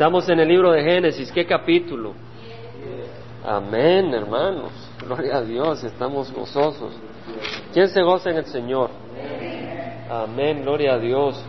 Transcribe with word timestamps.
Estamos 0.00 0.26
en 0.30 0.40
el 0.40 0.48
libro 0.48 0.72
de 0.72 0.82
Génesis, 0.82 1.30
¿qué 1.30 1.44
capítulo? 1.44 2.14
Amén, 3.44 4.14
hermanos. 4.14 4.72
Gloria 4.98 5.36
a 5.36 5.42
Dios, 5.42 5.84
estamos 5.84 6.32
gozosos. 6.32 6.94
¿Quién 7.74 7.86
se 7.88 8.00
goza 8.00 8.30
en 8.30 8.38
el 8.38 8.46
Señor? 8.46 8.88
Amén, 10.10 10.62
gloria 10.62 10.94
a 10.94 10.98
Dios. 10.98 11.44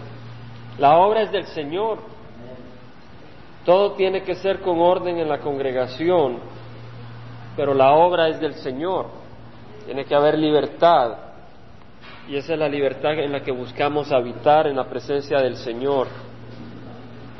La 0.78 0.98
obra 0.98 1.22
es 1.22 1.32
del 1.32 1.46
Señor. 1.46 2.00
Todo 3.64 3.94
tiene 3.94 4.22
que 4.24 4.36
ser 4.36 4.60
con 4.60 4.82
orden 4.82 5.18
en 5.18 5.30
la 5.30 5.40
congregación, 5.40 6.40
pero 7.56 7.74
la 7.74 7.94
obra 7.94 8.28
es 8.28 8.42
del 8.42 8.56
Señor. 8.56 9.06
Tiene 9.86 10.04
que 10.04 10.14
haber 10.14 10.38
libertad. 10.38 11.14
Y 12.28 12.36
esa 12.36 12.52
es 12.52 12.60
la 12.60 12.68
libertad 12.68 13.14
en 13.14 13.32
la 13.32 13.44
que 13.44 13.54
buscamos 13.54 14.12
habitar 14.12 14.68
en 14.68 14.76
la 14.76 14.90
presencia 14.90 15.38
del 15.38 15.56
Señor. 15.56 16.08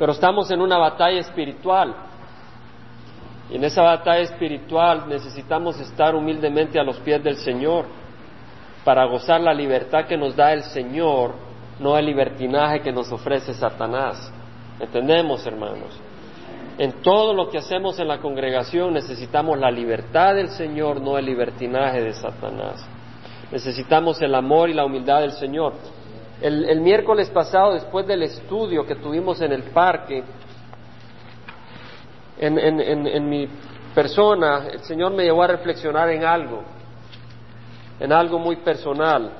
Pero 0.02 0.14
estamos 0.14 0.50
en 0.50 0.60
una 0.60 0.78
batalla 0.78 1.20
espiritual. 1.20 1.94
Y 3.48 3.54
en 3.54 3.62
esa 3.62 3.82
batalla 3.82 4.22
espiritual 4.22 5.04
necesitamos 5.08 5.78
estar 5.78 6.16
humildemente 6.16 6.80
a 6.80 6.82
los 6.82 6.96
pies 6.98 7.22
del 7.22 7.36
Señor 7.36 7.84
para 8.84 9.04
gozar 9.04 9.40
la 9.40 9.54
libertad 9.54 10.06
que 10.06 10.16
nos 10.16 10.34
da 10.34 10.54
el 10.54 10.64
Señor, 10.64 11.34
no 11.78 11.96
el 11.96 12.06
libertinaje 12.06 12.80
que 12.80 12.90
nos 12.90 13.12
ofrece 13.12 13.54
Satanás. 13.54 14.32
¿Entendemos, 14.80 15.46
hermanos? 15.46 15.96
En 16.78 17.00
todo 17.00 17.32
lo 17.32 17.48
que 17.48 17.58
hacemos 17.58 17.96
en 18.00 18.08
la 18.08 18.18
congregación 18.18 18.94
necesitamos 18.94 19.56
la 19.56 19.70
libertad 19.70 20.34
del 20.34 20.48
Señor, 20.48 21.00
no 21.00 21.16
el 21.16 21.26
libertinaje 21.26 22.02
de 22.02 22.12
Satanás. 22.12 22.84
Necesitamos 23.52 24.20
el 24.20 24.34
amor 24.34 24.68
y 24.68 24.74
la 24.74 24.84
humildad 24.84 25.20
del 25.20 25.30
Señor. 25.30 25.74
El, 26.42 26.80
miércoles 26.80 27.30
pasado, 27.30 27.74
después 27.74 28.04
del 28.04 28.24
estudio 28.24 28.84
que 28.84 28.96
tuvimos 28.96 29.40
en 29.40 29.52
el 29.52 29.62
parque, 29.62 30.24
en, 32.36 32.58
en, 32.58 33.28
mi 33.28 33.48
persona, 33.94 34.66
el 34.72 34.80
Señor 34.80 35.12
me 35.12 35.22
llevó 35.22 35.44
a 35.44 35.46
reflexionar 35.46 36.10
en 36.10 36.24
algo, 36.24 36.64
en 38.00 38.12
algo 38.12 38.40
muy 38.40 38.56
personal, 38.56 39.30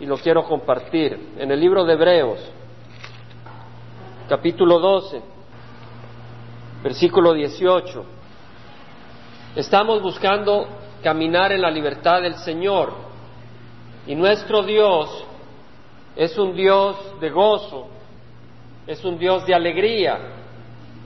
y 0.00 0.06
lo 0.06 0.16
quiero 0.16 0.42
compartir. 0.42 1.34
En 1.38 1.52
el 1.52 1.60
libro 1.60 1.84
de 1.84 1.92
Hebreos, 1.92 2.40
capítulo 4.28 4.80
12, 4.80 5.22
versículo 6.82 7.34
18, 7.34 8.04
estamos 9.54 10.02
buscando 10.02 10.66
caminar 11.04 11.52
en 11.52 11.62
la 11.62 11.70
libertad 11.70 12.20
del 12.22 12.34
Señor, 12.34 12.94
y 14.08 14.16
nuestro 14.16 14.64
Dios 14.64 15.25
es 16.16 16.36
un 16.38 16.54
Dios 16.54 16.96
de 17.20 17.30
gozo, 17.30 17.88
es 18.86 19.04
un 19.04 19.18
Dios 19.18 19.46
de 19.46 19.54
alegría, 19.54 20.18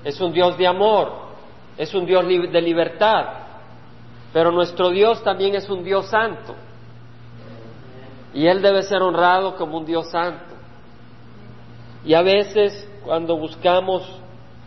es 0.05 0.21
un 0.21 0.33
Dios 0.33 0.57
de 0.57 0.67
amor, 0.67 1.13
es 1.77 1.93
un 1.95 2.07
Dios 2.07 2.25
de 2.27 2.61
libertad, 2.63 3.27
pero 4.33 4.53
nuestro 4.53 4.91
Dios 4.91 5.23
también 5.25 5.55
es 5.55 5.69
un 5.69 5.83
Dios 5.83 6.07
santo 6.07 6.55
y 8.33 8.47
Él 8.47 8.63
debe 8.63 8.83
ser 8.83 9.03
honrado 9.03 9.57
como 9.57 9.79
un 9.79 9.85
Dios 9.85 10.11
santo. 10.11 10.55
Y 12.05 12.15
a 12.15 12.23
veces 12.23 12.89
cuando 13.05 13.37
buscamos 13.37 14.09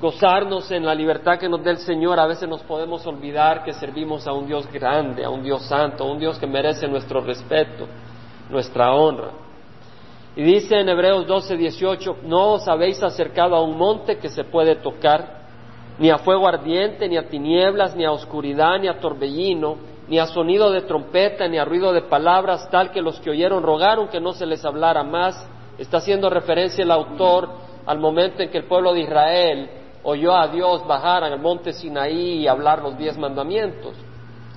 gozarnos 0.02 0.70
en 0.72 0.86
la 0.86 0.94
libertad 0.94 1.40
que 1.40 1.48
nos 1.48 1.64
dé 1.64 1.72
el 1.72 1.78
Señor, 1.78 2.20
a 2.20 2.28
veces 2.28 2.50
nos 2.50 2.62
podemos 2.64 3.06
olvidar 3.08 3.64
que 3.64 3.74
servimos 3.74 4.28
a 4.28 4.34
un 4.34 4.48
Dios 4.48 4.70
grande, 4.72 5.24
a 5.24 5.30
un 5.30 5.44
Dios 5.44 5.66
santo, 5.66 6.04
a 6.04 6.12
un 6.12 6.20
Dios 6.20 6.38
que 6.38 6.48
merece 6.48 6.88
nuestro 6.88 7.22
respeto, 7.22 7.88
nuestra 8.50 8.94
honra. 8.94 9.43
Y 10.36 10.42
dice 10.42 10.80
en 10.80 10.90
Hebreos 10.90 11.28
12, 11.28 11.58
18, 11.58 12.18
no 12.24 12.54
os 12.54 12.68
habéis 12.68 13.02
acercado 13.04 13.56
a 13.56 13.62
un 13.62 13.78
monte 13.78 14.18
que 14.18 14.30
se 14.30 14.44
puede 14.44 14.76
tocar, 14.78 15.44
ni 16.00 16.10
a 16.10 16.18
fuego 16.18 16.48
ardiente, 16.48 17.08
ni 17.08 17.18
a 17.18 17.28
tinieblas, 17.28 17.96
ni 17.96 18.04
a 18.04 18.12
oscuridad, 18.12 18.80
ni 18.80 18.88
a 18.88 19.00
torbellino, 19.00 19.78
ni 20.08 20.18
a 20.18 20.26
sonido 20.26 20.72
de 20.72 20.82
trompeta, 20.82 21.48
ni 21.48 21.60
a 21.60 21.66
ruido 21.66 21.94
de 21.94 22.02
palabras, 22.02 22.68
tal 22.72 22.92
que 22.92 23.02
los 23.02 23.20
que 23.20 23.30
oyeron 23.30 23.62
rogaron 23.62 24.08
que 24.08 24.20
no 24.20 24.34
se 24.34 24.48
les 24.48 24.66
hablara 24.66 25.04
más. 25.04 25.48
Está 25.78 25.98
haciendo 25.98 26.30
referencia 26.32 26.84
el 26.84 26.92
autor 26.92 27.50
al 27.86 28.00
momento 28.00 28.42
en 28.42 28.50
que 28.50 28.58
el 28.58 28.66
pueblo 28.66 28.94
de 28.94 29.02
Israel 29.02 29.70
oyó 30.04 30.36
a 30.36 30.48
Dios 30.48 30.86
bajar 30.88 31.24
al 31.24 31.40
monte 31.40 31.74
Sinaí 31.74 32.40
y 32.40 32.48
hablar 32.48 32.82
los 32.82 32.98
diez 32.98 33.18
mandamientos, 33.18 33.94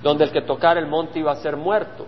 donde 0.01 0.25
el 0.25 0.31
que 0.31 0.41
tocara 0.41 0.79
el 0.79 0.87
monte 0.87 1.19
iba 1.19 1.31
a 1.31 1.35
ser 1.35 1.55
muerto. 1.55 2.05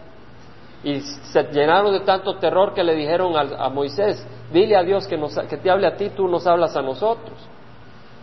Y 0.83 1.01
se 1.01 1.43
llenaron 1.51 1.93
de 1.93 2.01
tanto 2.01 2.37
terror 2.37 2.73
que 2.73 2.83
le 2.83 2.95
dijeron 2.95 3.33
a, 3.35 3.69
Moisés, 3.69 4.25
dile 4.51 4.77
a 4.77 4.83
Dios 4.83 5.07
que, 5.07 5.19
que 5.49 5.57
te 5.57 5.69
hable 5.69 5.87
a 5.87 5.95
ti, 5.95 6.09
tú 6.09 6.27
nos 6.27 6.47
hablas 6.47 6.75
a 6.75 6.81
nosotros. 6.81 7.37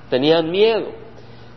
Tenían 0.08 0.50
miedo. 0.50 0.86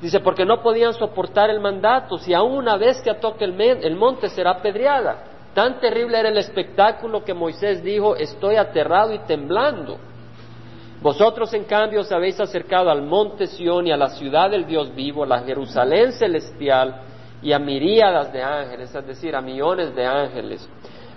Dice, 0.02 0.20
porque 0.20 0.46
no 0.46 0.62
podían 0.62 0.94
soportar 0.94 1.50
el 1.50 1.60
mandato, 1.60 2.18
si 2.18 2.34
aún 2.34 2.54
una 2.54 2.78
vez 2.78 3.02
que 3.02 3.14
toque 3.16 3.46
el, 3.46 3.60
el 3.60 3.96
monte 3.96 4.30
será 4.30 4.62
pedreada. 4.62 5.24
Tan 5.54 5.80
terrible 5.80 6.20
era 6.20 6.30
el 6.30 6.38
espectáculo 6.38 7.24
que 7.24 7.34
Moisés 7.34 7.84
dijo, 7.84 8.16
estoy 8.16 8.56
aterrado 8.56 9.14
y 9.14 9.20
temblando. 9.20 9.98
Vosotros, 11.02 11.54
en 11.54 11.64
cambio, 11.64 12.02
os 12.02 12.12
habéis 12.12 12.40
acercado 12.40 12.90
al 12.90 13.02
monte 13.02 13.48
Sión 13.48 13.88
y 13.88 13.92
a 13.92 13.98
la 13.98 14.10
ciudad 14.10 14.50
del 14.50 14.66
Dios 14.66 14.94
vivo, 14.94 15.26
la 15.26 15.40
Jerusalén 15.40 16.12
celestial, 16.12 17.02
y 17.42 17.54
a 17.54 17.60
miríadas 17.60 18.34
de 18.34 18.44
ángeles, 18.44 18.94
es 18.94 19.08
decir, 19.08 19.36
a 19.36 19.42
millones 19.42 19.96
de 19.96 20.06
ángeles, 20.06 20.70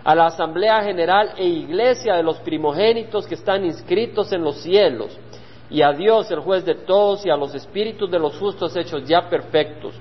a 0.05 0.15
la 0.15 0.27
Asamblea 0.27 0.83
General 0.83 1.35
e 1.37 1.47
Iglesia 1.47 2.17
de 2.17 2.23
los 2.23 2.39
primogénitos 2.41 3.27
que 3.27 3.35
están 3.35 3.65
inscritos 3.65 4.33
en 4.33 4.43
los 4.43 4.57
cielos, 4.57 5.17
y 5.71 5.83
a 5.83 5.93
Dios, 5.93 6.31
el 6.31 6.41
juez 6.41 6.65
de 6.65 6.75
todos, 6.75 7.25
y 7.25 7.31
a 7.31 7.37
los 7.37 7.55
espíritus 7.55 8.11
de 8.11 8.19
los 8.19 8.37
justos 8.39 8.77
hechos 8.77 9.05
ya 9.07 9.29
perfectos, 9.29 9.95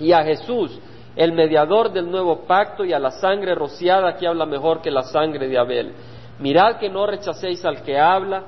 y 0.00 0.12
a 0.12 0.22
Jesús, 0.24 0.78
el 1.14 1.32
mediador 1.32 1.92
del 1.92 2.10
nuevo 2.10 2.40
pacto, 2.46 2.84
y 2.84 2.92
a 2.92 2.98
la 2.98 3.10
sangre 3.10 3.54
rociada 3.54 4.16
que 4.16 4.26
habla 4.26 4.46
mejor 4.46 4.80
que 4.80 4.90
la 4.90 5.02
sangre 5.02 5.48
de 5.48 5.58
Abel. 5.58 5.92
Mirad 6.38 6.78
que 6.78 6.88
no 6.88 7.06
rechacéis 7.06 7.64
al 7.64 7.82
que 7.82 7.98
habla, 7.98 8.42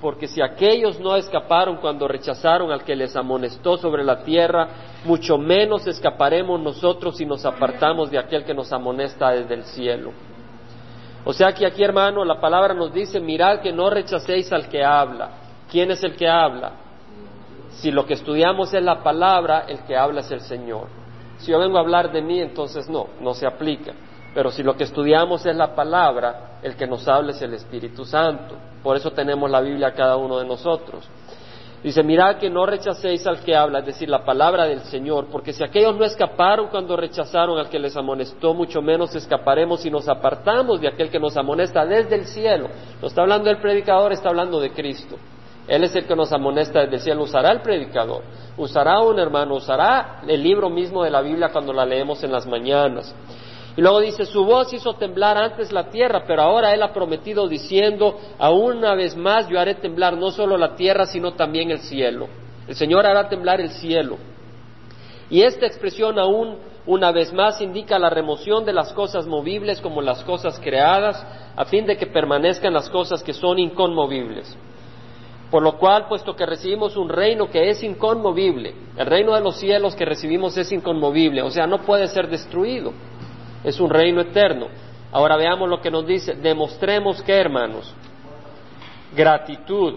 porque 0.00 0.26
si 0.26 0.42
aquellos 0.42 0.98
no 0.98 1.14
escaparon 1.14 1.76
cuando 1.76 2.08
rechazaron 2.08 2.72
al 2.72 2.82
que 2.82 2.96
les 2.96 3.14
amonestó 3.14 3.76
sobre 3.76 4.02
la 4.02 4.24
tierra, 4.24 4.68
mucho 5.04 5.38
menos 5.38 5.86
escaparemos 5.86 6.60
nosotros 6.60 7.16
si 7.16 7.24
nos 7.24 7.46
apartamos 7.46 8.10
de 8.10 8.18
aquel 8.18 8.44
que 8.44 8.52
nos 8.52 8.72
amonesta 8.72 9.30
desde 9.30 9.54
el 9.54 9.64
cielo. 9.64 10.12
O 11.24 11.32
sea 11.32 11.52
que 11.52 11.66
aquí, 11.66 11.82
hermano, 11.82 12.24
la 12.24 12.40
palabra 12.40 12.74
nos 12.74 12.92
dice, 12.92 13.20
mirad 13.20 13.60
que 13.60 13.72
no 13.72 13.90
rechacéis 13.90 14.52
al 14.52 14.68
que 14.68 14.84
habla. 14.84 15.30
¿Quién 15.70 15.90
es 15.90 16.02
el 16.02 16.16
que 16.16 16.28
habla? 16.28 16.72
Si 17.70 17.90
lo 17.90 18.04
que 18.04 18.14
estudiamos 18.14 18.74
es 18.74 18.82
la 18.82 19.02
palabra, 19.02 19.64
el 19.68 19.84
que 19.84 19.96
habla 19.96 20.20
es 20.20 20.30
el 20.30 20.40
Señor. 20.40 20.88
Si 21.38 21.50
yo 21.50 21.58
vengo 21.58 21.78
a 21.78 21.80
hablar 21.80 22.12
de 22.12 22.22
mí, 22.22 22.40
entonces 22.40 22.88
no, 22.88 23.08
no 23.20 23.34
se 23.34 23.46
aplica. 23.46 23.92
Pero 24.34 24.50
si 24.50 24.62
lo 24.62 24.76
que 24.76 24.84
estudiamos 24.84 25.44
es 25.46 25.54
la 25.54 25.74
palabra, 25.74 26.58
el 26.62 26.76
que 26.76 26.86
nos 26.86 27.06
habla 27.06 27.32
es 27.32 27.42
el 27.42 27.54
Espíritu 27.54 28.04
Santo. 28.04 28.56
Por 28.82 28.96
eso 28.96 29.10
tenemos 29.12 29.50
la 29.50 29.60
Biblia 29.60 29.92
cada 29.94 30.16
uno 30.16 30.38
de 30.38 30.46
nosotros. 30.46 31.08
Dice, 31.82 32.04
mirad 32.04 32.36
que 32.36 32.48
no 32.48 32.64
rechacéis 32.64 33.26
al 33.26 33.40
que 33.40 33.56
habla, 33.56 33.80
es 33.80 33.86
decir, 33.86 34.08
la 34.08 34.24
palabra 34.24 34.66
del 34.66 34.82
Señor, 34.82 35.26
porque 35.32 35.52
si 35.52 35.64
aquellos 35.64 35.96
no 35.96 36.04
escaparon 36.04 36.68
cuando 36.68 36.96
rechazaron 36.96 37.58
al 37.58 37.68
que 37.68 37.80
les 37.80 37.96
amonestó, 37.96 38.54
mucho 38.54 38.80
menos 38.80 39.12
escaparemos 39.16 39.80
si 39.80 39.90
nos 39.90 40.08
apartamos 40.08 40.80
de 40.80 40.86
aquel 40.86 41.10
que 41.10 41.18
nos 41.18 41.36
amonesta 41.36 41.84
desde 41.84 42.14
el 42.14 42.26
cielo. 42.26 42.68
No 43.00 43.08
está 43.08 43.22
hablando 43.22 43.50
el 43.50 43.58
predicador, 43.58 44.12
está 44.12 44.28
hablando 44.28 44.60
de 44.60 44.70
Cristo. 44.70 45.16
Él 45.66 45.82
es 45.82 45.94
el 45.96 46.06
que 46.06 46.14
nos 46.14 46.32
amonesta 46.32 46.80
desde 46.80 46.96
el 46.96 47.00
cielo. 47.00 47.22
Usará 47.22 47.50
el 47.50 47.62
predicador, 47.62 48.22
usará 48.56 49.00
un 49.00 49.18
hermano, 49.18 49.56
usará 49.56 50.20
el 50.26 50.40
libro 50.40 50.70
mismo 50.70 51.02
de 51.02 51.10
la 51.10 51.20
Biblia 51.20 51.50
cuando 51.52 51.72
la 51.72 51.84
leemos 51.84 52.22
en 52.22 52.30
las 52.30 52.46
mañanas. 52.46 53.12
Y 53.76 53.80
luego 53.80 54.00
dice, 54.00 54.26
su 54.26 54.44
voz 54.44 54.72
hizo 54.74 54.94
temblar 54.94 55.38
antes 55.38 55.72
la 55.72 55.88
tierra, 55.88 56.24
pero 56.26 56.42
ahora 56.42 56.74
Él 56.74 56.82
ha 56.82 56.92
prometido 56.92 57.48
diciendo, 57.48 58.18
aún 58.38 58.78
una 58.78 58.94
vez 58.94 59.16
más 59.16 59.48
yo 59.48 59.58
haré 59.58 59.76
temblar 59.76 60.16
no 60.16 60.30
solo 60.30 60.58
la 60.58 60.74
tierra, 60.74 61.06
sino 61.06 61.32
también 61.32 61.70
el 61.70 61.80
cielo. 61.80 62.28
El 62.68 62.74
Señor 62.74 63.06
hará 63.06 63.28
temblar 63.28 63.60
el 63.60 63.70
cielo. 63.70 64.18
Y 65.30 65.42
esta 65.42 65.66
expresión 65.66 66.18
aún 66.18 66.58
una 66.84 67.12
vez 67.12 67.32
más 67.32 67.62
indica 67.62 67.98
la 67.98 68.10
remoción 68.10 68.66
de 68.66 68.74
las 68.74 68.92
cosas 68.92 69.26
movibles 69.26 69.80
como 69.80 70.02
las 70.02 70.22
cosas 70.24 70.60
creadas, 70.60 71.24
a 71.56 71.64
fin 71.64 71.86
de 71.86 71.96
que 71.96 72.06
permanezcan 72.06 72.74
las 72.74 72.90
cosas 72.90 73.22
que 73.22 73.32
son 73.32 73.58
inconmovibles. 73.58 74.54
Por 75.50 75.62
lo 75.62 75.78
cual, 75.78 76.08
puesto 76.08 76.34
que 76.34 76.44
recibimos 76.44 76.96
un 76.96 77.08
reino 77.08 77.48
que 77.48 77.70
es 77.70 77.82
inconmovible, 77.82 78.74
el 78.96 79.06
reino 79.06 79.34
de 79.34 79.40
los 79.40 79.56
cielos 79.56 79.94
que 79.94 80.04
recibimos 80.04 80.56
es 80.56 80.72
inconmovible, 80.72 81.42
o 81.42 81.50
sea, 81.50 81.66
no 81.66 81.82
puede 81.82 82.08
ser 82.08 82.28
destruido 82.28 82.92
es 83.64 83.78
un 83.80 83.90
reino 83.90 84.20
eterno. 84.20 84.68
Ahora 85.12 85.36
veamos 85.36 85.68
lo 85.68 85.80
que 85.80 85.90
nos 85.90 86.06
dice. 86.06 86.34
Demostremos 86.34 87.22
que, 87.22 87.34
hermanos, 87.34 87.92
gratitud, 89.14 89.94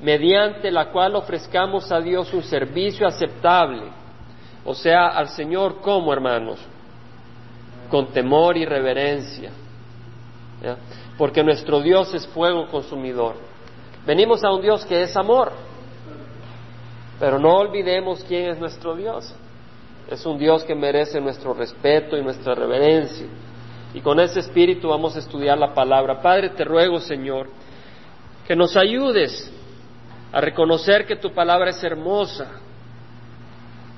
mediante 0.00 0.70
la 0.70 0.90
cual 0.90 1.16
ofrezcamos 1.16 1.90
a 1.90 2.00
Dios 2.00 2.32
un 2.32 2.42
servicio 2.42 3.06
aceptable, 3.06 3.84
o 4.64 4.74
sea, 4.74 5.08
al 5.08 5.28
Señor 5.28 5.80
como, 5.80 6.12
hermanos, 6.12 6.58
con 7.90 8.06
temor 8.08 8.56
y 8.56 8.64
reverencia, 8.64 9.50
porque 11.16 11.42
nuestro 11.42 11.80
Dios 11.80 12.12
es 12.14 12.26
fuego 12.28 12.66
consumidor. 12.68 13.36
Venimos 14.06 14.42
a 14.44 14.52
un 14.52 14.62
Dios 14.62 14.84
que 14.86 15.02
es 15.02 15.16
amor. 15.16 15.52
Pero 17.18 17.38
no 17.38 17.54
olvidemos 17.58 18.24
quién 18.24 18.48
es 18.50 18.58
nuestro 18.58 18.96
Dios. 18.96 19.34
Es 20.10 20.26
un 20.26 20.38
Dios 20.38 20.64
que 20.64 20.74
merece 20.74 21.20
nuestro 21.20 21.54
respeto 21.54 22.16
y 22.16 22.22
nuestra 22.22 22.54
reverencia. 22.54 23.26
Y 23.94 24.00
con 24.00 24.18
ese 24.18 24.40
espíritu 24.40 24.88
vamos 24.88 25.14
a 25.14 25.20
estudiar 25.20 25.56
la 25.56 25.72
palabra. 25.72 26.20
Padre, 26.20 26.50
te 26.50 26.64
ruego, 26.64 26.98
Señor, 26.98 27.48
que 28.46 28.56
nos 28.56 28.76
ayudes 28.76 29.52
a 30.32 30.40
reconocer 30.40 31.06
que 31.06 31.16
tu 31.16 31.32
palabra 31.32 31.70
es 31.70 31.82
hermosa 31.84 32.50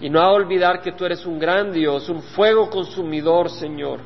y 0.01 0.11
no 0.11 0.21
a 0.21 0.33
olvidar 0.33 0.83
que 0.83 0.93
tú 0.93 1.07
eres 1.07 1.25
un 1.25 1.39
gran 1.39 1.73
Dios, 1.73 2.09
un 2.11 2.23
fuego 2.23 2.69
consumidor, 2.69 3.49
Señor, 3.51 4.01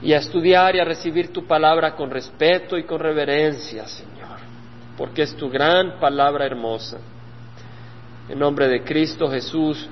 y 0.00 0.12
a 0.14 0.18
estudiar 0.18 0.76
y 0.76 0.80
a 0.80 0.84
recibir 0.84 1.32
tu 1.32 1.46
palabra 1.46 1.94
con 1.94 2.10
respeto 2.10 2.78
y 2.78 2.84
con 2.84 3.00
reverencia, 3.00 3.86
Señor, 3.86 4.38
porque 4.96 5.22
es 5.22 5.36
tu 5.36 5.50
gran 5.50 5.98
palabra 5.98 6.46
hermosa. 6.46 6.98
En 8.28 8.38
nombre 8.38 8.68
de 8.68 8.84
Cristo 8.84 9.28
Jesús, 9.28 9.88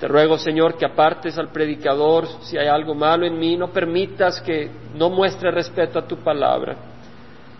te 0.00 0.06
ruego, 0.06 0.38
Señor, 0.38 0.76
que 0.76 0.86
apartes 0.86 1.36
al 1.38 1.48
predicador 1.48 2.26
si 2.42 2.56
hay 2.56 2.68
algo 2.68 2.94
malo 2.94 3.26
en 3.26 3.38
mí, 3.38 3.56
no 3.56 3.72
permitas 3.72 4.40
que 4.40 4.70
no 4.94 5.10
muestre 5.10 5.50
respeto 5.50 5.98
a 5.98 6.06
tu 6.06 6.18
palabra 6.18 6.76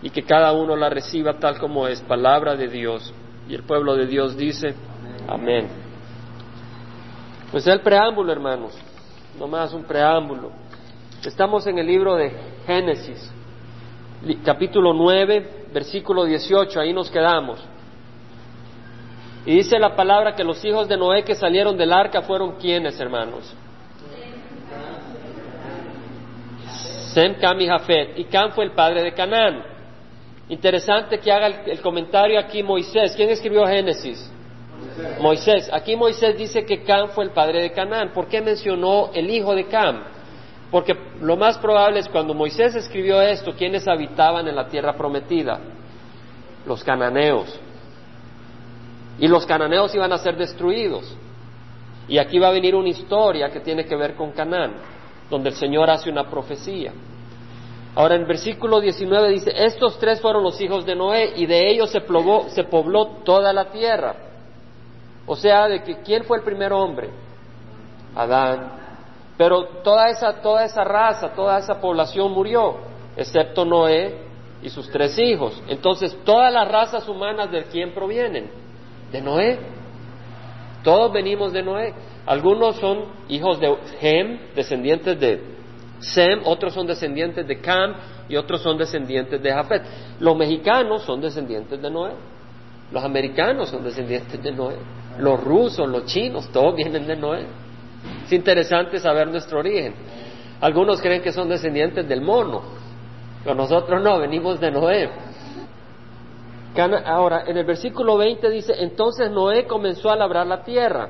y 0.01 0.09
que 0.09 0.23
cada 0.23 0.53
uno 0.53 0.75
la 0.77 0.89
reciba 0.89 1.33
tal 1.33 1.59
como 1.59 1.87
es, 1.87 2.01
palabra 2.01 2.55
de 2.55 2.69
Dios. 2.69 3.13
Y 3.49 3.55
el 3.55 3.63
pueblo 3.63 3.95
de 3.95 4.05
Dios 4.05 4.37
dice, 4.37 4.73
amén. 5.27 5.67
Pues 7.51 7.67
el 7.67 7.81
preámbulo, 7.81 8.31
hermanos, 8.31 8.77
no 9.37 9.47
más 9.47 9.73
un 9.73 9.83
preámbulo. 9.83 10.51
Estamos 11.25 11.67
en 11.67 11.77
el 11.79 11.87
libro 11.87 12.15
de 12.15 12.31
Génesis, 12.65 13.29
capítulo 14.45 14.93
9, 14.93 15.65
versículo 15.73 16.23
18, 16.23 16.79
ahí 16.79 16.93
nos 16.93 17.11
quedamos. 17.11 17.59
Y 19.49 19.55
dice 19.55 19.79
la 19.79 19.95
palabra 19.95 20.35
que 20.35 20.43
los 20.43 20.63
hijos 20.63 20.87
de 20.87 20.95
Noé 20.95 21.23
que 21.23 21.33
salieron 21.33 21.75
del 21.75 21.91
arca 21.91 22.21
fueron 22.21 22.57
quienes, 22.57 22.99
hermanos. 22.99 23.51
Sem, 27.15 27.33
Cam 27.33 27.59
y 27.59 27.65
Jafet. 27.65 28.19
Y 28.19 28.25
Cam 28.25 28.51
fue 28.51 28.65
el 28.65 28.73
padre 28.73 29.01
de 29.01 29.11
Canaán. 29.11 29.63
Interesante 30.49 31.17
que 31.17 31.31
haga 31.31 31.47
el, 31.47 31.81
comentario 31.81 32.39
aquí 32.39 32.61
Moisés. 32.61 33.15
¿Quién 33.15 33.31
escribió 33.31 33.65
Génesis? 33.65 34.31
Moisés. 35.19 35.67
Aquí 35.73 35.95
Moisés 35.95 36.37
dice 36.37 36.63
que 36.63 36.83
Cam 36.83 37.09
fue 37.09 37.23
el 37.23 37.31
padre 37.31 37.63
de 37.63 37.71
Canaán. 37.71 38.13
¿Por 38.13 38.27
qué 38.27 38.41
mencionó 38.41 39.09
el 39.15 39.31
hijo 39.31 39.55
de 39.55 39.65
Cam? 39.65 40.03
Porque 40.69 40.95
lo 41.21 41.35
más 41.37 41.57
probable 41.57 42.01
es 42.01 42.07
cuando 42.07 42.35
Moisés 42.35 42.75
escribió 42.75 43.19
esto, 43.19 43.55
¿quiénes 43.55 43.87
habitaban 43.87 44.47
en 44.47 44.55
la 44.55 44.67
tierra 44.67 44.93
prometida? 44.93 45.59
Los 46.67 46.83
cananeos. 46.83 47.59
Y 49.19 49.27
los 49.27 49.45
cananeos 49.45 49.93
iban 49.95 50.11
a 50.13 50.17
ser 50.17 50.37
destruidos. 50.37 51.15
Y 52.07 52.17
aquí 52.17 52.39
va 52.39 52.47
a 52.47 52.51
venir 52.51 52.75
una 52.75 52.89
historia 52.89 53.49
que 53.49 53.59
tiene 53.59 53.85
que 53.85 53.95
ver 53.95 54.15
con 54.15 54.31
Canaán, 54.31 54.73
donde 55.29 55.49
el 55.49 55.55
Señor 55.55 55.89
hace 55.89 56.09
una 56.09 56.29
profecía. 56.29 56.91
Ahora 57.95 58.15
en 58.15 58.27
versículo 58.27 58.79
19 58.79 59.29
dice, 59.29 59.51
estos 59.55 59.99
tres 59.99 60.21
fueron 60.21 60.43
los 60.43 60.59
hijos 60.61 60.85
de 60.85 60.95
Noé 60.95 61.33
y 61.35 61.45
de 61.45 61.69
ellos 61.69 61.91
se, 61.91 62.01
pobló 62.01 63.07
toda 63.23 63.51
la 63.51 63.65
tierra. 63.71 64.15
O 65.25 65.35
sea, 65.35 65.67
de 65.67 65.83
que 65.83 66.01
¿quién 66.01 66.23
fue 66.23 66.37
el 66.37 66.43
primer 66.43 66.71
hombre? 66.73 67.09
Adán. 68.15 68.71
Pero 69.37 69.65
toda 69.83 70.09
esa, 70.09 70.41
toda 70.41 70.65
esa 70.65 70.83
raza, 70.83 71.33
toda 71.33 71.59
esa 71.59 71.79
población 71.79 72.31
murió, 72.31 72.77
excepto 73.15 73.65
Noé 73.65 74.17
y 74.61 74.69
sus 74.69 74.89
tres 74.89 75.17
hijos. 75.19 75.61
Entonces, 75.67 76.17
todas 76.23 76.51
las 76.51 76.67
razas 76.67 77.07
humanas 77.07 77.51
de 77.51 77.63
quién 77.65 77.93
provienen? 77.93 78.49
De 79.11 79.21
Noé. 79.21 79.59
Todos 80.83 81.11
venimos 81.11 81.51
de 81.53 81.63
Noé. 81.63 81.93
Algunos 82.25 82.75
son 82.77 83.05
hijos 83.27 83.59
de 83.59 83.75
Hem, 84.01 84.39
descendientes 84.55 85.19
de 85.19 85.41
Sem, 85.99 86.41
otros 86.45 86.73
son 86.73 86.87
descendientes 86.87 87.45
de 87.45 87.59
Cam 87.59 87.93
y 88.29 88.35
otros 88.37 88.61
son 88.61 88.77
descendientes 88.77 89.41
de 89.41 89.51
Jafet. 89.51 89.83
Los 90.19 90.37
mexicanos 90.37 91.03
son 91.03 91.19
descendientes 91.19 91.81
de 91.81 91.89
Noé. 91.89 92.11
Los 92.91 93.03
americanos 93.03 93.69
son 93.69 93.83
descendientes 93.83 94.41
de 94.41 94.51
Noé. 94.51 94.75
Los 95.19 95.43
rusos, 95.43 95.87
los 95.89 96.05
chinos, 96.05 96.49
todos 96.51 96.75
vienen 96.75 97.05
de 97.05 97.15
Noé. 97.15 97.45
Es 98.25 98.31
interesante 98.31 98.99
saber 98.99 99.27
nuestro 99.27 99.59
origen. 99.59 99.93
Algunos 100.61 101.01
creen 101.01 101.21
que 101.21 101.31
son 101.31 101.49
descendientes 101.49 102.07
del 102.07 102.21
mono, 102.21 102.61
pero 103.43 103.55
nosotros 103.55 104.01
no, 104.01 104.19
venimos 104.19 104.59
de 104.59 104.71
Noé. 104.71 105.09
Ahora, 106.77 107.43
en 107.47 107.57
el 107.57 107.65
versículo 107.65 108.17
20 108.17 108.49
dice, 108.49 108.73
entonces 108.77 109.31
Noé 109.31 109.65
comenzó 109.65 110.11
a 110.11 110.15
labrar 110.15 110.47
la 110.47 110.63
tierra 110.63 111.09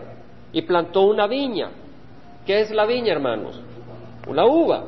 y 0.52 0.62
plantó 0.62 1.02
una 1.02 1.28
viña. 1.28 1.70
¿Qué 2.46 2.62
es 2.62 2.72
la 2.72 2.86
viña, 2.86 3.12
hermanos? 3.12 3.62
Una 4.28 4.46
uva. 4.46 4.86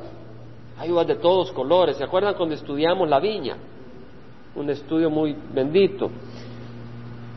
Hay 0.79 0.89
uvas 0.89 1.05
de 1.07 1.15
todos 1.15 1.51
colores. 1.51 1.97
¿Se 1.97 2.03
acuerdan 2.03 2.33
cuando 2.35 2.55
estudiamos 2.55 3.07
la 3.07 3.19
viña? 3.19 3.57
Un 4.55 4.69
estudio 4.69 5.09
muy 5.09 5.35
bendito, 5.53 6.09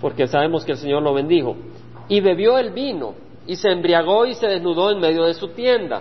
porque 0.00 0.26
sabemos 0.26 0.64
que 0.64 0.72
el 0.72 0.78
Señor 0.78 1.02
lo 1.02 1.12
bendijo. 1.12 1.54
Y 2.08 2.20
bebió 2.20 2.58
el 2.58 2.70
vino, 2.70 3.14
y 3.46 3.56
se 3.56 3.70
embriagó 3.70 4.26
y 4.26 4.34
se 4.34 4.46
desnudó 4.46 4.90
en 4.90 5.00
medio 5.00 5.24
de 5.24 5.34
su 5.34 5.48
tienda. 5.48 6.00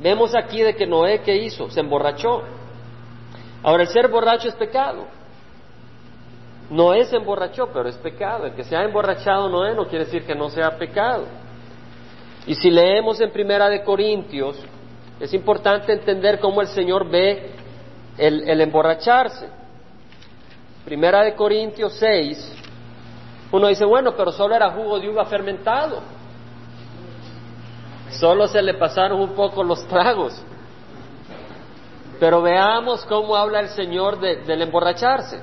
Vemos 0.00 0.34
aquí 0.34 0.62
de 0.62 0.76
que 0.76 0.86
Noé, 0.86 1.20
¿qué 1.22 1.36
hizo? 1.36 1.70
Se 1.70 1.80
emborrachó. 1.80 2.42
Ahora, 3.62 3.82
el 3.82 3.88
ser 3.88 4.08
borracho 4.08 4.48
es 4.48 4.54
pecado. 4.54 5.06
Noé 6.70 7.04
se 7.04 7.16
emborrachó, 7.16 7.66
pero 7.72 7.88
es 7.88 7.96
pecado. 7.96 8.46
El 8.46 8.54
que 8.54 8.64
se 8.64 8.76
ha 8.76 8.84
emborrachado 8.84 9.48
Noé 9.48 9.74
no 9.74 9.86
quiere 9.86 10.04
decir 10.04 10.24
que 10.24 10.36
no 10.36 10.48
sea 10.50 10.78
pecado. 10.78 11.24
Y 12.46 12.54
si 12.54 12.70
leemos 12.70 13.20
en 13.20 13.30
Primera 13.32 13.68
de 13.68 13.82
Corintios, 13.82 14.56
es 15.18 15.34
importante 15.34 15.92
entender 15.92 16.38
cómo 16.38 16.60
el 16.60 16.68
Señor 16.68 17.08
ve 17.10 17.52
el, 18.16 18.60
emborracharse. 18.60 19.48
Primera 20.84 21.22
de 21.22 21.34
Corintios 21.34 21.94
6, 21.94 22.56
uno 23.52 23.66
dice, 23.66 23.84
bueno, 23.84 24.14
pero 24.16 24.32
solo 24.32 24.54
era 24.54 24.70
jugo 24.70 24.98
de 24.98 25.10
uva 25.10 25.24
fermentado. 25.26 26.00
Solo 28.10 28.46
se 28.46 28.62
le 28.62 28.74
pasaron 28.74 29.20
un 29.20 29.34
poco 29.34 29.62
los 29.62 29.86
tragos. 29.86 30.40
Pero 32.18 32.42
veamos 32.42 33.04
cómo 33.06 33.36
habla 33.36 33.60
el 33.60 33.68
Señor 33.70 34.20
del 34.20 34.62
emborracharse. 34.62 35.40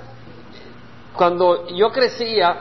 Cuando 1.17 1.67
yo 1.69 1.91
crecía, 1.91 2.55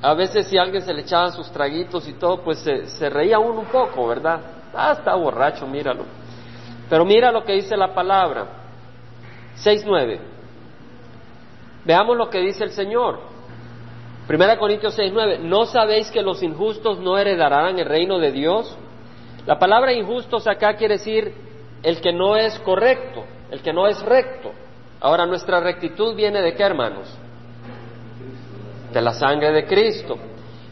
a 0.00 0.14
veces 0.14 0.46
si 0.46 0.56
alguien 0.56 0.82
se 0.82 0.94
le 0.94 1.02
echaban 1.02 1.32
sus 1.32 1.50
traguitos 1.50 2.06
y 2.06 2.12
todo, 2.12 2.42
pues 2.42 2.60
se, 2.60 2.86
se 2.86 3.10
reía 3.10 3.38
uno 3.38 3.60
un 3.60 3.66
poco, 3.66 4.06
¿verdad? 4.06 4.40
Ah, 4.72 4.92
está 4.92 5.14
borracho, 5.16 5.66
míralo. 5.66 6.04
Pero 6.88 7.04
mira 7.04 7.32
lo 7.32 7.44
que 7.44 7.54
dice 7.54 7.76
la 7.76 7.92
palabra. 7.92 8.46
6.9. 9.64 10.20
Veamos 11.84 12.16
lo 12.16 12.30
que 12.30 12.38
dice 12.38 12.62
el 12.62 12.70
Señor. 12.70 13.18
Primera 14.28 14.56
Corintios 14.58 14.96
6.9. 14.96 15.40
¿No 15.40 15.66
sabéis 15.66 16.10
que 16.10 16.22
los 16.22 16.42
injustos 16.42 17.00
no 17.00 17.18
heredarán 17.18 17.78
el 17.78 17.86
reino 17.86 18.18
de 18.18 18.30
Dios? 18.30 18.76
La 19.46 19.58
palabra 19.58 19.92
injustos 19.92 20.46
acá 20.46 20.76
quiere 20.76 20.98
decir 20.98 21.34
el 21.82 22.00
que 22.00 22.12
no 22.12 22.36
es 22.36 22.58
correcto, 22.60 23.24
el 23.50 23.62
que 23.62 23.72
no 23.72 23.86
es 23.88 24.00
recto. 24.02 24.52
Ahora, 25.06 25.24
nuestra 25.24 25.60
rectitud 25.60 26.16
viene 26.16 26.42
de 26.42 26.54
qué, 26.54 26.64
hermanos? 26.64 27.06
De 28.92 29.00
la 29.00 29.12
sangre 29.12 29.52
de 29.52 29.64
Cristo. 29.64 30.18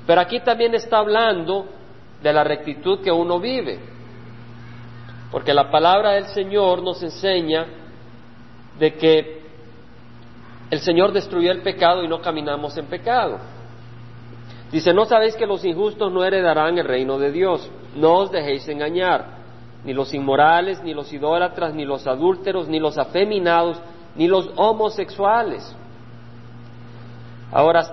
Pero 0.04 0.20
aquí 0.20 0.40
también 0.40 0.74
está 0.74 0.98
hablando 0.98 1.66
de 2.20 2.32
la 2.32 2.42
rectitud 2.42 2.98
que 2.98 3.12
uno 3.12 3.38
vive. 3.38 3.78
Porque 5.30 5.54
la 5.54 5.70
palabra 5.70 6.14
del 6.14 6.26
Señor 6.26 6.82
nos 6.82 7.00
enseña 7.04 7.64
de 8.76 8.94
que 8.94 9.42
el 10.68 10.80
Señor 10.80 11.12
destruyó 11.12 11.52
el 11.52 11.62
pecado 11.62 12.02
y 12.02 12.08
no 12.08 12.20
caminamos 12.20 12.76
en 12.76 12.86
pecado. 12.86 13.38
Dice, 14.72 14.92
¿no 14.92 15.04
sabéis 15.04 15.36
que 15.36 15.46
los 15.46 15.64
injustos 15.64 16.10
no 16.10 16.24
heredarán 16.24 16.76
el 16.76 16.86
reino 16.88 17.20
de 17.20 17.30
Dios? 17.30 17.70
No 17.94 18.14
os 18.14 18.32
dejéis 18.32 18.66
engañar, 18.66 19.26
ni 19.84 19.94
los 19.94 20.12
inmorales, 20.12 20.82
ni 20.82 20.92
los 20.92 21.12
idólatras, 21.12 21.72
ni 21.72 21.84
los 21.84 22.04
adúlteros, 22.08 22.66
ni 22.66 22.80
los 22.80 22.98
afeminados, 22.98 23.80
ni 24.14 24.28
los 24.28 24.50
homosexuales. 24.56 25.74
Ahora 27.52 27.84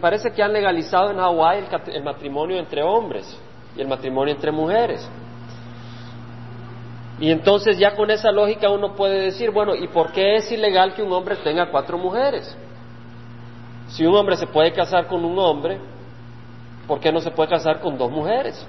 parece 0.00 0.32
que 0.32 0.42
han 0.42 0.52
legalizado 0.52 1.10
en 1.10 1.18
Hawái 1.18 1.64
el 1.88 2.02
matrimonio 2.02 2.58
entre 2.58 2.82
hombres 2.82 3.38
y 3.76 3.80
el 3.80 3.88
matrimonio 3.88 4.34
entre 4.34 4.50
mujeres. 4.50 5.08
Y 7.20 7.30
entonces 7.30 7.78
ya 7.78 7.94
con 7.94 8.10
esa 8.10 8.32
lógica 8.32 8.70
uno 8.70 8.94
puede 8.94 9.20
decir, 9.20 9.50
bueno, 9.50 9.74
¿y 9.74 9.88
por 9.88 10.10
qué 10.12 10.36
es 10.36 10.50
ilegal 10.50 10.94
que 10.94 11.02
un 11.02 11.12
hombre 11.12 11.36
tenga 11.36 11.70
cuatro 11.70 11.98
mujeres? 11.98 12.56
Si 13.88 14.06
un 14.06 14.14
hombre 14.14 14.36
se 14.36 14.46
puede 14.46 14.72
casar 14.72 15.06
con 15.06 15.22
un 15.24 15.38
hombre, 15.38 15.78
¿por 16.86 16.98
qué 16.98 17.12
no 17.12 17.20
se 17.20 17.30
puede 17.30 17.50
casar 17.50 17.80
con 17.80 17.98
dos 17.98 18.10
mujeres? 18.10 18.66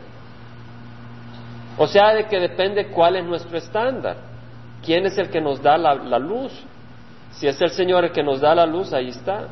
O 1.77 1.87
sea, 1.87 2.13
de 2.13 2.25
que 2.25 2.39
depende 2.39 2.87
cuál 2.87 3.15
es 3.15 3.23
nuestro 3.23 3.57
estándar. 3.57 4.17
¿Quién 4.83 5.05
es 5.05 5.17
el 5.17 5.29
que 5.29 5.39
nos 5.39 5.61
da 5.61 5.77
la, 5.77 6.19
luz? 6.19 6.51
Si 7.31 7.47
es 7.47 7.59
el 7.61 7.71
Señor 7.71 8.05
el 8.05 8.11
que 8.11 8.23
nos 8.23 8.41
da 8.41 8.53
la 8.53 8.65
luz, 8.65 8.93
ahí 8.93 9.09
está. 9.09 9.47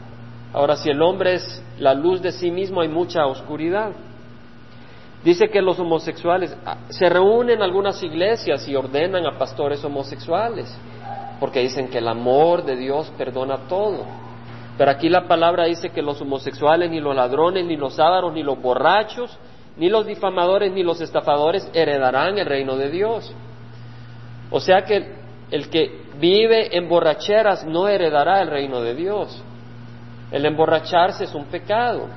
Ahora, 0.53 0.75
si 0.75 0.89
el 0.89 1.01
hombre 1.01 1.35
es 1.35 1.63
la 1.79 1.93
luz 1.93 2.21
de 2.21 2.31
sí 2.31 2.51
mismo, 2.51 2.81
hay 2.81 2.87
mucha 2.87 3.25
oscuridad. 3.25 3.91
Dice 5.23 5.49
que 5.49 5.61
los 5.61 5.77
homosexuales 5.79 6.55
ah, 6.65 6.77
se 6.89 7.09
reúnen 7.09 7.57
en 7.57 7.61
algunas 7.61 8.01
iglesias 8.01 8.67
y 8.67 8.75
ordenan 8.75 9.25
a 9.25 9.37
pastores 9.37 9.83
homosexuales, 9.83 10.73
porque 11.39 11.59
dicen 11.59 11.89
que 11.89 11.97
el 11.97 12.07
amor 12.07 12.63
de 12.63 12.77
Dios 12.77 13.11
perdona 13.17 13.67
todo. 13.67 14.05
Pero 14.77 14.91
aquí 14.91 15.09
la 15.09 15.27
palabra 15.27 15.65
dice 15.65 15.89
que 15.89 16.01
los 16.01 16.21
homosexuales, 16.21 16.89
ni 16.89 17.01
los 17.01 17.13
ladrones, 17.13 17.65
ni 17.65 17.75
los 17.75 17.99
ávaros, 17.99 18.33
ni 18.33 18.43
los 18.43 18.61
borrachos, 18.61 19.37
ni 19.75 19.89
los 19.89 20.05
difamadores, 20.05 20.71
ni 20.71 20.83
los 20.83 21.01
estafadores 21.01 21.69
heredarán 21.73 22.37
el 22.37 22.45
reino 22.45 22.77
de 22.77 22.89
Dios. 22.89 23.33
O 24.51 24.59
sea 24.61 24.83
que 24.85 25.18
el 25.51 25.69
que 25.69 26.03
vive 26.19 26.75
en 26.77 26.87
borracheras 26.87 27.65
no 27.65 27.87
heredará 27.87 28.41
el 28.41 28.49
reino 28.49 28.81
de 28.81 28.95
Dios. 28.95 29.43
El 30.31 30.45
emborracharse 30.45 31.23
es 31.23 31.33
un 31.33 31.45
pecado. 31.45 32.07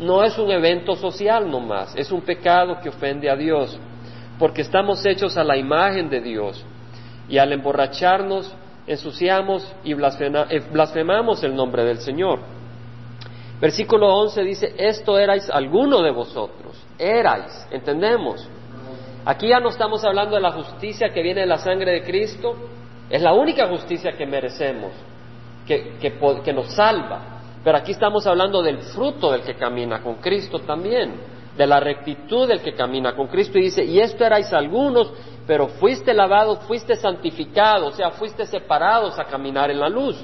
No 0.00 0.22
es 0.22 0.38
un 0.38 0.50
evento 0.50 0.94
social 0.94 1.50
nomás, 1.50 1.94
es 1.96 2.12
un 2.12 2.20
pecado 2.20 2.78
que 2.80 2.88
ofende 2.88 3.28
a 3.28 3.34
Dios, 3.34 3.76
porque 4.38 4.62
estamos 4.62 5.04
hechos 5.04 5.36
a 5.36 5.42
la 5.42 5.56
imagen 5.56 6.08
de 6.08 6.20
Dios. 6.20 6.64
Y 7.28 7.38
al 7.38 7.52
emborracharnos, 7.52 8.54
ensuciamos 8.86 9.66
y 9.82 9.92
eh, 9.92 10.62
blasfemamos 10.70 11.42
el 11.42 11.54
nombre 11.54 11.84
del 11.84 11.98
Señor. 11.98 12.40
Versículo 13.60 14.14
11 14.18 14.42
dice, 14.44 14.74
esto 14.78 15.18
erais 15.18 15.50
alguno 15.50 16.00
de 16.00 16.12
vosotros, 16.12 16.80
erais, 16.96 17.66
entendemos. 17.72 18.48
Aquí 19.28 19.46
ya 19.46 19.60
no 19.60 19.68
estamos 19.68 20.02
hablando 20.04 20.36
de 20.36 20.40
la 20.40 20.52
justicia 20.52 21.10
que 21.10 21.20
viene 21.20 21.42
de 21.42 21.46
la 21.46 21.58
sangre 21.58 21.92
de 21.92 22.02
Cristo, 22.02 22.56
es 23.10 23.20
la 23.20 23.34
única 23.34 23.68
justicia 23.68 24.12
que 24.12 24.24
merecemos, 24.24 24.90
que, 25.66 25.98
que, 26.00 26.52
nos 26.54 26.72
salva. 26.72 27.42
Pero 27.62 27.76
aquí 27.76 27.92
estamos 27.92 28.26
hablando 28.26 28.62
del 28.62 28.78
fruto 28.78 29.30
del 29.30 29.42
que 29.42 29.54
camina 29.54 30.02
con 30.02 30.14
Cristo 30.14 30.60
también, 30.60 31.12
de 31.54 31.66
la 31.66 31.78
rectitud 31.78 32.48
del 32.48 32.62
que 32.62 32.72
camina 32.72 33.14
con 33.14 33.26
Cristo. 33.26 33.58
Y 33.58 33.64
dice, 33.64 33.84
y 33.84 34.00
esto 34.00 34.24
erais 34.24 34.50
algunos, 34.54 35.12
pero 35.46 35.68
fuiste 35.68 36.14
lavados, 36.14 36.60
fuiste 36.60 36.96
santificados, 36.96 37.92
o 37.92 37.96
sea, 37.98 38.12
fuiste 38.12 38.46
separados 38.46 39.18
a 39.18 39.24
caminar 39.24 39.70
en 39.70 39.80
la 39.80 39.90
luz. 39.90 40.16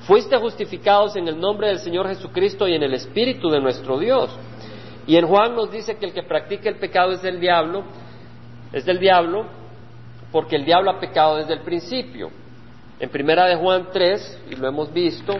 Fuiste 0.00 0.36
justificados 0.36 1.14
en 1.14 1.28
el 1.28 1.38
nombre 1.38 1.68
del 1.68 1.78
Señor 1.78 2.08
Jesucristo 2.08 2.66
y 2.66 2.74
en 2.74 2.82
el 2.82 2.94
Espíritu 2.94 3.48
de 3.50 3.60
nuestro 3.60 4.00
Dios. 4.00 4.36
Y 5.06 5.14
en 5.14 5.28
Juan 5.28 5.54
nos 5.54 5.70
dice 5.70 5.96
que 5.96 6.06
el 6.06 6.12
que 6.12 6.24
practica 6.24 6.68
el 6.68 6.80
pecado 6.80 7.12
es 7.12 7.22
del 7.22 7.38
diablo, 7.38 7.84
es 8.72 8.84
del 8.84 8.98
diablo 8.98 9.46
porque 10.30 10.56
el 10.56 10.64
diablo 10.64 10.90
ha 10.90 10.98
pecado 10.98 11.36
desde 11.36 11.52
el 11.54 11.60
principio. 11.60 12.30
En 12.98 13.10
primera 13.10 13.46
de 13.46 13.56
Juan 13.56 13.88
3, 13.92 14.44
y 14.50 14.56
lo 14.56 14.68
hemos 14.68 14.92
visto, 14.92 15.34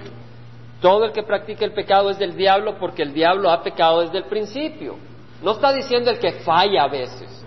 todo 0.81 1.05
el 1.05 1.13
que 1.13 1.23
practica 1.23 1.65
el 1.65 1.73
pecado 1.73 2.11
es 2.11 2.19
del 2.19 2.37
diablo 2.37 2.77
porque 2.79 3.03
el 3.03 3.15
diablo 3.15 3.51
ha 3.51 3.63
pecado 3.63 4.03
desde 4.03 4.19
el 4.19 4.25
principio. 4.25 4.97
No 5.43 5.53
está 5.53 5.73
diciendo 5.73 6.11
el 6.11 6.19
que 6.19 6.33
falla 6.33 6.85
a 6.85 6.89
veces. 6.89 7.45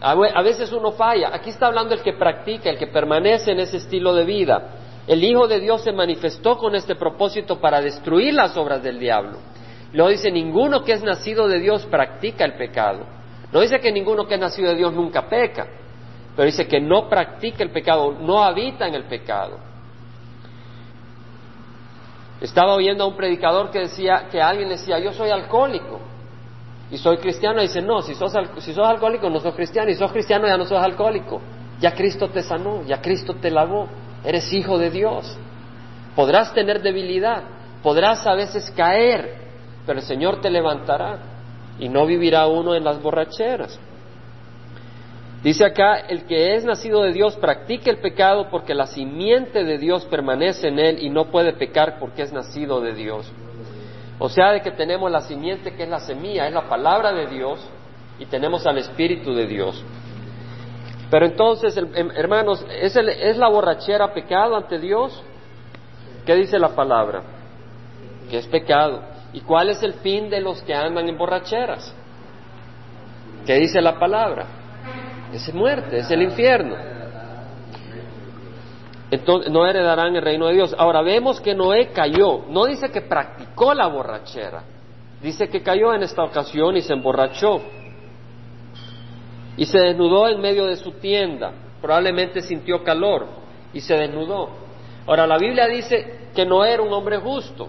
A 0.00 0.42
veces 0.42 0.72
uno 0.72 0.90
falla. 0.92 1.30
Aquí 1.32 1.50
está 1.50 1.68
hablando 1.68 1.94
el 1.94 2.02
que 2.02 2.12
practica, 2.12 2.68
el 2.68 2.78
que 2.78 2.88
permanece 2.88 3.52
en 3.52 3.60
ese 3.60 3.76
estilo 3.76 4.12
de 4.14 4.24
vida. 4.24 4.70
El 5.06 5.22
Hijo 5.22 5.46
de 5.46 5.60
Dios 5.60 5.82
se 5.82 5.92
manifestó 5.92 6.58
con 6.58 6.74
este 6.74 6.96
propósito 6.96 7.60
para 7.60 7.80
destruir 7.80 8.34
las 8.34 8.56
obras 8.56 8.82
del 8.82 8.98
diablo. 8.98 9.38
Luego 9.92 10.10
dice, 10.10 10.30
ninguno 10.30 10.82
que 10.82 10.92
es 10.92 11.02
nacido 11.02 11.46
de 11.46 11.60
Dios 11.60 11.86
practica 11.86 12.44
el 12.44 12.54
pecado. 12.54 13.06
No 13.52 13.60
dice 13.60 13.80
que 13.80 13.92
ninguno 13.92 14.26
que 14.26 14.34
es 14.34 14.40
nacido 14.40 14.70
de 14.70 14.76
Dios 14.76 14.92
nunca 14.94 15.28
peca, 15.28 15.66
pero 16.34 16.46
dice 16.46 16.66
que 16.66 16.80
no 16.80 17.08
practica 17.08 17.62
el 17.62 17.70
pecado, 17.70 18.16
no 18.18 18.42
habita 18.42 18.88
en 18.88 18.94
el 18.94 19.04
pecado. 19.04 19.58
Estaba 22.40 22.74
oyendo 22.74 23.04
a 23.04 23.06
un 23.06 23.16
predicador 23.16 23.70
que 23.70 23.80
decía 23.80 24.28
que 24.30 24.40
alguien 24.40 24.70
decía, 24.70 24.98
yo 24.98 25.12
soy 25.12 25.30
alcohólico 25.30 26.00
y 26.90 26.98
soy 26.98 27.18
cristiano. 27.18 27.60
Y 27.60 27.66
dice, 27.66 27.82
no, 27.82 28.02
si 28.02 28.14
sos, 28.14 28.32
si 28.58 28.72
sos 28.72 28.88
alcohólico 28.88 29.30
no 29.30 29.38
sos 29.38 29.54
cristiano, 29.54 29.90
y 29.90 29.94
sos 29.94 30.10
cristiano 30.10 30.48
ya 30.48 30.56
no 30.56 30.64
sos 30.64 30.82
alcohólico. 30.82 31.40
Ya 31.78 31.92
Cristo 31.94 32.28
te 32.30 32.42
sanó, 32.42 32.82
ya 32.84 33.00
Cristo 33.00 33.34
te 33.34 33.50
lavó, 33.50 33.86
eres 34.24 34.52
hijo 34.52 34.78
de 34.78 34.90
Dios. 34.90 35.36
Podrás 36.16 36.52
tener 36.54 36.80
debilidad, 36.80 37.42
podrás 37.82 38.26
a 38.26 38.34
veces 38.34 38.70
caer, 38.72 39.36
pero 39.86 39.98
el 39.98 40.04
Señor 40.04 40.40
te 40.40 40.50
levantará 40.50 41.31
y 41.78 41.88
no 41.88 42.06
vivirá 42.06 42.46
uno 42.46 42.74
en 42.74 42.84
las 42.84 43.00
borracheras. 43.02 43.78
Dice 45.42 45.64
acá, 45.64 45.96
el 45.96 46.24
que 46.24 46.54
es 46.54 46.64
nacido 46.64 47.02
de 47.02 47.12
Dios 47.12 47.34
practica 47.36 47.90
el 47.90 47.98
pecado 47.98 48.48
porque 48.48 48.74
la 48.74 48.86
simiente 48.86 49.64
de 49.64 49.76
Dios 49.76 50.04
permanece 50.04 50.68
en 50.68 50.78
él 50.78 50.98
y 51.00 51.10
no 51.10 51.26
puede 51.32 51.52
pecar 51.52 51.98
porque 51.98 52.22
es 52.22 52.32
nacido 52.32 52.80
de 52.80 52.94
Dios. 52.94 53.30
O 54.20 54.28
sea, 54.28 54.52
de 54.52 54.60
que 54.60 54.70
tenemos 54.70 55.10
la 55.10 55.22
simiente 55.22 55.74
que 55.74 55.82
es 55.82 55.88
la 55.88 55.98
semilla, 55.98 56.46
es 56.46 56.54
la 56.54 56.68
palabra 56.68 57.12
de 57.12 57.26
Dios 57.26 57.58
y 58.20 58.26
tenemos 58.26 58.64
al 58.66 58.78
Espíritu 58.78 59.34
de 59.34 59.46
Dios. 59.46 59.84
Pero 61.10 61.26
entonces, 61.26 61.76
em, 61.76 62.10
hermanos, 62.12 62.64
¿es, 62.70 62.94
¿es 62.96 63.36
la 63.36 63.48
borrachera 63.48 64.14
pecado 64.14 64.56
ante 64.56 64.78
Dios? 64.78 65.20
¿Qué 66.24 66.36
dice 66.36 66.56
la 66.56 66.68
palabra? 66.68 67.22
Que 68.30 68.38
es 68.38 68.46
pecado. 68.46 69.02
¿Y 69.32 69.40
cuál 69.40 69.70
es 69.70 69.82
el 69.82 69.94
fin 69.94 70.28
de 70.28 70.40
los 70.40 70.62
que 70.62 70.74
andan 70.74 71.08
en 71.08 71.16
borracheras? 71.16 71.94
¿Qué 73.46 73.54
dice 73.54 73.80
la 73.80 73.98
palabra? 73.98 74.46
Es 75.32 75.52
muerte, 75.54 75.98
es 75.98 76.10
el 76.10 76.22
infierno. 76.22 76.76
Entonces 79.10 79.50
no 79.52 79.66
heredarán 79.66 80.14
el 80.16 80.22
reino 80.22 80.46
de 80.46 80.54
Dios. 80.54 80.74
Ahora 80.78 81.02
vemos 81.02 81.40
que 81.40 81.54
Noé 81.54 81.88
cayó. 81.88 82.44
No 82.48 82.66
dice 82.66 82.90
que 82.90 83.02
practicó 83.02 83.74
la 83.74 83.86
borrachera. 83.86 84.62
Dice 85.20 85.48
que 85.48 85.62
cayó 85.62 85.94
en 85.94 86.02
esta 86.02 86.24
ocasión 86.24 86.76
y 86.76 86.82
se 86.82 86.94
emborrachó. 86.94 87.60
Y 89.56 89.66
se 89.66 89.78
desnudó 89.78 90.28
en 90.28 90.40
medio 90.40 90.66
de 90.66 90.76
su 90.76 90.92
tienda. 90.92 91.52
Probablemente 91.80 92.40
sintió 92.40 92.82
calor 92.82 93.26
y 93.72 93.80
se 93.80 93.94
desnudó. 93.94 94.48
Ahora 95.06 95.26
la 95.26 95.36
Biblia 95.36 95.66
dice 95.66 96.28
que 96.34 96.46
no 96.46 96.64
era 96.64 96.82
un 96.82 96.92
hombre 96.92 97.18
justo. 97.18 97.68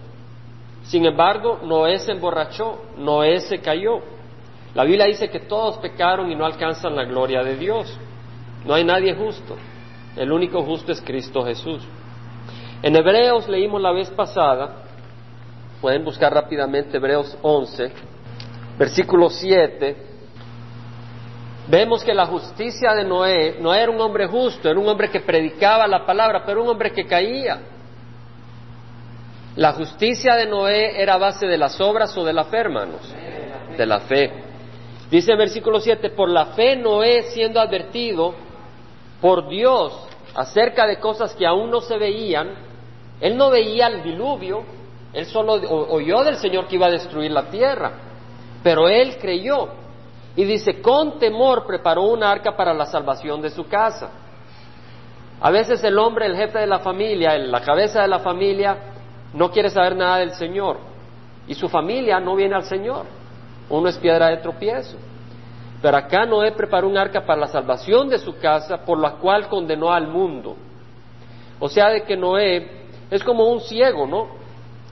Sin 0.84 1.06
embargo, 1.06 1.60
Noé 1.64 2.00
se 2.00 2.12
emborrachó, 2.12 2.82
Noé 2.98 3.40
se 3.42 3.60
cayó. 3.60 4.02
La 4.76 4.84
Biblia 4.84 5.06
dice 5.06 5.30
que 5.30 5.40
todos 5.40 5.78
pecaron 5.78 6.32
y 6.32 6.36
no 6.36 6.46
alcanzan 6.46 6.96
la 6.96 7.06
gloria 7.06 7.44
de 7.44 7.56
Dios. 7.56 7.98
No 8.66 8.74
hay 8.74 8.84
nadie 8.84 9.14
justo. 9.14 9.56
El 10.16 10.32
único 10.32 10.62
justo 10.64 10.92
es 10.92 11.02
Cristo 11.02 11.44
Jesús. 11.44 11.84
En 12.82 12.96
Hebreos 12.96 13.48
leímos 13.48 13.82
la 13.82 13.92
vez 13.92 14.10
pasada, 14.10 14.84
pueden 15.80 16.04
buscar 16.04 16.34
rápidamente 16.34 16.98
Hebreos 16.98 17.38
11, 17.42 17.92
versículo 18.78 19.30
7, 19.30 19.96
vemos 21.68 22.04
que 22.04 22.14
la 22.14 22.26
justicia 22.26 22.94
de 22.94 23.06
Noé 23.06 23.58
no 23.62 23.74
era 23.74 23.90
un 23.90 24.02
hombre 24.02 24.28
justo, 24.28 24.70
era 24.70 24.80
un 24.80 24.88
hombre 24.88 25.10
que 25.10 25.22
predicaba 25.22 25.88
la 25.88 26.06
palabra, 26.06 26.44
pero 26.46 26.62
un 26.62 26.70
hombre 26.70 26.92
que 26.92 27.06
caía. 27.06 27.60
La 29.56 29.74
justicia 29.74 30.36
de 30.36 30.48
Noé 30.48 31.00
era 31.02 31.18
base 31.18 31.46
de 31.46 31.58
las 31.58 31.80
obras 31.80 32.16
o 32.18 32.24
de 32.24 32.34
la 32.34 32.46
fe, 32.46 32.58
hermanos, 32.58 33.02
de 33.78 33.86
la 33.86 34.00
fe. 34.00 34.32
Dice 35.12 35.34
en 35.34 35.38
versículo 35.38 35.80
7, 35.80 36.10
por 36.10 36.30
la 36.30 36.48
fe 36.48 36.76
Noé 36.76 37.24
siendo 37.34 37.60
advertido 37.60 38.34
por 39.22 39.48
Dios 39.48 39.94
acerca 40.34 40.88
de 40.88 40.98
cosas 40.98 41.36
que 41.36 41.46
aún 41.46 41.70
no 41.70 41.82
se 41.82 41.98
veían, 41.98 42.56
él 43.22 43.38
no 43.38 43.52
veía 43.52 43.88
el 43.88 44.02
diluvio, 44.02 44.64
él 45.14 45.28
solo 45.28 45.54
oyó 45.54 46.24
del 46.24 46.38
Señor 46.38 46.68
que 46.68 46.76
iba 46.76 46.88
a 46.88 46.92
destruir 46.92 47.30
la 47.30 47.44
tierra, 47.52 47.92
pero 48.64 48.90
él 48.90 49.18
creyó. 49.18 49.70
Y 50.36 50.46
dice, 50.46 50.82
con 50.82 51.20
temor 51.20 51.68
preparó 51.68 52.06
una 52.06 52.32
arca 52.32 52.58
para 52.58 52.74
la 52.74 52.88
salvación 52.88 53.40
de 53.40 53.52
su 53.52 53.68
casa. 53.68 54.10
A 55.40 55.52
veces 55.52 55.84
el 55.84 56.00
hombre, 56.00 56.26
el 56.26 56.36
jefe 56.36 56.58
de 56.58 56.68
la 56.68 56.80
familia, 56.80 57.38
la 57.38 57.62
cabeza 57.62 58.02
de 58.02 58.08
la 58.08 58.20
familia, 58.20 58.78
no 59.34 59.52
quiere 59.52 59.70
saber 59.70 59.96
nada 59.96 60.18
del 60.18 60.34
Señor 60.34 60.78
y 61.48 61.54
su 61.56 61.68
familia 61.68 62.20
no 62.20 62.36
viene 62.36 62.56
al 62.56 62.66
Señor. 62.66 63.06
Uno 63.70 63.90
es 63.90 63.98
piedra 63.98 64.28
de 64.28 64.38
tropiezo. 64.38 64.98
Pero 65.82 65.98
acá 65.98 66.26
Noé 66.26 66.52
preparó 66.52 66.88
un 66.88 66.98
arca 66.98 67.26
para 67.26 67.42
la 67.42 67.48
salvación 67.48 68.10
de 68.10 68.18
su 68.18 68.38
casa, 68.38 68.78
por 68.86 69.00
la 69.00 69.14
cual 69.14 69.50
condenó 69.50 69.92
al 69.92 70.08
mundo. 70.08 70.56
O 71.60 71.68
sea, 71.68 71.90
de 71.90 72.04
que 72.04 72.16
Noé 72.16 72.86
es 73.10 73.24
como 73.24 73.50
un 73.50 73.60
ciego, 73.62 74.08
¿no? 74.08 74.28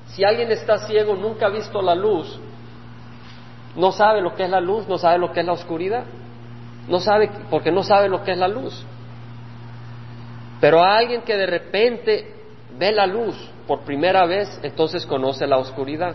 Si 0.08 0.24
alguien 0.24 0.52
está 0.52 0.80
ciego, 0.80 1.16
nunca 1.16 1.46
ha 1.46 1.50
visto 1.50 1.82
la 1.82 1.96
luz, 1.96 2.38
no 3.76 3.92
sabe 3.92 4.22
lo 4.22 4.36
que 4.36 4.44
es 4.44 4.50
la 4.50 4.60
luz, 4.60 4.88
no 4.88 4.98
sabe 4.98 5.18
lo 5.18 5.32
que 5.32 5.40
es 5.40 5.46
la 5.46 5.54
oscuridad. 5.54 6.04
No 6.88 7.00
sabe, 7.00 7.30
porque 7.50 7.72
no 7.72 7.84
sabe 7.84 8.10
lo 8.10 8.24
que 8.24 8.32
es 8.32 8.38
la 8.38 8.48
luz. 8.48 8.86
Pero 10.60 10.84
a 10.84 10.98
alguien 10.98 11.22
que 11.22 11.38
de 11.38 11.46
repente 11.46 12.36
ve 12.78 12.92
la 12.92 13.06
luz 13.06 13.36
por 13.72 13.86
primera 13.86 14.26
vez, 14.26 14.60
entonces 14.64 15.06
conoce 15.06 15.48
la 15.48 15.58
oscuridad. 15.58 16.14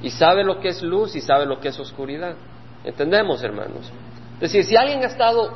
Y 0.00 0.08
sabe 0.08 0.42
lo 0.42 0.60
que 0.60 0.68
es 0.68 0.82
luz 0.82 1.14
y 1.14 1.20
sabe 1.20 1.44
lo 1.44 1.60
que 1.60 1.68
es 1.68 1.78
oscuridad. 1.78 2.36
¿Entendemos, 2.84 3.44
hermanos? 3.44 3.92
Es 4.36 4.50
decir, 4.50 4.64
si 4.64 4.74
alguien 4.74 5.02
ha 5.02 5.08
estado 5.08 5.50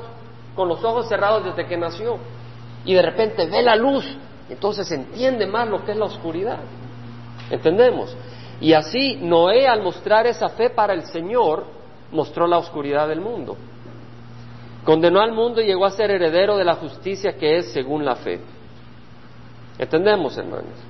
con 0.54 0.68
los 0.68 0.84
ojos 0.84 1.08
cerrados 1.08 1.46
desde 1.46 1.66
que 1.66 1.78
nació 1.78 2.18
y 2.84 2.92
de 2.92 3.00
repente 3.00 3.46
ve 3.46 3.62
la 3.62 3.74
luz, 3.74 4.04
entonces 4.50 4.92
entiende 4.92 5.46
más 5.46 5.66
lo 5.66 5.82
que 5.82 5.92
es 5.92 5.96
la 5.96 6.04
oscuridad. 6.04 6.58
¿Entendemos? 7.50 8.14
Y 8.60 8.74
así 8.74 9.16
Noé 9.16 9.66
al 9.66 9.82
mostrar 9.82 10.26
esa 10.26 10.50
fe 10.50 10.68
para 10.68 10.92
el 10.92 11.06
Señor, 11.06 11.64
mostró 12.12 12.46
la 12.46 12.58
oscuridad 12.58 13.08
del 13.08 13.22
mundo. 13.22 13.56
Condenó 14.84 15.22
al 15.22 15.32
mundo 15.32 15.62
y 15.62 15.64
llegó 15.68 15.86
a 15.86 15.90
ser 15.90 16.10
heredero 16.10 16.58
de 16.58 16.66
la 16.66 16.74
justicia 16.74 17.32
que 17.38 17.56
es 17.56 17.72
según 17.72 18.04
la 18.04 18.16
fe. 18.16 18.42
¿Entendemos, 19.78 20.36
hermanos? 20.36 20.87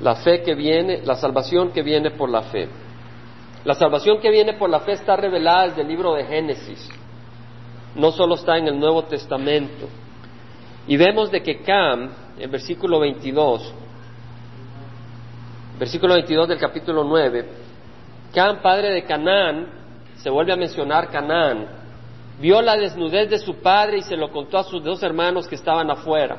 La 0.00 0.16
fe 0.16 0.42
que 0.42 0.54
viene, 0.54 1.02
la 1.04 1.14
salvación 1.16 1.72
que 1.72 1.82
viene 1.82 2.10
por 2.10 2.28
la 2.30 2.42
fe. 2.42 2.68
La 3.64 3.74
salvación 3.74 4.20
que 4.20 4.30
viene 4.30 4.54
por 4.54 4.70
la 4.70 4.80
fe 4.80 4.92
está 4.92 5.16
revelada 5.16 5.68
desde 5.68 5.82
el 5.82 5.88
libro 5.88 6.14
de 6.14 6.24
Génesis. 6.24 6.88
No 7.94 8.12
solo 8.12 8.34
está 8.34 8.58
en 8.58 8.68
el 8.68 8.78
Nuevo 8.78 9.04
Testamento. 9.04 9.88
Y 10.86 10.96
vemos 10.96 11.30
de 11.30 11.42
que 11.42 11.62
Cam, 11.62 12.10
en 12.38 12.50
versículo 12.50 13.00
22, 13.00 13.74
versículo 15.78 16.14
22 16.14 16.48
del 16.48 16.58
capítulo 16.58 17.02
9, 17.02 17.48
Cam, 18.32 18.62
padre 18.62 18.92
de 18.92 19.02
Canaán, 19.04 19.66
se 20.18 20.30
vuelve 20.30 20.52
a 20.52 20.56
mencionar 20.56 21.08
Canaán, 21.10 21.66
vio 22.40 22.62
la 22.62 22.76
desnudez 22.76 23.28
de 23.30 23.38
su 23.38 23.56
padre 23.56 23.98
y 23.98 24.02
se 24.02 24.16
lo 24.16 24.30
contó 24.30 24.58
a 24.58 24.64
sus 24.64 24.82
dos 24.84 25.02
hermanos 25.02 25.48
que 25.48 25.54
estaban 25.54 25.90
afuera. 25.90 26.36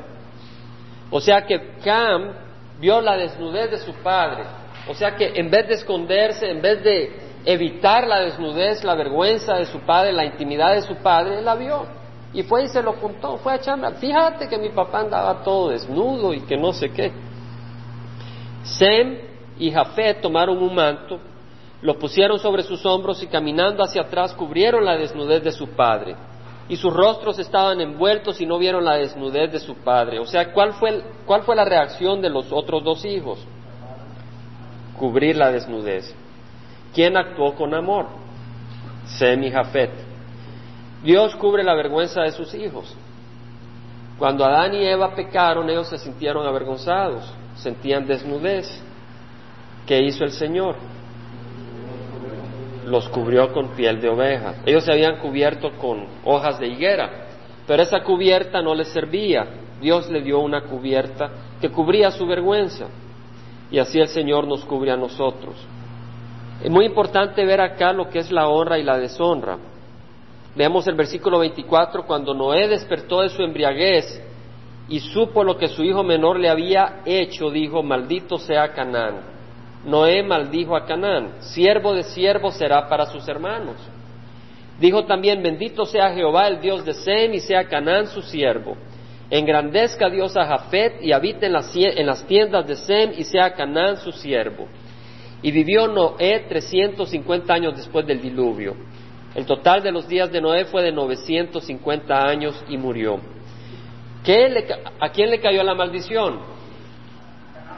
O 1.09 1.19
sea 1.19 1.45
que 1.45 1.75
Cam 1.83 2.46
vio 2.79 3.01
la 3.01 3.17
desnudez 3.17 3.71
de 3.71 3.77
su 3.79 3.93
padre. 3.95 4.43
O 4.89 4.93
sea 4.93 5.15
que 5.15 5.33
en 5.35 5.49
vez 5.49 5.67
de 5.67 5.73
esconderse, 5.75 6.49
en 6.49 6.61
vez 6.61 6.83
de 6.83 7.27
evitar 7.45 8.07
la 8.07 8.21
desnudez, 8.21 8.83
la 8.83 8.95
vergüenza 8.95 9.55
de 9.55 9.65
su 9.65 9.79
padre, 9.79 10.13
la 10.13 10.25
intimidad 10.25 10.73
de 10.73 10.81
su 10.81 10.95
padre, 10.95 11.39
él 11.39 11.45
la 11.45 11.55
vio. 11.55 11.85
Y 12.33 12.43
fue 12.43 12.65
y 12.65 12.67
se 12.67 12.83
lo 12.83 12.95
contó, 12.99 13.37
fue 13.37 13.53
a. 13.53 13.91
Fíjate 13.99 14.47
que 14.47 14.57
mi 14.57 14.69
papá 14.69 14.99
andaba 14.99 15.43
todo 15.43 15.69
desnudo 15.69 16.33
y 16.33 16.41
que 16.41 16.57
no 16.57 16.73
sé 16.73 16.91
qué. 16.91 17.11
Sem 18.63 19.17
y 19.57 19.71
Jafet 19.71 20.21
tomaron 20.21 20.61
un 20.61 20.75
manto, 20.75 21.19
lo 21.81 21.97
pusieron 21.97 22.37
sobre 22.37 22.63
sus 22.63 22.85
hombros 22.85 23.23
y 23.23 23.27
caminando 23.27 23.83
hacia 23.83 24.03
atrás 24.03 24.33
cubrieron 24.33 24.83
la 24.83 24.97
desnudez 24.97 25.43
de 25.43 25.51
su 25.51 25.69
padre. 25.69 26.15
Y 26.69 26.75
sus 26.75 26.93
rostros 26.93 27.39
estaban 27.39 27.79
envueltos 27.79 28.41
y 28.41 28.45
no 28.45 28.57
vieron 28.57 28.83
la 28.83 28.95
desnudez 28.95 29.51
de 29.51 29.59
su 29.59 29.75
padre. 29.75 30.19
O 30.19 30.25
sea, 30.25 30.51
¿cuál 30.51 30.73
fue, 30.73 31.55
la 31.55 31.65
reacción 31.65 32.21
de 32.21 32.29
los 32.29 32.51
otros 32.51 32.83
dos 32.83 33.05
hijos? 33.05 33.39
Cubrir 34.97 35.37
la 35.37 35.51
desnudez. 35.51 36.13
¿Quién 36.93 37.15
actuó 37.15 37.55
con 37.55 37.73
amor? 37.73 38.07
Sem 39.05 39.43
y 39.43 39.51
Jafet. 39.51 39.91
Dios 41.03 41.35
cubre 41.35 41.63
la 41.63 41.75
vergüenza 41.75 42.23
de 42.23 42.31
sus 42.31 42.53
hijos. 42.53 42.93
Cuando 44.17 44.43
Adán 44.43 44.73
y 44.73 44.83
Eva 44.83 45.13
pecaron, 45.15 45.69
ellos 45.69 45.87
se 45.87 45.97
sintieron 45.97 46.45
avergonzados, 46.45 47.31
sentían 47.55 48.05
desnudez. 48.05 48.67
¿Qué 49.85 50.01
hizo 50.01 50.23
el 50.23 50.31
Señor? 50.31 50.75
Los 52.87 53.09
cubrió 53.09 53.51
con 53.51 53.75
piel 53.75 53.99
de 53.99 54.07
oveja. 54.07 54.55
Ellos 54.65 54.85
se 54.85 54.93
habían 54.93 55.17
cubierto 55.17 55.71
con 55.73 56.05
hojas 56.23 56.57
de 56.57 56.67
higuera, 56.67 57.27
pero 57.67 57.83
esa 57.83 58.01
cubierta 58.01 58.61
no 58.61 58.73
les 58.73 58.87
servía. 58.87 59.45
Dios 59.81 60.09
le 60.09 60.21
dio 60.21 60.39
una 60.39 60.61
cubierta 60.61 61.29
que 61.59 61.69
cubría 61.69 62.11
su 62.11 62.25
vergüenza. 62.25 62.87
Y 63.69 63.79
así 63.79 63.99
el 63.99 64.07
Señor 64.07 64.47
nos 64.47 64.63
cubre 64.63 64.91
a 64.91 64.95
nosotros. 64.95 65.55
Es 66.63 66.71
muy 66.71 66.85
importante 66.85 67.43
ver 67.45 67.59
acá 67.59 67.91
lo 67.91 68.09
que 68.09 68.19
es 68.19 68.31
la 68.31 68.47
honra 68.47 68.79
y 68.79 68.83
la 68.83 68.97
deshonra. 68.97 69.57
Veamos 70.55 70.87
el 70.87 70.95
versículo 70.95 71.39
24, 71.39 72.05
cuando 72.05 72.33
Noé 72.33 72.69
despertó 72.69 73.21
de 73.21 73.29
su 73.29 73.43
embriaguez 73.43 74.23
y 74.87 75.01
supo 75.01 75.43
lo 75.43 75.57
que 75.57 75.67
su 75.67 75.83
hijo 75.83 76.03
menor 76.03 76.39
le 76.39 76.49
había 76.49 77.01
hecho, 77.05 77.51
dijo, 77.51 77.83
maldito 77.83 78.37
sea 78.37 78.69
Canaán 78.69 79.36
Noé 79.87 80.21
maldijo 80.21 80.75
a 80.75 80.85
Canaán, 80.85 81.35
siervo 81.39 81.93
de 81.93 82.03
siervo 82.03 82.51
será 82.51 82.89
para 82.89 83.05
sus 83.05 83.25
hermanos. 83.25 83.77
Dijo 84.81 85.05
también, 85.05 85.41
bendito 85.41 85.85
sea 85.85 86.13
Jehová, 86.13 86.49
el 86.49 86.59
Dios 86.59 86.83
de 86.83 86.93
Sem, 86.93 87.33
y 87.33 87.39
sea 87.39 87.69
Canaán 87.69 88.07
su 88.07 88.21
siervo. 88.21 88.75
Engrandezca 89.29 90.09
Dios 90.09 90.35
a 90.35 90.45
Jafet 90.45 91.01
y 91.01 91.13
habite 91.13 91.45
en 91.45 91.53
las, 91.53 91.73
en 91.73 92.05
las 92.05 92.27
tiendas 92.27 92.67
de 92.67 92.75
Sem, 92.75 93.13
y 93.17 93.23
sea 93.23 93.53
Canaán 93.53 93.95
su 93.95 94.11
siervo. 94.11 94.67
Y 95.41 95.51
vivió 95.51 95.87
Noé 95.87 96.45
350 96.49 97.53
años 97.53 97.77
después 97.77 98.05
del 98.05 98.19
diluvio. 98.21 98.75
El 99.35 99.45
total 99.45 99.81
de 99.81 99.93
los 99.93 100.05
días 100.05 100.29
de 100.29 100.41
Noé 100.41 100.65
fue 100.65 100.83
de 100.83 100.91
950 100.91 102.27
años 102.27 102.61
y 102.67 102.75
murió. 102.75 103.21
¿A 104.99 105.09
quién 105.09 105.31
le 105.31 105.39
cayó 105.39 105.63
la 105.63 105.75
maldición? 105.75 106.39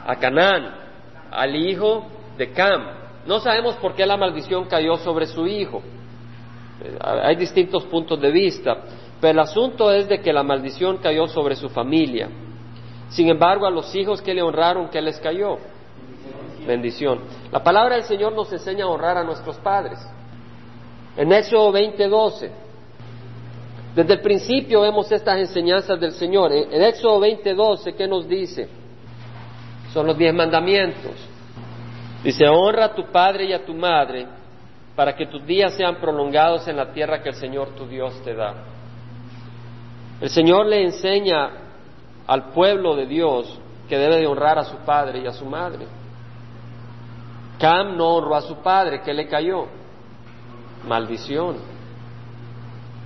A 0.04 0.16
Canaán 0.16 0.89
al 1.30 1.56
hijo 1.56 2.06
de 2.36 2.52
Cam. 2.52 3.00
No 3.26 3.40
sabemos 3.40 3.76
por 3.76 3.94
qué 3.94 4.06
la 4.06 4.16
maldición 4.16 4.64
cayó 4.64 4.96
sobre 4.96 5.26
su 5.26 5.46
hijo. 5.46 5.82
Eh, 6.82 6.98
hay 7.00 7.36
distintos 7.36 7.84
puntos 7.84 8.20
de 8.20 8.30
vista, 8.30 8.78
pero 9.20 9.32
el 9.32 9.38
asunto 9.40 9.92
es 9.92 10.08
de 10.08 10.20
que 10.20 10.32
la 10.32 10.42
maldición 10.42 10.98
cayó 10.98 11.26
sobre 11.28 11.56
su 11.56 11.68
familia. 11.68 12.28
Sin 13.10 13.28
embargo, 13.28 13.66
a 13.66 13.70
los 13.70 13.94
hijos 13.94 14.22
que 14.22 14.34
le 14.34 14.42
honraron, 14.42 14.88
¿qué 14.88 15.00
les 15.02 15.18
cayó? 15.18 15.58
Bendición. 16.66 17.20
La 17.50 17.62
palabra 17.62 17.96
del 17.96 18.04
Señor 18.04 18.32
nos 18.32 18.52
enseña 18.52 18.84
a 18.84 18.88
honrar 18.88 19.18
a 19.18 19.24
nuestros 19.24 19.56
padres. 19.56 19.98
En 21.16 21.32
Éxodo 21.32 21.72
20:12, 21.72 22.50
desde 23.94 24.12
el 24.14 24.20
principio 24.20 24.82
vemos 24.82 25.10
estas 25.10 25.38
enseñanzas 25.38 25.98
del 25.98 26.12
Señor. 26.12 26.52
En 26.52 26.82
Éxodo 26.82 27.20
20:12, 27.20 27.94
¿qué 27.94 28.06
nos 28.06 28.28
dice? 28.28 28.79
Son 29.92 30.06
los 30.06 30.16
diez 30.16 30.32
mandamientos. 30.32 31.12
Dice, 32.22 32.46
honra 32.48 32.86
a 32.86 32.94
tu 32.94 33.06
padre 33.10 33.46
y 33.46 33.52
a 33.52 33.64
tu 33.64 33.74
madre 33.74 34.26
para 34.94 35.16
que 35.16 35.26
tus 35.26 35.44
días 35.44 35.74
sean 35.74 35.96
prolongados 35.96 36.68
en 36.68 36.76
la 36.76 36.92
tierra 36.92 37.22
que 37.22 37.30
el 37.30 37.34
Señor 37.34 37.70
tu 37.70 37.86
Dios 37.86 38.20
te 38.22 38.34
da. 38.34 38.54
El 40.20 40.28
Señor 40.28 40.66
le 40.66 40.84
enseña 40.84 41.50
al 42.26 42.50
pueblo 42.52 42.94
de 42.94 43.06
Dios 43.06 43.58
que 43.88 43.96
debe 43.96 44.18
de 44.18 44.26
honrar 44.26 44.58
a 44.58 44.64
su 44.64 44.76
padre 44.78 45.20
y 45.20 45.26
a 45.26 45.32
su 45.32 45.46
madre. 45.46 45.86
Cam 47.58 47.96
no 47.96 48.16
honró 48.16 48.36
a 48.36 48.42
su 48.42 48.56
padre, 48.56 49.00
¿qué 49.02 49.12
le 49.12 49.26
cayó? 49.26 49.66
Maldición. 50.86 51.56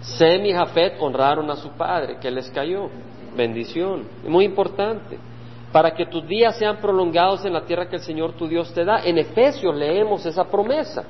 Sem 0.01 0.45
y 0.45 0.53
Jafet 0.53 1.01
honraron 1.01 1.51
a 1.51 1.57
su 1.57 1.71
padre, 1.71 2.19
¿qué 2.21 2.31
les 2.31 2.51
cayó? 2.51 2.91
Bendición. 3.37 4.07
Muy 4.27 4.45
importante 4.45 5.19
para 5.75 5.91
que 5.91 6.07
tus 6.07 6.25
días 6.29 6.57
sean 6.57 6.77
prolongados 6.77 7.45
en 7.45 7.53
la 7.53 7.63
tierra 7.63 7.89
que 7.89 7.97
el 7.97 8.03
Señor 8.03 8.35
tu 8.35 8.47
Dios 8.47 8.73
te 8.73 8.85
da. 8.85 9.01
En 9.03 9.19
Efesios 9.19 9.75
leemos 9.75 10.25
esa 10.25 10.45
promesa. 10.45 11.03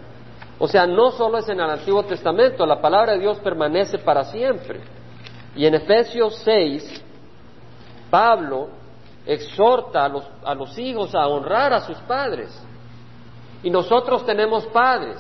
O 0.59 0.66
sea, 0.66 0.87
no 0.87 1.11
solo 1.11 1.37
es 1.37 1.46
en 1.50 1.61
el 1.61 1.68
Antiguo 1.68 2.03
Testamento, 2.05 2.64
la 2.64 2.81
palabra 2.81 3.12
de 3.12 3.18
Dios 3.18 3.38
permanece 3.40 3.98
para 3.98 4.24
siempre. 4.24 4.81
Y 5.55 5.66
en 5.66 5.74
Efesios 5.74 6.37
6, 6.46 7.05
Pablo 8.09 8.70
exhorta 9.27 10.07
a 10.07 10.09
los, 10.09 10.24
a 10.42 10.55
los 10.55 10.79
hijos 10.79 11.14
a 11.14 11.29
honrar 11.29 11.74
a 11.74 11.81
sus 11.81 11.98
padres. 11.98 12.59
Y 13.62 13.68
nosotros 13.68 14.24
tenemos 14.24 14.64
padres. 14.68 15.18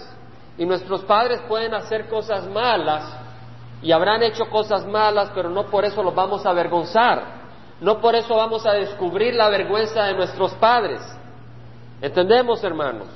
Y 0.56 0.64
nuestros 0.64 1.02
padres 1.02 1.42
pueden 1.46 1.74
hacer 1.74 2.08
cosas 2.08 2.48
malas 2.48 3.14
y 3.82 3.92
habrán 3.92 4.22
hecho 4.22 4.46
cosas 4.46 4.86
malas, 4.86 5.32
pero 5.34 5.50
no 5.50 5.66
por 5.66 5.84
eso 5.84 6.02
los 6.02 6.14
vamos 6.14 6.46
a 6.46 6.48
avergonzar. 6.48 7.43
No 7.84 8.00
por 8.00 8.14
eso 8.14 8.34
vamos 8.34 8.64
a 8.64 8.72
descubrir 8.72 9.34
la 9.34 9.50
vergüenza 9.50 10.04
de 10.04 10.14
nuestros 10.14 10.54
padres. 10.54 11.02
¿Entendemos, 12.00 12.64
hermanos? 12.64 13.08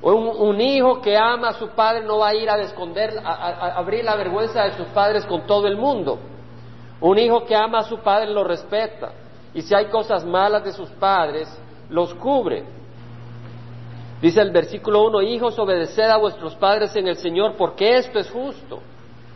Un, 0.00 0.58
hijo 0.62 1.02
que 1.02 1.14
ama 1.14 1.50
a 1.50 1.52
su 1.52 1.68
padre 1.68 2.06
no 2.06 2.20
va 2.20 2.28
a 2.28 2.34
ir 2.34 2.48
a 2.48 2.58
esconder, 2.62 3.20
a, 3.22 3.74
abrir 3.76 4.02
la 4.02 4.16
vergüenza 4.16 4.64
de 4.64 4.72
sus 4.72 4.86
padres 4.86 5.26
con 5.26 5.46
todo 5.46 5.66
el 5.66 5.76
mundo. 5.76 6.18
Un 7.02 7.18
hijo 7.18 7.44
que 7.44 7.54
ama 7.54 7.80
a 7.80 7.82
su 7.82 7.98
padre 7.98 8.30
lo 8.30 8.44
respeta. 8.44 9.12
Y 9.52 9.60
si 9.60 9.74
hay 9.74 9.86
cosas 9.86 10.24
malas 10.24 10.64
de 10.64 10.72
sus 10.72 10.88
padres, 10.92 11.46
los 11.90 12.14
cubre. 12.14 12.64
Dice 14.22 14.40
el 14.40 14.52
versículo 14.52 15.04
1, 15.04 15.20
hijos, 15.20 15.58
obedeced 15.58 16.08
a 16.08 16.16
vuestros 16.16 16.54
padres 16.54 16.96
en 16.96 17.08
el 17.08 17.16
Señor, 17.16 17.56
porque 17.58 17.98
esto 17.98 18.18
es 18.18 18.30
justo, 18.30 18.80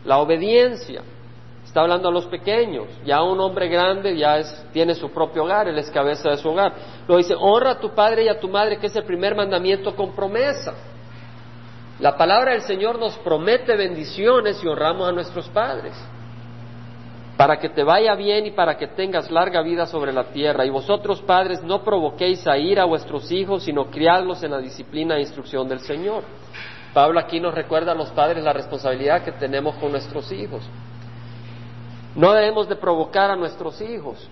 la 0.03 0.17
obediencia. 0.17 1.03
Está 1.69 1.81
hablando 1.81 2.09
a 2.09 2.11
los 2.11 2.25
pequeños. 2.25 2.87
Ya 3.05 3.21
un 3.21 3.39
hombre 3.39 3.67
grande 3.67 4.17
ya 4.17 4.41
tiene 4.73 4.95
su 4.95 5.11
propio 5.11 5.43
hogar, 5.43 5.67
él 5.67 5.77
es 5.77 5.91
cabeza 5.91 6.31
de 6.31 6.37
su 6.37 6.49
hogar. 6.49 6.73
Lo 7.07 7.15
dice, 7.17 7.35
honra 7.37 7.73
a 7.73 7.79
tu 7.79 7.93
padre 7.93 8.23
y 8.23 8.27
a 8.27 8.39
tu 8.39 8.49
madre, 8.49 8.79
que 8.79 8.87
es 8.87 8.95
el 8.95 9.03
primer 9.03 9.35
mandamiento 9.35 9.95
con 9.95 10.15
promesa. 10.15 10.73
La 11.99 12.17
palabra 12.17 12.53
del 12.53 12.63
Señor 12.63 12.97
nos 12.97 13.15
promete 13.19 13.75
bendiciones 13.75 14.59
y 14.63 14.67
honramos 14.67 15.09
a 15.09 15.11
nuestros 15.11 15.47
padres. 15.49 15.93
Para 17.37 17.59
que 17.59 17.69
te 17.69 17.83
vaya 17.83 18.15
bien 18.15 18.47
y 18.47 18.51
para 18.51 18.75
que 18.75 18.87
tengas 18.87 19.29
larga 19.29 19.61
vida 19.61 19.85
sobre 19.85 20.11
la 20.11 20.23
tierra. 20.23 20.65
Y 20.65 20.71
vosotros, 20.71 21.21
padres, 21.21 21.61
no 21.61 21.83
provoquéis 21.83 22.47
a 22.47 22.57
ir 22.57 22.79
a 22.79 22.85
vuestros 22.85 23.31
hijos, 23.31 23.61
sino 23.61 23.91
criadlos 23.91 24.41
en 24.41 24.49
la 24.49 24.57
disciplina 24.57 25.17
e 25.17 25.21
instrucción 25.21 25.69
del 25.69 25.81
Señor. 25.81 26.23
Pablo 26.95 27.19
aquí 27.19 27.39
nos 27.39 27.53
recuerda 27.53 27.91
a 27.91 27.95
los 27.95 28.09
padres 28.09 28.43
la 28.43 28.53
responsabilidad 28.53 29.23
que 29.23 29.33
tenemos 29.33 29.75
con 29.75 29.91
nuestros 29.91 30.31
hijos. 30.31 30.67
No 32.15 32.33
debemos 32.33 32.67
de 32.67 32.75
provocar 32.75 33.31
a 33.31 33.35
nuestros 33.35 33.79
hijos. 33.81 34.27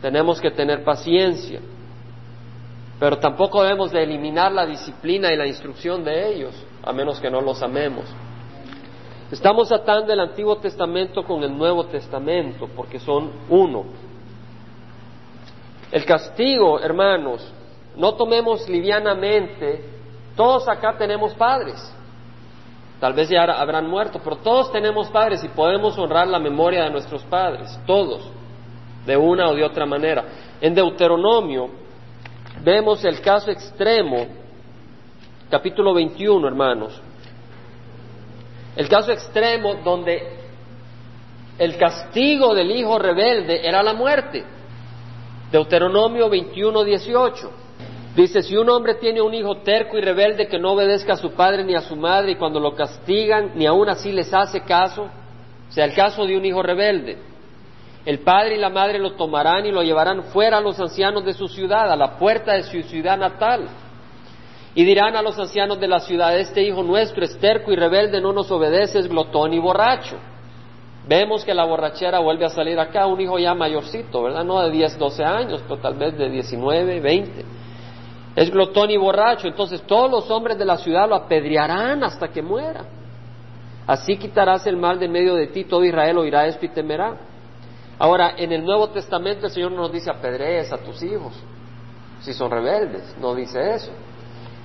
Tenemos 0.00 0.40
que 0.40 0.50
tener 0.50 0.84
paciencia. 0.84 1.60
pero 2.98 3.18
tampoco 3.18 3.62
debemos 3.62 3.90
de 3.92 4.02
eliminar 4.02 4.52
la 4.52 4.66
disciplina 4.66 5.32
y 5.32 5.36
la 5.36 5.46
instrucción 5.46 6.04
de 6.04 6.34
ellos, 6.34 6.54
a 6.82 6.92
menos 6.92 7.18
que 7.18 7.30
no 7.30 7.40
los 7.40 7.62
amemos. 7.62 8.04
Estamos 9.30 9.72
atando 9.72 10.12
el 10.12 10.20
Antiguo 10.20 10.56
Testamento 10.58 11.24
con 11.24 11.42
el 11.42 11.56
Nuevo 11.56 11.86
Testamento, 11.86 12.68
porque 12.76 12.98
son 12.98 13.30
uno. 13.48 13.84
El 15.90 16.04
castigo, 16.04 16.78
hermanos, 16.78 17.50
no 17.96 18.14
tomemos 18.14 18.68
livianamente, 18.68 19.82
todos 20.36 20.68
acá 20.68 20.98
tenemos 20.98 21.32
padres, 21.34 21.80
tal 23.00 23.14
vez 23.14 23.28
ya 23.28 23.42
habrán 23.42 23.88
muerto, 23.88 24.20
pero 24.22 24.36
todos 24.36 24.70
tenemos 24.70 25.08
padres 25.08 25.42
y 25.42 25.48
podemos 25.48 25.98
honrar 25.98 26.28
la 26.28 26.38
memoria 26.38 26.84
de 26.84 26.90
nuestros 26.90 27.22
padres, 27.24 27.80
todos, 27.86 28.30
de 29.06 29.16
una 29.16 29.48
o 29.48 29.54
de 29.54 29.64
otra 29.64 29.86
manera. 29.86 30.24
En 30.60 30.74
Deuteronomio 30.74 31.70
vemos 32.62 33.04
el 33.04 33.20
caso 33.20 33.50
extremo, 33.50 34.26
capítulo 35.48 35.94
21, 35.94 36.46
hermanos, 36.46 37.00
el 38.76 38.88
caso 38.88 39.12
extremo 39.12 39.76
donde 39.82 40.38
el 41.58 41.76
castigo 41.76 42.54
del 42.54 42.70
hijo 42.70 42.98
rebelde 42.98 43.66
era 43.66 43.82
la 43.82 43.92
muerte. 43.92 44.44
Deuteronomio 45.50 46.30
21, 46.30 46.84
18. 46.84 47.50
Dice, 48.14 48.42
si 48.42 48.56
un 48.56 48.68
hombre 48.68 48.94
tiene 48.94 49.20
un 49.20 49.32
hijo 49.34 49.58
terco 49.58 49.96
y 49.96 50.00
rebelde 50.00 50.48
que 50.48 50.58
no 50.58 50.72
obedezca 50.72 51.12
a 51.12 51.16
su 51.16 51.30
padre 51.32 51.62
ni 51.62 51.74
a 51.74 51.80
su 51.80 51.94
madre 51.94 52.32
y 52.32 52.36
cuando 52.36 52.58
lo 52.58 52.74
castigan 52.74 53.52
ni 53.54 53.66
aún 53.66 53.88
así 53.88 54.10
les 54.10 54.34
hace 54.34 54.62
caso, 54.62 55.08
sea, 55.70 55.84
el 55.84 55.94
caso 55.94 56.26
de 56.26 56.36
un 56.36 56.44
hijo 56.44 56.62
rebelde, 56.62 57.18
el 58.04 58.18
padre 58.20 58.56
y 58.56 58.58
la 58.58 58.70
madre 58.70 58.98
lo 58.98 59.12
tomarán 59.12 59.66
y 59.66 59.70
lo 59.70 59.82
llevarán 59.82 60.24
fuera 60.24 60.58
a 60.58 60.60
los 60.60 60.78
ancianos 60.80 61.24
de 61.24 61.34
su 61.34 61.46
ciudad, 61.46 61.90
a 61.90 61.96
la 61.96 62.18
puerta 62.18 62.54
de 62.54 62.64
su 62.64 62.82
ciudad 62.82 63.16
natal. 63.16 63.68
Y 64.74 64.84
dirán 64.84 65.16
a 65.16 65.22
los 65.22 65.38
ancianos 65.38 65.78
de 65.80 65.88
la 65.88 66.00
ciudad, 66.00 66.36
este 66.38 66.62
hijo 66.62 66.82
nuestro 66.82 67.24
es 67.24 67.38
terco 67.38 67.72
y 67.72 67.76
rebelde, 67.76 68.20
no 68.20 68.32
nos 68.32 68.50
obedece, 68.50 69.00
es 69.00 69.08
glotón 69.08 69.52
y 69.52 69.58
borracho. 69.58 70.16
Vemos 71.06 71.44
que 71.44 71.54
la 71.54 71.64
borrachera 71.64 72.20
vuelve 72.20 72.44
a 72.44 72.50
salir 72.50 72.78
acá, 72.78 73.06
un 73.06 73.20
hijo 73.20 73.38
ya 73.38 73.54
mayorcito, 73.54 74.22
¿verdad? 74.22 74.44
No 74.44 74.60
de 74.62 74.70
10, 74.70 74.98
12 74.98 75.24
años, 75.24 75.62
pero 75.68 75.80
tal 75.80 75.94
vez 75.94 76.16
de 76.16 76.30
19, 76.30 77.00
20 77.00 77.59
es 78.36 78.50
glotón 78.50 78.90
y 78.90 78.96
borracho, 78.96 79.48
entonces 79.48 79.82
todos 79.82 80.10
los 80.10 80.30
hombres 80.30 80.58
de 80.58 80.64
la 80.64 80.76
ciudad 80.76 81.08
lo 81.08 81.16
apedrearán 81.16 82.04
hasta 82.04 82.28
que 82.28 82.42
muera. 82.42 82.84
Así 83.86 84.16
quitarás 84.16 84.66
el 84.66 84.76
mal 84.76 84.98
de 84.98 85.08
medio 85.08 85.34
de 85.34 85.48
ti, 85.48 85.64
todo 85.64 85.84
Israel 85.84 86.18
oirá 86.18 86.46
esto 86.46 86.64
y 86.64 86.68
temerá. 86.68 87.16
Ahora, 87.98 88.34
en 88.36 88.52
el 88.52 88.64
Nuevo 88.64 88.88
Testamento 88.90 89.46
el 89.46 89.52
Señor 89.52 89.72
no 89.72 89.82
nos 89.82 89.92
dice 89.92 90.10
apedrees 90.10 90.72
a 90.72 90.78
tus 90.78 91.02
hijos, 91.02 91.34
si 92.20 92.32
son 92.32 92.50
rebeldes, 92.50 93.16
no 93.20 93.34
dice 93.34 93.74
eso. 93.74 93.90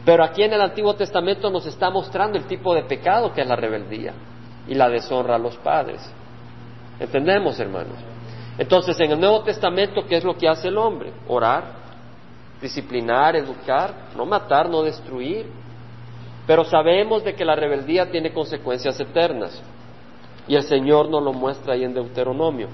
Pero 0.06 0.23
aquí 0.23 0.43
en 0.43 0.54
el 0.54 0.62
Antiguo 0.62 0.93
Testamento 0.93 1.49
nos 1.49 1.65
está 1.65 1.89
mostrando 1.89 2.38
el 2.38 2.45
tipo 2.45 2.75
de 2.75 2.84
pecado 2.84 3.34
que 3.34 3.41
es 3.41 3.47
la 3.47 3.56
rebeldía 3.56 4.13
y 4.67 4.75
la 4.75 4.88
deshonra 4.88 5.36
a 5.36 5.39
los 5.39 5.58
padres. 5.58 6.08
¿Entendemos, 6.99 7.60
hermanos? 7.60 7.97
Entonces, 8.58 8.97
en 8.99 9.12
el 9.12 9.19
Nuevo 9.19 9.41
Testamento, 9.41 10.06
¿qué 10.08 10.17
es 10.17 10.23
lo 10.23 10.38
que 10.38 10.47
hace 10.47 10.67
el 10.67 10.78
hombre? 10.78 11.12
Orar, 11.28 11.85
disciplinar, 12.62 13.36
educar, 13.36 14.10
no 14.15 14.26
matar, 14.26 14.70
no 14.70 14.84
destruir. 14.84 15.46
Pero 16.48 16.63
sabemos 16.63 17.24
de 17.24 17.34
que 17.34 17.46
la 17.46 17.56
rebeldía 17.56 18.10
tiene 18.12 18.32
consecuencias 18.32 19.00
eternas. 19.00 19.62
Y 20.48 20.56
el 20.56 20.63
Señor 20.63 21.10
nos 21.10 21.24
lo 21.24 21.34
muestra 21.34 21.74
ahí 21.74 21.84
en 21.84 21.94
Deuteronomio. 21.94 22.70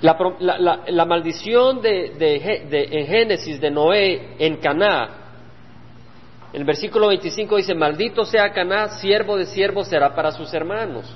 La, 0.00 1.04
maldición 1.04 1.80
de, 1.80 2.12
en 2.70 3.06
Génesis 3.06 3.60
de 3.60 3.70
Noé 3.70 4.36
en 4.38 4.56
Caná, 4.58 5.18
el 6.52 6.64
versículo 6.64 7.08
25 7.08 7.56
dice, 7.56 7.74
maldito 7.74 8.24
sea 8.24 8.52
Caná, 8.52 8.88
siervo 8.88 9.36
de 9.36 9.46
siervo 9.46 9.84
será 9.84 10.14
para 10.14 10.32
sus 10.32 10.52
hermanos. 10.54 11.14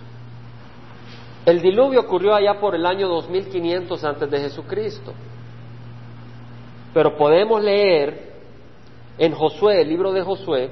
El 1.46 1.61
diluvio 1.61 2.01
ocurrió 2.01 2.35
allá 2.35 2.61
por 2.61 2.75
el 2.75 2.85
año 2.85 3.09
2500 3.09 4.05
antes 4.05 4.31
de 4.31 4.40
Jesucristo. 4.40 5.14
Pero 6.92 7.16
podemos 7.16 7.62
leer 7.62 8.33
en 9.18 9.33
Josué, 9.33 9.83
el 9.83 9.88
libro 9.88 10.12
de 10.12 10.22
Josué, 10.22 10.70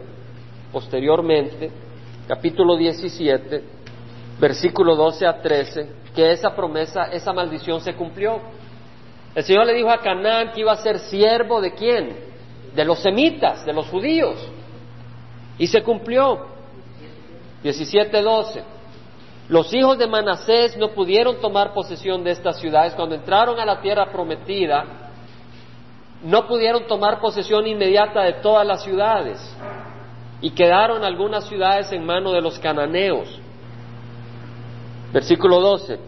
posteriormente, 0.72 1.70
capítulo 2.28 2.76
17, 2.76 3.62
versículo 4.38 4.96
12 4.96 5.26
a 5.26 5.40
13, 5.40 5.88
que 6.14 6.33
esa 6.33 6.54
promesa, 6.54 7.04
esa 7.12 7.33
maldición 7.33 7.80
se 7.80 7.94
cumplió. 7.94 8.38
El 9.35 9.44
Señor 9.44 9.66
le 9.66 9.74
dijo 9.74 9.90
a 9.90 9.98
Canaán 9.98 10.52
que 10.52 10.61
iba 10.61 10.72
a 10.72 10.76
ser 10.76 10.98
siervo 10.98 11.61
de 11.61 11.72
quién? 11.72 12.16
De 12.74 12.85
los 12.85 13.00
semitas, 13.00 13.64
de 13.64 13.72
los 13.72 13.87
judíos. 13.88 14.37
Y 15.59 15.66
se 15.66 15.83
cumplió. 15.83 16.46
17:12. 17.62 18.62
Los 19.48 19.72
hijos 19.74 19.98
de 19.98 20.06
Manasés 20.06 20.76
no 20.76 20.88
pudieron 20.90 21.40
tomar 21.40 21.72
posesión 21.72 22.22
de 22.24 22.30
estas 22.30 22.61
ciudades 22.61 22.94
cuando 22.94 23.14
entraron 23.14 23.59
a 23.59 23.64
la 23.64 23.80
tierra 23.80 24.06
prometida 24.11 25.09
no 26.22 26.46
pudieron 26.46 26.87
tomar 26.87 27.20
posesión 27.20 27.66
inmediata 27.66 28.22
de 28.22 28.35
todas 28.35 28.66
las 28.66 28.83
ciudades 28.83 29.38
y 30.40 30.50
quedaron 30.50 31.02
algunas 31.04 31.46
ciudades 31.46 31.90
en 31.92 32.04
manos 32.04 32.33
de 32.33 32.42
los 32.42 32.59
cananeos. 32.59 33.40
Versículo 35.12 35.61
12. 35.61 35.98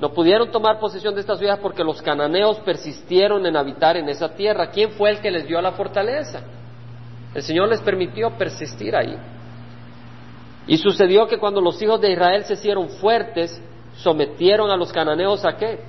No 0.00 0.12
pudieron 0.12 0.50
tomar 0.50 0.78
posesión 0.78 1.14
de 1.14 1.20
estas 1.20 1.38
ciudades 1.38 1.60
porque 1.60 1.84
los 1.84 2.00
cananeos 2.00 2.58
persistieron 2.60 3.44
en 3.44 3.56
habitar 3.56 3.98
en 3.98 4.08
esa 4.08 4.30
tierra. 4.30 4.70
¿Quién 4.70 4.92
fue 4.92 5.10
el 5.10 5.20
que 5.20 5.30
les 5.30 5.46
dio 5.46 5.60
la 5.60 5.72
fortaleza? 5.72 6.40
El 7.34 7.42
Señor 7.42 7.68
les 7.68 7.82
permitió 7.82 8.30
persistir 8.30 8.96
ahí. 8.96 9.16
Y 10.66 10.78
sucedió 10.78 11.26
que 11.26 11.38
cuando 11.38 11.60
los 11.60 11.80
hijos 11.82 12.00
de 12.00 12.12
Israel 12.12 12.44
se 12.44 12.54
hicieron 12.54 12.88
fuertes, 12.88 13.62
sometieron 13.96 14.70
a 14.70 14.76
los 14.76 14.90
cananeos 14.90 15.44
a 15.44 15.56
qué? 15.56 15.80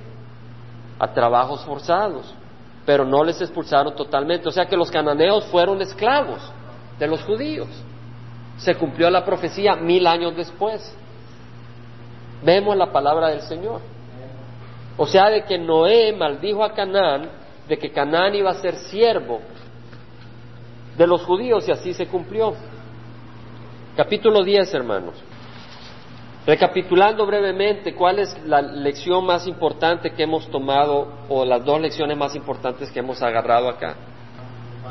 A 0.98 1.12
trabajos 1.12 1.64
forzados 1.64 2.34
pero 2.84 3.04
no 3.04 3.22
les 3.24 3.40
expulsaron 3.40 3.94
totalmente. 3.94 4.48
O 4.48 4.52
sea 4.52 4.66
que 4.66 4.76
los 4.76 4.90
cananeos 4.90 5.44
fueron 5.46 5.80
esclavos 5.80 6.40
de 6.98 7.06
los 7.06 7.22
judíos. 7.22 7.68
Se 8.56 8.74
cumplió 8.74 9.10
la 9.10 9.24
profecía 9.24 9.76
mil 9.76 10.06
años 10.06 10.36
después. 10.36 10.96
Vemos 12.42 12.76
la 12.76 12.92
palabra 12.92 13.28
del 13.28 13.42
Señor. 13.42 13.80
O 14.96 15.06
sea, 15.06 15.30
de 15.30 15.44
que 15.44 15.58
Noé 15.58 16.12
maldijo 16.12 16.62
a 16.62 16.72
Canaán, 16.72 17.30
de 17.68 17.78
que 17.78 17.90
Canaán 17.90 18.34
iba 18.34 18.50
a 18.50 18.54
ser 18.54 18.76
siervo 18.76 19.40
de 20.96 21.06
los 21.06 21.22
judíos 21.22 21.66
y 21.68 21.72
así 21.72 21.94
se 21.94 22.06
cumplió. 22.06 22.54
Capítulo 23.96 24.42
10, 24.42 24.74
hermanos. 24.74 25.14
Recapitulando 26.44 27.24
brevemente, 27.24 27.94
¿cuál 27.94 28.18
es 28.18 28.36
la 28.46 28.60
lección 28.60 29.24
más 29.24 29.46
importante 29.46 30.10
que 30.10 30.24
hemos 30.24 30.48
tomado 30.50 31.06
o 31.28 31.44
las 31.44 31.64
dos 31.64 31.80
lecciones 31.80 32.16
más 32.16 32.34
importantes 32.34 32.90
que 32.90 32.98
hemos 32.98 33.22
agarrado 33.22 33.68
acá? 33.68 33.94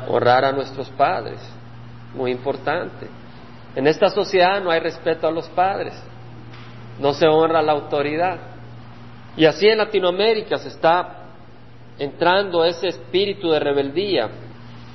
Honrar 0.08 0.46
a 0.46 0.52
nuestros 0.52 0.88
padres, 0.90 1.40
muy 2.14 2.30
importante. 2.30 3.06
En 3.76 3.86
esta 3.86 4.08
sociedad 4.08 4.62
no 4.62 4.70
hay 4.70 4.80
respeto 4.80 5.26
a 5.26 5.30
los 5.30 5.46
padres, 5.50 5.92
no 6.98 7.12
se 7.12 7.26
honra 7.26 7.60
la 7.60 7.72
autoridad. 7.72 8.38
Y 9.36 9.44
así 9.44 9.68
en 9.68 9.76
Latinoamérica 9.76 10.56
se 10.56 10.68
está 10.68 11.18
entrando 11.98 12.64
ese 12.64 12.88
espíritu 12.88 13.50
de 13.50 13.60
rebeldía, 13.60 14.30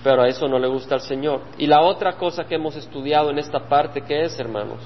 pero 0.03 0.23
a 0.23 0.27
eso 0.27 0.47
no 0.47 0.57
le 0.57 0.67
gusta 0.67 0.95
al 0.95 1.01
Señor. 1.01 1.41
Y 1.59 1.67
la 1.67 1.81
otra 1.81 2.13
cosa 2.13 2.45
que 2.45 2.55
hemos 2.55 2.75
estudiado 2.75 3.29
en 3.29 3.37
esta 3.37 3.67
parte, 3.67 4.01
¿qué 4.01 4.23
es, 4.23 4.39
hermanos? 4.39 4.79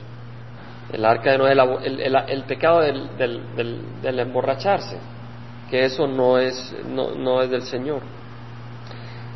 El 0.92 1.06
arca 1.06 1.32
de 1.32 1.38
Noé, 1.38 1.54
el, 1.54 2.44
pecado 2.44 2.82
del, 2.82 4.20
emborracharse, 4.20 4.98
que 5.70 5.86
eso 5.86 6.06
no 6.06 6.38
es, 6.38 6.76
no, 6.86 7.42
es 7.42 7.50
del 7.50 7.62
Señor. 7.62 8.02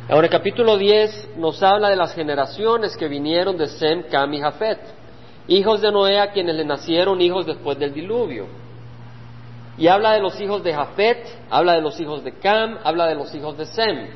Ahora 0.08 0.26
el 0.26 0.30
capítulo 0.30 0.76
10 0.76 1.36
nos 1.38 1.62
habla 1.62 1.88
de 1.88 1.96
las 1.96 2.14
generaciones 2.14 2.94
que 2.96 3.08
vinieron 3.08 3.56
de 3.56 3.68
Sem, 3.68 4.02
Cam 4.10 4.34
y 4.34 4.40
Jafet, 4.40 4.78
hijos 5.48 5.80
de 5.80 5.90
Noé 5.90 6.20
a 6.20 6.30
quienes 6.30 6.56
le 6.56 6.64
nacieron 6.64 7.20
hijos 7.22 7.46
después 7.46 7.78
del 7.78 7.94
diluvio. 7.94 8.46
Y 9.78 9.88
habla 9.88 10.12
de 10.12 10.20
los 10.20 10.38
hijos 10.40 10.62
de 10.62 10.74
Jafet, 10.74 11.26
habla 11.50 11.72
de 11.72 11.80
los 11.80 11.98
hijos 11.98 12.22
de 12.22 12.32
Cam, 12.32 12.78
habla 12.84 13.06
de 13.06 13.14
los 13.14 13.34
hijos 13.34 13.56
de 13.56 13.64
Sem. 13.64 14.08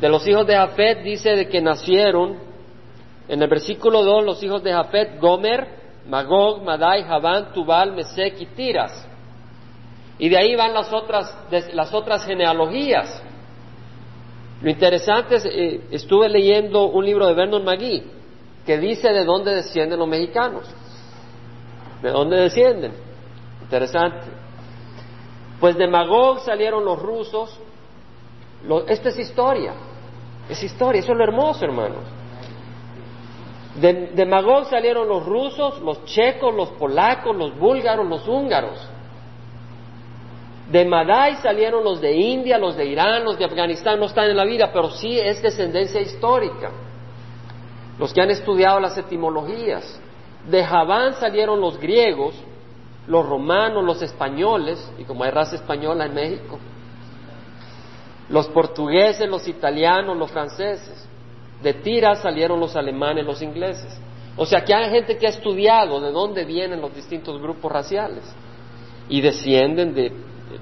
De 0.00 0.08
los 0.08 0.26
hijos 0.26 0.46
de 0.46 0.54
Jafet 0.54 1.02
dice 1.02 1.36
de 1.36 1.48
que 1.48 1.60
nacieron, 1.60 2.36
en 3.28 3.40
el 3.40 3.48
versículo 3.48 4.02
2, 4.02 4.24
los 4.24 4.42
hijos 4.42 4.62
de 4.62 4.72
Jafet, 4.72 5.20
Gomer, 5.20 5.79
Magog, 6.10 6.64
Madai, 6.64 7.04
Javán, 7.04 7.52
Tubal, 7.52 7.92
Mesec 7.92 8.40
y 8.40 8.46
Tiras. 8.46 9.06
Y 10.18 10.28
de 10.28 10.36
ahí 10.36 10.56
van 10.56 10.74
las 10.74 10.92
otras, 10.92 11.32
las 11.72 11.94
otras 11.94 12.26
genealogías. 12.26 13.22
Lo 14.60 14.68
interesante 14.68 15.36
es, 15.36 15.46
eh, 15.46 15.80
estuve 15.92 16.28
leyendo 16.28 16.86
un 16.86 17.06
libro 17.06 17.26
de 17.26 17.34
Vernon 17.34 17.64
McGee 17.64 18.02
que 18.66 18.76
dice 18.78 19.12
de 19.12 19.24
dónde 19.24 19.54
descienden 19.54 20.00
los 20.00 20.08
mexicanos. 20.08 20.68
¿De 22.02 22.10
dónde 22.10 22.36
descienden? 22.40 22.92
Interesante. 23.62 24.26
Pues 25.60 25.76
de 25.76 25.86
Magog 25.86 26.40
salieron 26.40 26.84
los 26.84 27.00
rusos. 27.00 27.58
esta 28.88 29.10
es 29.10 29.18
historia. 29.18 29.74
Es 30.48 30.60
historia, 30.62 31.00
eso 31.00 31.12
es 31.12 31.18
lo 31.18 31.24
hermoso, 31.24 31.64
hermanos. 31.64 32.19
De, 33.74 34.08
de 34.08 34.26
Magog 34.26 34.66
salieron 34.66 35.08
los 35.08 35.24
rusos, 35.24 35.80
los 35.80 36.04
checos, 36.04 36.54
los 36.54 36.70
polacos, 36.70 37.36
los 37.36 37.56
búlgaros, 37.56 38.06
los 38.06 38.26
húngaros. 38.26 38.78
De 40.70 40.84
Madai 40.84 41.36
salieron 41.36 41.82
los 41.82 42.00
de 42.00 42.14
India, 42.14 42.56
los 42.56 42.76
de 42.76 42.86
Irán, 42.86 43.24
los 43.24 43.36
de 43.36 43.44
Afganistán, 43.44 43.98
no 43.98 44.06
están 44.06 44.30
en 44.30 44.36
la 44.36 44.44
vida, 44.44 44.70
pero 44.72 44.90
sí 44.90 45.18
es 45.18 45.42
descendencia 45.42 46.00
histórica. 46.00 46.70
Los 47.98 48.12
que 48.12 48.22
han 48.22 48.30
estudiado 48.30 48.78
las 48.78 48.96
etimologías. 48.96 50.00
De 50.48 50.64
Javán 50.64 51.14
salieron 51.14 51.60
los 51.60 51.78
griegos, 51.78 52.34
los 53.08 53.26
romanos, 53.26 53.84
los 53.84 54.00
españoles, 54.00 54.92
y 54.96 55.04
como 55.04 55.24
hay 55.24 55.32
raza 55.32 55.56
española 55.56 56.06
en 56.06 56.14
México, 56.14 56.58
los 58.28 58.46
portugueses, 58.48 59.28
los 59.28 59.48
italianos, 59.48 60.16
los 60.16 60.30
franceses. 60.30 61.08
De 61.62 61.74
Tira 61.74 62.14
salieron 62.14 62.58
los 62.58 62.76
alemanes, 62.76 63.24
los 63.24 63.42
ingleses. 63.42 64.00
O 64.36 64.46
sea 64.46 64.64
que 64.64 64.74
hay 64.74 64.90
gente 64.90 65.18
que 65.18 65.26
ha 65.26 65.30
estudiado 65.30 66.00
de 66.00 66.10
dónde 66.10 66.44
vienen 66.44 66.80
los 66.80 66.94
distintos 66.94 67.40
grupos 67.40 67.70
raciales 67.70 68.24
y 69.08 69.20
descienden 69.20 69.92
de 69.92 70.12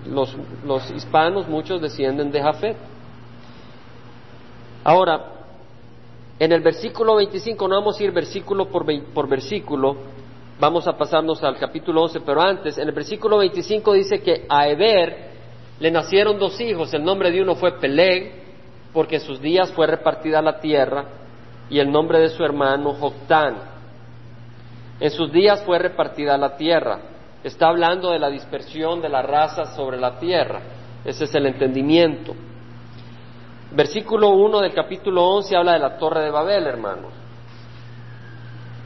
los, 0.07 0.91
hispanos, 0.91 1.49
muchos 1.49 1.81
descienden 1.81 2.31
de 2.31 2.43
Jafet. 2.43 2.77
Ahora, 4.85 5.33
en 6.39 6.53
el 6.53 6.61
versículo 6.61 7.17
25, 7.17 7.69
no 7.69 7.77
vamos 7.77 8.01
a 8.01 8.05
ir 8.05 8.13
versículo 8.13 8.69
por, 8.69 8.87
por 9.13 9.29
versículo, 9.29 9.97
vamos 10.59 10.87
a 10.89 10.97
pasarnos 10.97 11.43
al 11.43 11.57
capítulo 11.59 12.03
11, 12.03 12.21
pero 12.21 12.41
antes, 12.41 12.79
en 12.79 12.89
el 12.89 12.95
versículo 12.95 13.39
25 13.39 13.93
dice 13.93 14.21
que 14.21 14.47
a 14.49 14.69
Eber 14.69 15.29
le 15.79 15.91
nacieron 15.91 16.39
dos 16.39 16.61
hijos, 16.61 16.93
el 16.95 17.05
nombre 17.05 17.31
de 17.31 17.43
uno 17.43 17.55
fue 17.55 17.79
Peleg, 17.79 18.48
porque 18.93 19.17
en 19.17 19.23
sus 19.23 19.41
días 19.41 19.73
fue 19.73 19.87
repartida 19.87 20.43
la 20.43 20.61
tierra, 20.61 21.05
y 21.71 21.79
el 21.79 21.91
nombre 21.91 22.19
de 22.21 22.31
su 22.31 22.45
hermano 22.45 22.95
Joctán. 22.95 23.57
En 25.01 25.11
sus 25.11 25.31
días 25.33 25.63
fue 25.65 25.79
repartida 25.79 26.37
la 26.37 26.57
tierra. 26.57 26.99
Está 27.45 27.69
hablando 27.69 28.11
de 28.11 28.19
la 28.19 28.31
dispersión 28.31 29.01
de 29.01 29.09
la 29.09 29.23
raza 29.23 29.67
sobre 29.77 29.99
la 29.99 30.19
tierra. 30.19 30.61
Ese 31.05 31.25
es 31.25 31.35
el 31.35 31.47
entendimiento. 31.47 32.35
Versículo 33.71 34.31
1 34.31 34.61
del 34.61 34.73
capítulo 34.73 35.25
11 35.25 35.57
habla 35.57 35.73
de 35.75 35.79
la 35.79 35.99
torre 35.99 36.25
de 36.25 36.31
Babel, 36.31 36.67
hermanos. 36.67 37.13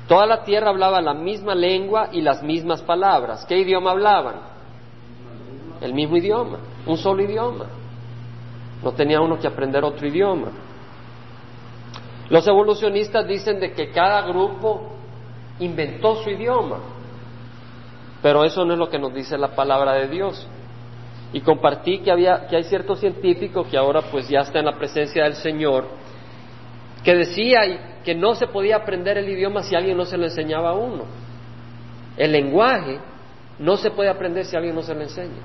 Toda 0.08 0.26
la 0.26 0.42
tierra 0.42 0.70
hablaba 0.70 1.00
la 1.00 1.14
misma 1.14 1.54
lengua 1.54 2.08
y 2.12 2.20
las 2.20 2.42
mismas 2.42 2.82
palabras. 2.82 3.46
¿Qué 3.46 3.56
idioma 3.56 3.92
hablaban? 3.92 4.34
El 5.80 5.94
mismo 5.94 6.16
idioma, 6.16 6.58
un 6.86 6.98
solo 6.98 7.22
idioma. 7.22 7.66
No 8.82 8.92
tenía 8.92 9.20
uno 9.20 9.38
que 9.38 9.46
aprender 9.46 9.84
otro 9.84 10.06
idioma. 10.06 10.48
Los 12.28 12.46
evolucionistas 12.46 13.26
dicen 13.26 13.60
de 13.60 13.72
que 13.72 13.90
cada 13.90 14.22
grupo 14.22 14.92
inventó 15.58 16.16
su 16.16 16.30
idioma, 16.30 16.78
pero 18.22 18.44
eso 18.44 18.64
no 18.64 18.72
es 18.72 18.78
lo 18.78 18.88
que 18.88 18.98
nos 18.98 19.12
dice 19.12 19.36
la 19.36 19.54
palabra 19.54 19.92
de 19.94 20.08
Dios. 20.08 20.48
Y 21.32 21.40
compartí 21.40 21.98
que, 21.98 22.10
había, 22.10 22.46
que 22.46 22.56
hay 22.56 22.64
cierto 22.64 22.94
científico 22.96 23.64
que 23.64 23.76
ahora 23.76 24.02
pues 24.02 24.28
ya 24.28 24.40
está 24.40 24.58
en 24.58 24.66
la 24.66 24.76
presencia 24.76 25.24
del 25.24 25.34
Señor, 25.34 25.86
que 27.02 27.14
decía 27.14 27.60
que 28.04 28.14
no 28.14 28.34
se 28.34 28.46
podía 28.46 28.76
aprender 28.76 29.18
el 29.18 29.28
idioma 29.28 29.62
si 29.62 29.74
alguien 29.74 29.96
no 29.96 30.04
se 30.04 30.16
lo 30.16 30.24
enseñaba 30.24 30.70
a 30.70 30.74
uno. 30.74 31.04
El 32.16 32.32
lenguaje 32.32 32.98
no 33.58 33.76
se 33.76 33.90
puede 33.90 34.10
aprender 34.10 34.44
si 34.44 34.56
alguien 34.56 34.74
no 34.74 34.82
se 34.82 34.94
lo 34.94 35.02
enseña. 35.02 35.42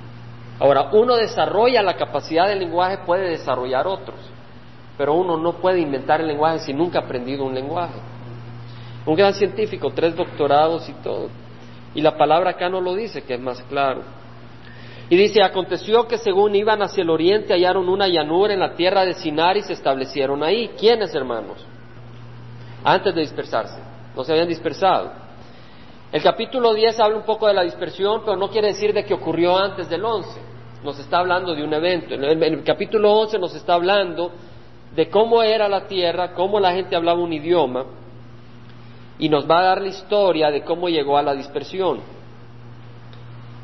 Ahora, 0.60 0.90
uno 0.94 1.16
desarrolla 1.16 1.84
la 1.84 1.96
capacidad 1.96 2.48
del 2.48 2.60
lenguaje, 2.60 3.00
puede 3.06 3.30
desarrollar 3.30 3.86
otros, 3.86 4.20
pero 4.98 5.14
uno 5.14 5.38
no 5.38 5.54
puede 5.54 5.80
inventar 5.80 6.22
el 6.22 6.28
lenguaje 6.28 6.60
si 6.60 6.74
nunca 6.74 7.00
ha 7.00 7.02
aprendido 7.04 7.46
un 7.46 7.54
lenguaje. 7.54 8.00
Un 9.06 9.16
gran 9.16 9.34
científico, 9.34 9.92
tres 9.92 10.16
doctorados 10.16 10.90
y 10.90 10.94
todo. 10.94 11.30
Y 11.94 12.02
la 12.02 12.18
palabra 12.18 12.52
acá 12.52 12.70
no 12.70 12.82
lo 12.82 12.96
dice, 12.96 13.22
que 13.22 13.36
es 13.36 13.40
más 13.40 13.62
claro. 13.64 14.02
Y 15.10 15.16
dice, 15.16 15.42
aconteció 15.42 16.08
que 16.08 16.18
según 16.18 16.56
iban 16.56 16.82
hacia 16.82 17.04
el 17.04 17.10
oriente 17.10 17.54
hallaron 17.54 17.88
una 17.88 18.08
llanura 18.08 18.54
en 18.54 18.60
la 18.60 18.74
tierra 18.74 19.06
de 19.06 19.14
Sinar 19.14 19.56
y 19.56 19.62
se 19.62 19.74
establecieron 19.74 20.44
ahí. 20.44 20.72
¿Quiénes, 20.78 21.16
hermanos? 21.16 21.66
Antes 22.84 23.16
de 23.16 23.22
dispersarse. 23.22 23.80
No 24.16 24.24
se 24.24 24.34
habían 24.34 24.50
dispersado. 24.50 25.27
El 26.12 26.24
capítulo 26.24 26.74
10 26.74 27.00
habla 27.00 27.18
un 27.18 27.24
poco 27.24 27.48
de 27.48 27.54
la 27.54 27.64
dispersión, 27.64 28.22
pero 28.24 28.38
no 28.38 28.50
quiere 28.50 28.70
decir 28.70 28.94
de 28.94 29.04
que 29.04 29.14
ocurrió 29.14 29.58
antes 29.58 29.90
del 29.90 30.04
11 30.04 30.58
nos 30.84 31.00
está 31.00 31.20
hablando 31.20 31.56
de 31.56 31.64
un 31.64 31.74
evento. 31.74 32.14
En 32.14 32.24
el, 32.24 32.64
capítulo 32.64 33.12
11 33.12 33.40
nos 33.40 33.56
está 33.56 33.74
hablando 33.74 34.32
de 34.96 35.10
cómo 35.10 35.44
era 35.44 35.68
la 35.68 35.88
tierra, 35.88 36.34
cómo 36.34 36.60
la 36.60 36.72
gente 36.72 36.96
hablaba 36.96 37.20
un 37.20 37.34
idioma, 37.34 37.86
y 39.20 39.30
nos 39.30 39.50
va 39.50 39.60
a 39.60 39.64
dar 39.64 39.82
la 39.82 39.88
historia 39.88 40.50
de 40.52 40.64
cómo 40.64 40.90
llegó 40.90 41.18
a 41.18 41.24
la 41.24 41.34
dispersión. 41.34 42.00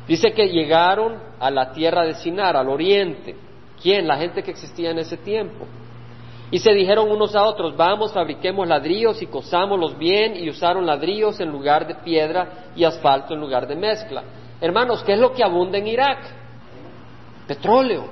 Dice 0.06 0.32
que 0.32 0.48
llegaron 0.48 1.18
a 1.40 1.50
la 1.50 1.72
tierra 1.72 2.04
de 2.04 2.14
Sinar, 2.14 2.56
al 2.56 2.68
oriente. 2.68 3.36
¿Quién? 3.80 4.06
La 4.06 4.16
gente 4.16 4.42
que 4.42 4.50
existía 4.50 4.90
en 4.90 4.98
ese 4.98 5.16
tiempo. 5.16 5.66
Y 6.50 6.58
se 6.58 6.72
dijeron 6.72 7.10
unos 7.10 7.34
a 7.34 7.42
otros, 7.44 7.76
vamos, 7.76 8.12
fabriquemos 8.12 8.68
ladrillos 8.68 9.20
y 9.22 9.26
cosámoslos 9.26 9.98
bien, 9.98 10.36
y 10.36 10.50
usaron 10.50 10.86
ladrillos 10.86 11.40
en 11.40 11.50
lugar 11.50 11.86
de 11.86 11.94
piedra 11.96 12.70
y 12.76 12.84
asfalto 12.84 13.34
en 13.34 13.40
lugar 13.40 13.66
de 13.66 13.76
mezcla. 13.76 14.22
Hermanos, 14.60 15.02
¿qué 15.02 15.14
es 15.14 15.18
lo 15.18 15.32
que 15.32 15.42
abunda 15.42 15.78
en 15.78 15.86
Irak? 15.86 16.18
petróleo. 17.46 18.04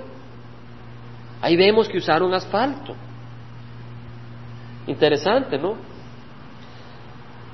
Ahí 1.41 1.57
vemos 1.57 1.89
que 1.89 1.99
usaron 1.99 2.33
asfalto. 2.35 2.95
Interesante, 4.87 5.59
¿no? 5.59 5.77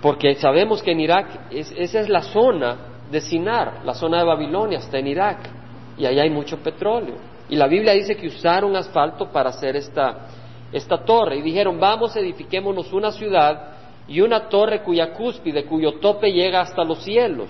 Porque 0.03 0.35
sabemos 0.37 0.83
que 0.83 0.93
en 0.93 1.01
Irak 1.01 1.49
esa 1.51 2.01
es 2.01 2.09
la 2.09 2.23
zona 2.23 2.77
de 3.11 3.21
Sinar, 3.21 3.81
la 3.85 3.95
zona 3.95 4.19
de 4.19 4.25
Babilonia 4.25 4.79
está 4.79 4.99
en 4.99 5.07
Irak 5.09 5.38
y 5.97 6.07
ahí 6.07 6.21
hay 6.21 6.31
mucho 6.31 6.59
petróleo. 6.59 7.17
Y 7.49 7.57
la 7.57 7.67
Biblia 7.67 7.93
dice 7.95 8.17
que 8.17 8.29
usaron 8.29 8.77
asfalto 8.77 9.31
para 9.31 9.51
hacer 9.51 9.77
esta, 9.77 10.29
esta 10.73 11.05
torre 11.05 11.37
y 11.37 11.43
dijeron, 11.43 11.79
vamos, 11.81 12.15
edifiquémonos 12.17 12.93
una 12.93 13.13
ciudad 13.13 13.77
y 14.07 14.21
una 14.21 14.49
torre 14.49 14.83
cuya 14.83 15.13
cúspide, 15.13 15.65
cuyo 15.65 15.95
tope 16.01 16.33
llega 16.33 16.61
hasta 16.61 16.85
los 16.85 17.03
cielos 17.03 17.49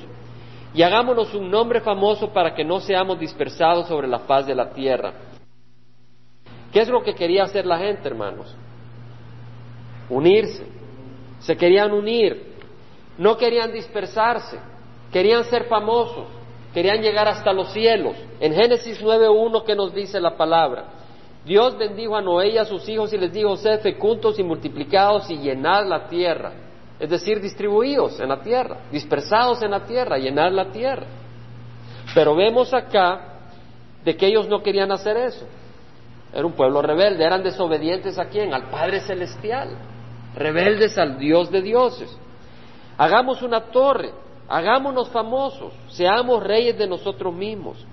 y 0.74 0.82
hagámonos 0.82 1.34
un 1.34 1.50
nombre 1.50 1.80
famoso 1.80 2.32
para 2.32 2.54
que 2.54 2.64
no 2.64 2.80
seamos 2.80 3.18
dispersados 3.18 3.88
sobre 3.88 4.06
la 4.06 4.20
faz 4.20 4.46
de 4.46 4.54
la 4.54 4.70
tierra. 4.70 5.12
¿Qué 6.72 6.80
es 6.80 6.88
lo 6.88 7.02
que 7.02 7.14
quería 7.14 7.44
hacer 7.44 7.64
la 7.64 7.78
gente, 7.78 8.06
hermanos? 8.06 8.54
Unirse. 10.10 10.66
Se 11.40 11.56
querían 11.56 11.92
unir. 11.92 12.54
No 13.16 13.36
querían 13.36 13.72
dispersarse. 13.72 14.58
Querían 15.10 15.44
ser 15.44 15.64
famosos. 15.64 16.26
Querían 16.74 17.00
llegar 17.00 17.26
hasta 17.26 17.52
los 17.52 17.72
cielos. 17.72 18.14
En 18.38 18.52
Génesis 18.52 19.02
9.1 19.02 19.64
que 19.64 19.74
nos 19.74 19.94
dice 19.94 20.20
la 20.20 20.36
palabra. 20.36 20.97
Dios 21.48 21.76
bendijo 21.76 22.14
a 22.14 22.22
Noé 22.22 22.50
y 22.50 22.58
a 22.58 22.64
sus 22.64 22.88
hijos 22.88 23.12
y 23.12 23.18
les 23.18 23.32
dijo, 23.32 23.56
sed 23.56 23.80
fecundos 23.80 24.38
y 24.38 24.44
multiplicados 24.44 25.28
y 25.30 25.38
llenad 25.38 25.84
la 25.88 26.06
tierra 26.06 26.52
es 26.98 27.08
decir, 27.08 27.40
distribuidos 27.40 28.18
en 28.18 28.28
la 28.28 28.40
tierra, 28.42 28.78
dispersados 28.90 29.62
en 29.62 29.70
la 29.70 29.84
tierra, 29.84 30.18
llenar 30.18 30.52
la 30.52 30.70
tierra. 30.70 31.06
Pero 32.12 32.34
vemos 32.34 32.74
acá 32.74 33.34
de 34.04 34.16
que 34.16 34.26
ellos 34.26 34.48
no 34.48 34.62
querían 34.62 34.90
hacer 34.90 35.16
eso. 35.16 35.46
Era 36.32 36.44
un 36.44 36.52
pueblo 36.52 36.82
rebelde, 36.82 37.24
eran 37.24 37.42
desobedientes 37.42 38.18
a 38.18 38.26
quién? 38.26 38.52
Al 38.52 38.64
Padre 38.64 39.00
Celestial, 39.00 39.78
rebeldes 40.34 40.98
al 40.98 41.18
Dios 41.18 41.50
de 41.50 41.62
dioses. 41.62 42.18
Hagamos 42.96 43.42
una 43.42 43.60
torre, 43.70 44.12
hagámonos 44.48 45.08
famosos, 45.10 45.72
seamos 45.88 46.42
reyes 46.42 46.76
de 46.76 46.88
nosotros 46.88 47.32
mismos. 47.32 47.86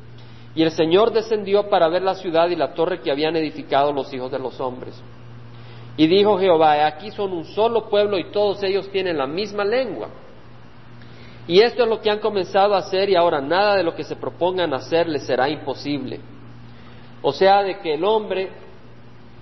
Y 0.55 0.63
el 0.63 0.71
Señor 0.71 1.11
descendió 1.11 1.69
para 1.69 1.89
ver 1.89 2.01
la 2.01 2.15
ciudad 2.15 2.47
y 2.49 2.55
la 2.55 2.73
torre 2.73 3.01
que 3.01 3.11
habían 3.11 3.35
edificado 3.35 3.91
los 3.91 4.11
hijos 4.13 4.31
de 4.31 4.39
los 4.39 4.59
hombres. 4.61 4.99
Y 5.97 6.07
dijo 6.07 6.37
Jehová, 6.39 6.87
aquí 6.87 7.11
son 7.11 7.33
un 7.33 7.45
solo 7.45 7.89
pueblo 7.89 8.17
y 8.17 8.31
todos 8.31 8.63
ellos 8.63 8.89
tienen 8.89 9.17
la 9.17 9.27
misma 9.27 9.63
lengua. 9.65 10.09
Y 11.47 11.59
esto 11.59 11.83
es 11.83 11.89
lo 11.89 12.01
que 12.01 12.09
han 12.09 12.19
comenzado 12.19 12.73
a 12.73 12.79
hacer 12.79 13.09
y 13.09 13.15
ahora 13.15 13.39
nada 13.39 13.75
de 13.75 13.83
lo 13.83 13.93
que 13.93 14.03
se 14.03 14.15
propongan 14.15 14.73
hacer 14.73 15.07
les 15.07 15.25
será 15.25 15.47
imposible. 15.47 16.19
O 17.21 17.31
sea, 17.31 17.61
de 17.61 17.79
que 17.79 17.93
el 17.93 18.03
hombre, 18.03 18.49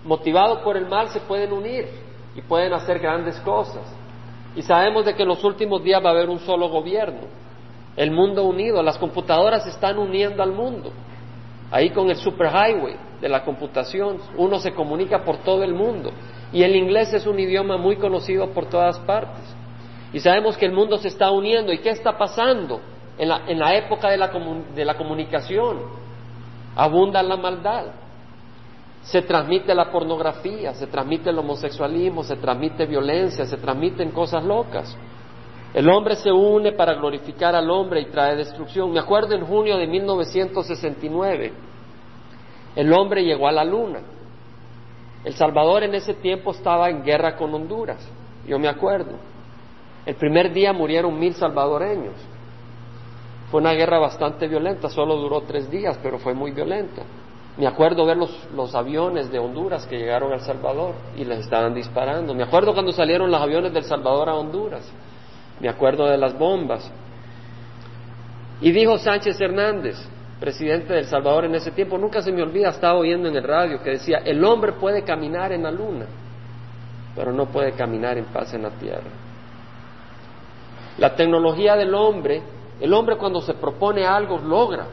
motivado 0.03 0.63
por 0.63 0.77
el 0.77 0.87
mal, 0.87 1.09
se 1.09 1.21
pueden 1.21 1.53
unir 1.53 1.87
y 2.35 2.41
pueden 2.41 2.73
hacer 2.73 2.99
grandes 2.99 3.39
cosas. 3.39 3.83
Y 4.55 4.61
sabemos 4.61 5.05
de 5.05 5.15
que 5.15 5.23
en 5.23 5.29
los 5.29 5.43
últimos 5.43 5.83
días 5.83 6.03
va 6.03 6.09
a 6.09 6.13
haber 6.13 6.29
un 6.29 6.39
solo 6.39 6.69
gobierno, 6.69 7.21
el 7.95 8.11
mundo 8.11 8.43
unido, 8.43 8.81
las 8.81 8.97
computadoras 8.97 9.67
están 9.67 9.97
uniendo 9.97 10.41
al 10.41 10.51
mundo. 10.51 10.91
Ahí 11.71 11.89
con 11.89 12.09
el 12.09 12.15
superhighway 12.15 12.95
de 13.21 13.29
la 13.29 13.43
computación, 13.43 14.17
uno 14.37 14.59
se 14.59 14.73
comunica 14.73 15.23
por 15.23 15.37
todo 15.37 15.63
el 15.63 15.73
mundo. 15.73 16.11
Y 16.51 16.63
el 16.63 16.75
inglés 16.75 17.13
es 17.13 17.25
un 17.25 17.39
idioma 17.39 17.77
muy 17.77 17.95
conocido 17.95 18.49
por 18.51 18.67
todas 18.67 18.99
partes. 18.99 19.43
Y 20.11 20.19
sabemos 20.19 20.55
que 20.55 20.65
el 20.67 20.71
mundo 20.71 20.97
se 20.97 21.07
está 21.07 21.31
uniendo. 21.31 21.71
¿Y 21.73 21.79
qué 21.79 21.89
está 21.89 22.17
pasando 22.17 22.79
en 23.17 23.29
la, 23.29 23.41
en 23.47 23.57
la 23.57 23.75
época 23.75 24.09
de 24.09 24.17
la, 24.17 24.31
de 24.75 24.85
la 24.85 24.95
comunicación? 24.95 25.79
Abunda 26.75 27.23
la 27.23 27.37
maldad. 27.37 27.85
se 29.03 29.21
transmite 29.21 29.75
la 29.75 29.91
pornografía, 29.91 30.73
se 30.73 30.87
transmite 30.87 31.29
el 31.29 31.37
homosexualismo, 31.37 32.23
se 32.23 32.37
transmite 32.37 32.85
violencia, 32.85 33.45
se 33.45 33.57
transmiten 33.57 34.11
cosas 34.11 34.43
locas. 34.43 34.95
El 35.73 35.89
hombre 35.89 36.15
se 36.15 36.31
une 36.31 36.73
para 36.73 36.93
glorificar 36.93 37.55
al 37.55 37.69
hombre 37.71 38.01
y 38.01 38.05
trae 38.05 38.35
destrucción. 38.35 38.91
Me 38.91 38.99
acuerdo 38.99 39.33
en 39.33 39.45
junio 39.45 39.77
de 39.77 39.87
1969, 39.87 41.53
el 42.75 42.93
hombre 42.93 43.23
llegó 43.23 43.47
a 43.47 43.51
la 43.51 43.63
luna. 43.63 43.99
El 45.23 45.33
Salvador 45.33 45.83
en 45.83 45.95
ese 45.95 46.13
tiempo 46.15 46.51
estaba 46.51 46.89
en 46.89 47.03
guerra 47.03 47.35
con 47.35 47.53
Honduras, 47.53 48.07
yo 48.45 48.59
me 48.59 48.67
acuerdo. 48.67 49.13
El 50.05 50.15
primer 50.15 50.51
día 50.51 50.73
murieron 50.73 51.17
mil 51.17 51.33
salvadoreños. 51.33 52.15
Fue 53.49 53.61
una 53.61 53.73
guerra 53.73 53.99
bastante 53.99 54.47
violenta, 54.47 54.89
solo 54.89 55.15
duró 55.15 55.41
tres 55.41 55.69
días, 55.71 55.97
pero 56.03 56.19
fue 56.19 56.33
muy 56.33 56.51
violenta. 56.51 57.03
Me 57.57 57.67
acuerdo 57.67 58.05
ver 58.05 58.17
los, 58.17 58.47
los, 58.53 58.73
aviones 58.73 59.31
de 59.31 59.37
Honduras 59.37 59.85
que 59.85 59.97
llegaron 59.97 60.31
a 60.31 60.35
El 60.35 60.41
Salvador 60.41 60.95
y 61.15 61.23
les 61.23 61.41
estaban 61.41 61.73
disparando. 61.73 62.33
Me 62.33 62.43
acuerdo 62.43 62.73
cuando 62.73 62.91
salieron 62.91 63.29
los 63.29 63.39
aviones 63.39 63.71
del 63.71 63.83
Salvador 63.83 64.27
a 64.27 64.35
Honduras. 64.35 64.91
Me 65.63 65.69
acuerdo 65.69 66.07
de 66.07 66.17
las 66.17 66.37
bombas. 66.37 66.91
Y 68.59 68.73
dijo 68.73 68.97
Sánchez 68.97 69.39
Hernández, 69.39 69.95
presidente 70.37 70.91
del 70.93 71.05
Salvador 71.05 71.45
en 71.45 71.55
ese 71.55 71.71
tiempo, 71.71 71.97
nunca 71.97 72.21
se 72.21 72.33
me 72.33 72.43
olvida, 72.43 72.67
estaba 72.67 72.99
oyendo 72.99 73.29
en 73.29 73.35
el 73.37 73.43
radio 73.45 73.81
que 73.81 73.91
decía, 73.91 74.17
el 74.25 74.43
hombre 74.43 74.73
puede 74.73 75.03
caminar 75.03 75.53
en 75.53 75.63
la 75.63 75.71
luna, 75.71 76.05
pero 77.15 77.31
no 77.31 77.45
puede 77.45 77.71
caminar 77.71 78.17
en 78.17 78.25
paz 78.25 78.53
en 78.53 78.63
la 78.63 78.71
tierra. 78.71 79.09
La 80.97 81.15
tecnología 81.15 81.77
del 81.77 81.95
hombre, 81.95 82.43
el 82.81 82.93
hombre 82.93 83.15
cuando 83.15 83.39
se 83.39 83.53
propone 83.53 84.05
algo 84.05 84.39
logra, 84.39 84.87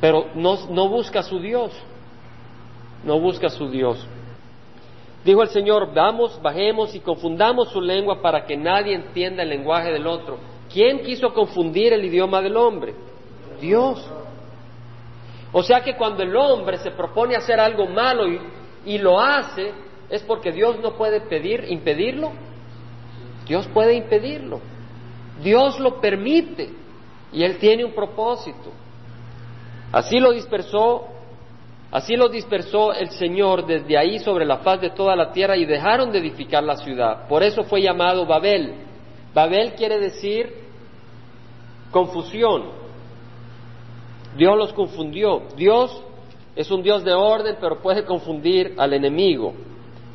pero 0.00 0.30
no, 0.34 0.58
no 0.68 0.88
busca 0.88 1.20
a 1.20 1.22
su 1.22 1.38
Dios, 1.38 1.70
no 3.04 3.20
busca 3.20 3.46
a 3.46 3.50
su 3.50 3.68
Dios. 3.68 4.04
Dijo 5.26 5.42
el 5.42 5.48
Señor, 5.48 5.92
vamos, 5.92 6.40
bajemos 6.40 6.94
y 6.94 7.00
confundamos 7.00 7.70
su 7.70 7.80
lengua 7.80 8.22
para 8.22 8.46
que 8.46 8.56
nadie 8.56 8.94
entienda 8.94 9.42
el 9.42 9.48
lenguaje 9.48 9.90
del 9.90 10.06
otro. 10.06 10.38
¿Quién 10.72 11.02
quiso 11.02 11.34
confundir 11.34 11.92
el 11.92 12.04
idioma 12.04 12.40
del 12.40 12.56
hombre? 12.56 12.94
Dios. 13.60 14.08
O 15.50 15.64
sea 15.64 15.80
que 15.80 15.96
cuando 15.96 16.22
el 16.22 16.36
hombre 16.36 16.78
se 16.78 16.92
propone 16.92 17.34
hacer 17.34 17.58
algo 17.58 17.86
malo 17.86 18.28
y, 18.28 18.40
y 18.84 18.98
lo 18.98 19.18
hace, 19.18 19.72
es 20.10 20.22
porque 20.22 20.52
Dios 20.52 20.78
no 20.80 20.92
puede 20.92 21.20
pedir, 21.22 21.64
impedirlo. 21.70 22.30
Dios 23.48 23.66
puede 23.74 23.94
impedirlo. 23.94 24.60
Dios 25.42 25.80
lo 25.80 26.00
permite 26.00 26.70
y 27.32 27.42
Él 27.42 27.58
tiene 27.58 27.84
un 27.84 27.94
propósito. 27.94 28.70
Así 29.90 30.20
lo 30.20 30.30
dispersó 30.30 31.08
Así 31.90 32.16
los 32.16 32.30
dispersó 32.30 32.92
el 32.92 33.10
Señor 33.10 33.64
desde 33.66 33.96
ahí 33.96 34.18
sobre 34.18 34.44
la 34.44 34.58
faz 34.58 34.80
de 34.80 34.90
toda 34.90 35.14
la 35.14 35.32
tierra 35.32 35.56
y 35.56 35.64
dejaron 35.64 36.10
de 36.10 36.18
edificar 36.18 36.62
la 36.62 36.76
ciudad. 36.76 37.28
Por 37.28 37.42
eso 37.42 37.62
fue 37.62 37.80
llamado 37.80 38.26
Babel. 38.26 38.74
Babel 39.32 39.74
quiere 39.74 39.98
decir 39.98 40.52
confusión. 41.90 42.64
Dios 44.36 44.56
los 44.56 44.72
confundió. 44.72 45.44
Dios 45.56 46.02
es 46.54 46.70
un 46.70 46.82
Dios 46.82 47.04
de 47.04 47.12
orden, 47.12 47.56
pero 47.60 47.80
puede 47.80 48.04
confundir 48.04 48.74
al 48.78 48.92
enemigo, 48.92 49.54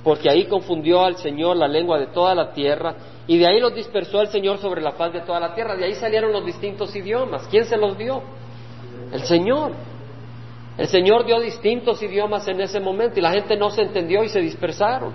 porque 0.04 0.30
ahí 0.30 0.46
confundió 0.46 1.02
al 1.02 1.18
Señor 1.18 1.56
la 1.56 1.68
lengua 1.68 2.00
de 2.00 2.08
toda 2.08 2.36
la 2.36 2.52
tierra 2.52 2.96
y 3.28 3.38
de 3.38 3.48
ahí 3.48 3.60
los 3.60 3.74
dispersó 3.74 4.22
el 4.22 4.28
Señor 4.28 4.58
sobre 4.58 4.82
la 4.82 4.92
faz 4.92 5.14
de 5.14 5.22
toda 5.22 5.40
la 5.40 5.54
tierra. 5.54 5.76
De 5.76 5.86
ahí 5.86 5.94
salieron 5.96 6.32
los 6.32 6.46
distintos 6.46 6.96
idiomas. 6.96 7.48
¿Quién 7.48 7.66
se 7.66 7.78
los 7.78 7.98
dio? 7.98 8.22
El 9.12 9.24
Señor. 9.24 9.72
El 10.78 10.88
Señor 10.88 11.26
dio 11.26 11.40
distintos 11.40 12.02
idiomas 12.02 12.48
en 12.48 12.62
ese 12.62 12.80
momento 12.80 13.20
y 13.20 13.22
la 13.22 13.32
gente 13.32 13.58
no 13.58 13.70
se 13.70 13.82
entendió 13.82 14.24
y 14.24 14.30
se 14.30 14.40
dispersaron. 14.40 15.14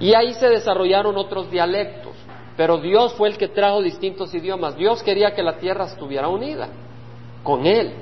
Y 0.00 0.14
ahí 0.14 0.34
se 0.34 0.48
desarrollaron 0.48 1.16
otros 1.16 1.50
dialectos, 1.50 2.14
pero 2.56 2.78
Dios 2.78 3.14
fue 3.14 3.28
el 3.28 3.36
que 3.36 3.48
trajo 3.48 3.82
distintos 3.82 4.34
idiomas. 4.34 4.76
Dios 4.76 5.02
quería 5.02 5.34
que 5.34 5.42
la 5.42 5.58
tierra 5.58 5.84
estuviera 5.84 6.28
unida 6.28 6.68
con 7.42 7.66
Él, 7.66 7.92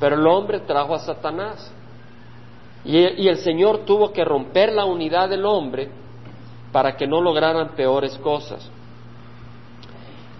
pero 0.00 0.16
el 0.16 0.26
hombre 0.26 0.60
trajo 0.60 0.94
a 0.94 1.00
Satanás. 1.00 1.72
Y, 2.84 3.26
el 3.26 3.38
Señor 3.38 3.84
tuvo 3.84 4.12
que 4.12 4.24
romper 4.24 4.72
la 4.72 4.84
unidad 4.84 5.28
del 5.28 5.44
hombre 5.44 5.88
para 6.70 6.96
que 6.96 7.06
no 7.06 7.20
lograran 7.20 7.74
peores 7.74 8.16
cosas. 8.18 8.70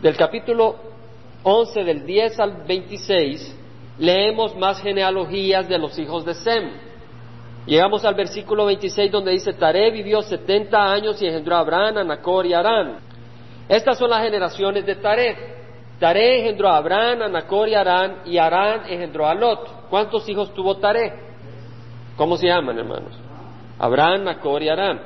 Del 0.00 0.16
capítulo 0.16 0.76
11, 1.42 1.82
del 1.82 2.06
10 2.06 2.38
al 2.38 2.64
26, 2.64 3.58
leemos 3.98 4.56
más 4.56 4.80
genealogías 4.80 5.68
de 5.68 5.78
los 5.78 5.98
hijos 5.98 6.24
de 6.24 6.34
Sem. 6.34 6.70
Llegamos 7.66 8.04
al 8.04 8.14
versículo 8.14 8.66
26 8.66 9.10
donde 9.10 9.32
dice, 9.32 9.52
Taré 9.52 9.90
vivió 9.90 10.22
70 10.22 10.92
años 10.92 11.20
y 11.20 11.26
engendró 11.26 11.56
a 11.56 11.60
Abraham, 11.60 11.98
a 11.98 12.04
Nacor 12.04 12.46
y 12.46 12.52
a 12.52 12.60
Arán. 12.60 12.98
Estas 13.68 13.98
son 13.98 14.10
las 14.10 14.22
generaciones 14.22 14.86
de 14.86 14.94
Taré. 14.96 15.56
Taré 15.98 16.40
engendró 16.40 16.68
a 16.68 16.76
Abraham, 16.76 17.22
a 17.22 17.28
Nacor 17.28 17.68
y 17.68 17.74
a 17.74 17.80
Arán, 17.80 18.16
y 18.26 18.38
Arán 18.38 18.82
engendró 18.88 19.26
a 19.26 19.34
Lot. 19.34 19.88
¿Cuántos 19.90 20.28
hijos 20.28 20.54
tuvo 20.54 20.76
Taré? 20.76 21.12
¿Cómo 22.16 22.36
se 22.36 22.46
llaman, 22.46 22.78
hermanos? 22.78 23.18
Abraham, 23.78 24.24
Nacor 24.24 24.62
y 24.62 24.68
Arán. 24.68 25.00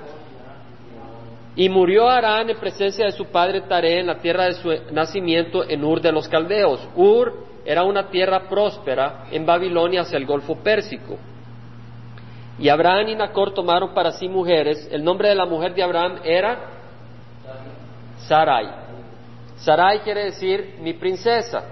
Y 1.57 1.68
murió 1.68 2.09
Arán 2.09 2.50
en 2.50 2.59
presencia 2.59 3.07
de 3.07 3.12
su 3.12 3.26
padre 3.26 3.62
Taré 3.62 4.00
en 4.00 4.07
la 4.07 4.18
tierra 4.18 4.44
de 4.44 4.55
su 4.55 4.70
nacimiento 4.92 5.68
en 5.68 5.83
Ur 5.83 6.00
de 6.00 6.12
los 6.12 6.29
Caldeos. 6.29 6.87
Ur 6.94 7.50
era 7.71 7.85
una 7.85 8.09
tierra 8.09 8.49
próspera 8.49 9.27
en 9.31 9.47
Babilonia 9.47 10.01
hacia 10.01 10.19
el 10.19 10.27
Golfo 10.27 10.57
Pérsico. 10.57 11.17
Y 12.59 12.69
Abraham 12.69 13.11
y 13.11 13.15
Nacor 13.15 13.55
tomaron 13.55 13.95
para 13.95 14.11
sí 14.11 14.29
mujeres. 14.29 14.89
El 14.91 15.05
nombre 15.05 15.29
de 15.29 15.37
la 15.37 15.47
mujer 15.47 15.73
de 15.73 15.85
Abraham 15.85 16.19
era 16.25 16.59
Sarai. 18.27 18.67
Sarai 19.59 20.01
quiere 20.01 20.25
decir 20.25 20.79
mi 20.81 20.95
princesa. 20.95 21.63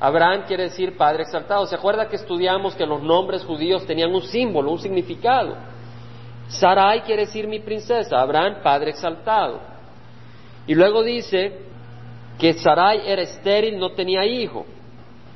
Abraham 0.00 0.42
quiere 0.44 0.64
decir 0.64 0.96
padre 0.96 1.22
exaltado. 1.22 1.66
¿Se 1.66 1.76
acuerda 1.76 2.08
que 2.08 2.16
estudiamos 2.16 2.74
que 2.74 2.84
los 2.84 3.00
nombres 3.00 3.44
judíos 3.44 3.86
tenían 3.86 4.12
un 4.12 4.22
símbolo, 4.22 4.72
un 4.72 4.80
significado? 4.80 5.54
Sarai 6.48 7.02
quiere 7.02 7.26
decir 7.26 7.46
mi 7.46 7.60
princesa, 7.60 8.20
Abraham 8.20 8.56
padre 8.60 8.90
exaltado. 8.90 9.60
Y 10.66 10.74
luego 10.74 11.00
dice 11.04 11.60
que 12.40 12.54
Sarai 12.54 13.02
era 13.06 13.22
estéril, 13.22 13.78
no 13.78 13.92
tenía 13.92 14.26
hijo. 14.26 14.66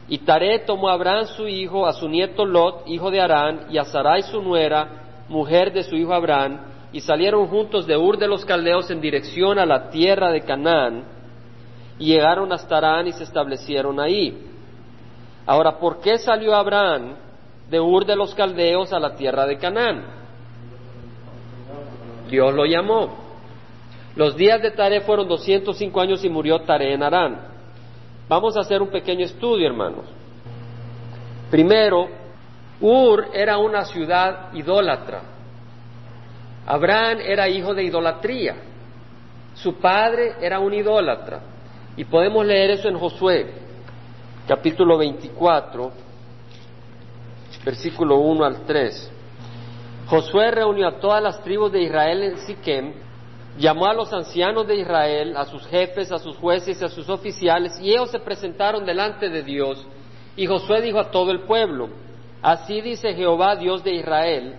Y 0.09 0.19
Taré 0.19 0.61
tomó 0.61 0.89
a 0.89 0.93
Abraham 0.93 1.27
su 1.27 1.49
hijo, 1.49 1.87
a 1.87 1.93
su 1.93 2.09
nieto 2.09 2.45
Lot, 2.45 2.87
hijo 2.87 3.11
de 3.11 3.21
Arán, 3.21 3.67
y 3.71 3.79
a 3.79 3.85
Sarai 3.85 4.23
su 4.23 4.41
nuera, 4.41 5.25
mujer 5.29 5.73
de 5.73 5.83
su 5.83 5.97
hijo 5.97 6.15
Abraham, 6.15 6.61
y 6.93 7.01
salieron 7.01 7.49
juntos 7.49 7.87
de 7.87 7.97
Ur 7.97 8.17
de 8.17 8.29
los 8.29 8.45
Caldeos 8.45 8.91
en 8.91 9.01
dirección 9.01 9.59
a 9.59 9.67
la 9.67 9.91
tierra 9.91 10.31
de 10.31 10.43
Canaán, 10.43 11.05
y 11.99 12.07
llegaron 12.07 12.53
hasta 12.53 12.79
Arán 12.79 13.09
y 13.09 13.13
se 13.13 13.25
establecieron 13.25 13.99
ahí. 13.99 14.47
Ahora, 15.45 15.79
¿por 15.79 16.01
qué 16.01 16.19
salió 16.19 16.55
Abraham 16.55 17.15
de 17.69 17.81
Ur 17.81 18.05
de 18.05 18.15
los 18.15 18.35
Caldeos 18.35 18.93
a 18.93 19.01
la 19.01 19.17
tierra 19.17 19.47
de 19.47 19.59
Canaán? 19.59 20.05
Dios 22.31 22.55
lo 22.55 22.65
llamó. 22.65 23.27
Los 24.15 24.37
días 24.37 24.63
de 24.63 24.71
Taré 24.71 25.01
fueron 25.01 25.29
205 25.29 26.01
años 26.01 26.25
y 26.25 26.29
murió 26.29 26.61
Taré 26.61 26.95
en 26.95 27.03
Arán. 27.03 27.56
Vamos 28.29 28.57
a 28.57 28.61
hacer 28.61 28.83
un 28.83 28.89
pequeño 28.89 29.25
estudio, 29.25 29.67
hermanos. 29.67 30.05
Primero, 31.51 32.09
Ur 32.81 33.29
era 33.33 33.57
una 33.59 33.85
ciudad 33.85 34.53
idólatra. 34.53 35.23
Abraham 36.67 37.19
era 37.21 37.49
hijo 37.49 37.73
de 37.73 37.85
idolatría. 37.85 38.57
Su 39.55 39.77
padre 39.77 40.35
era 40.41 40.59
un 40.59 40.75
idólatra. 40.75 41.41
Y 41.97 42.05
podemos 42.05 42.45
leer 42.45 42.71
eso 42.71 42.89
en 42.89 42.99
Josué, 42.99 43.55
capítulo 44.47 44.99
24, 44.99 45.93
versículo 47.65 48.19
1 48.19 48.45
al 48.45 48.67
3. 48.67 49.13
Josué 50.09 50.51
reunió 50.51 50.89
a 50.89 50.99
todas 50.99 51.23
las 51.23 51.43
tribus 51.43 51.73
de 51.73 51.83
Israel 51.83 52.23
en 52.23 52.39
Siquem 52.39 52.93
llamó 53.59 53.87
a 53.87 53.95
los 53.95 54.13
ancianos 54.13 54.67
de 54.67 54.77
Israel, 54.77 55.37
a 55.37 55.45
sus 55.45 55.67
jefes, 55.67 56.13
a 56.13 56.19
sus 56.19 56.37
jueces 56.37 56.81
y 56.81 56.85
a 56.85 56.89
sus 56.89 57.09
oficiales, 57.09 57.79
y 57.81 57.91
ellos 57.91 58.11
se 58.11 58.19
presentaron 58.19 58.85
delante 58.85 59.29
de 59.29 59.43
Dios. 59.43 59.87
Y 60.37 60.47
Josué 60.47 60.83
dijo 60.83 60.99
a 60.99 61.11
todo 61.11 61.31
el 61.31 61.41
pueblo, 61.41 61.89
así 62.43 62.81
dice 62.81 63.15
Jehová, 63.15 63.57
Dios 63.57 63.83
de 63.83 63.95
Israel, 63.95 64.55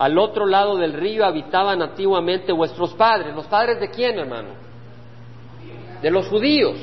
al 0.00 0.18
otro 0.18 0.46
lado 0.46 0.78
del 0.78 0.94
río 0.94 1.26
habitaban 1.26 1.82
antiguamente 1.82 2.52
vuestros 2.52 2.94
padres. 2.94 3.34
¿Los 3.34 3.46
padres 3.46 3.80
de 3.80 3.90
quién, 3.90 4.18
hermano? 4.18 4.54
De 6.00 6.10
los 6.10 6.26
judíos, 6.26 6.78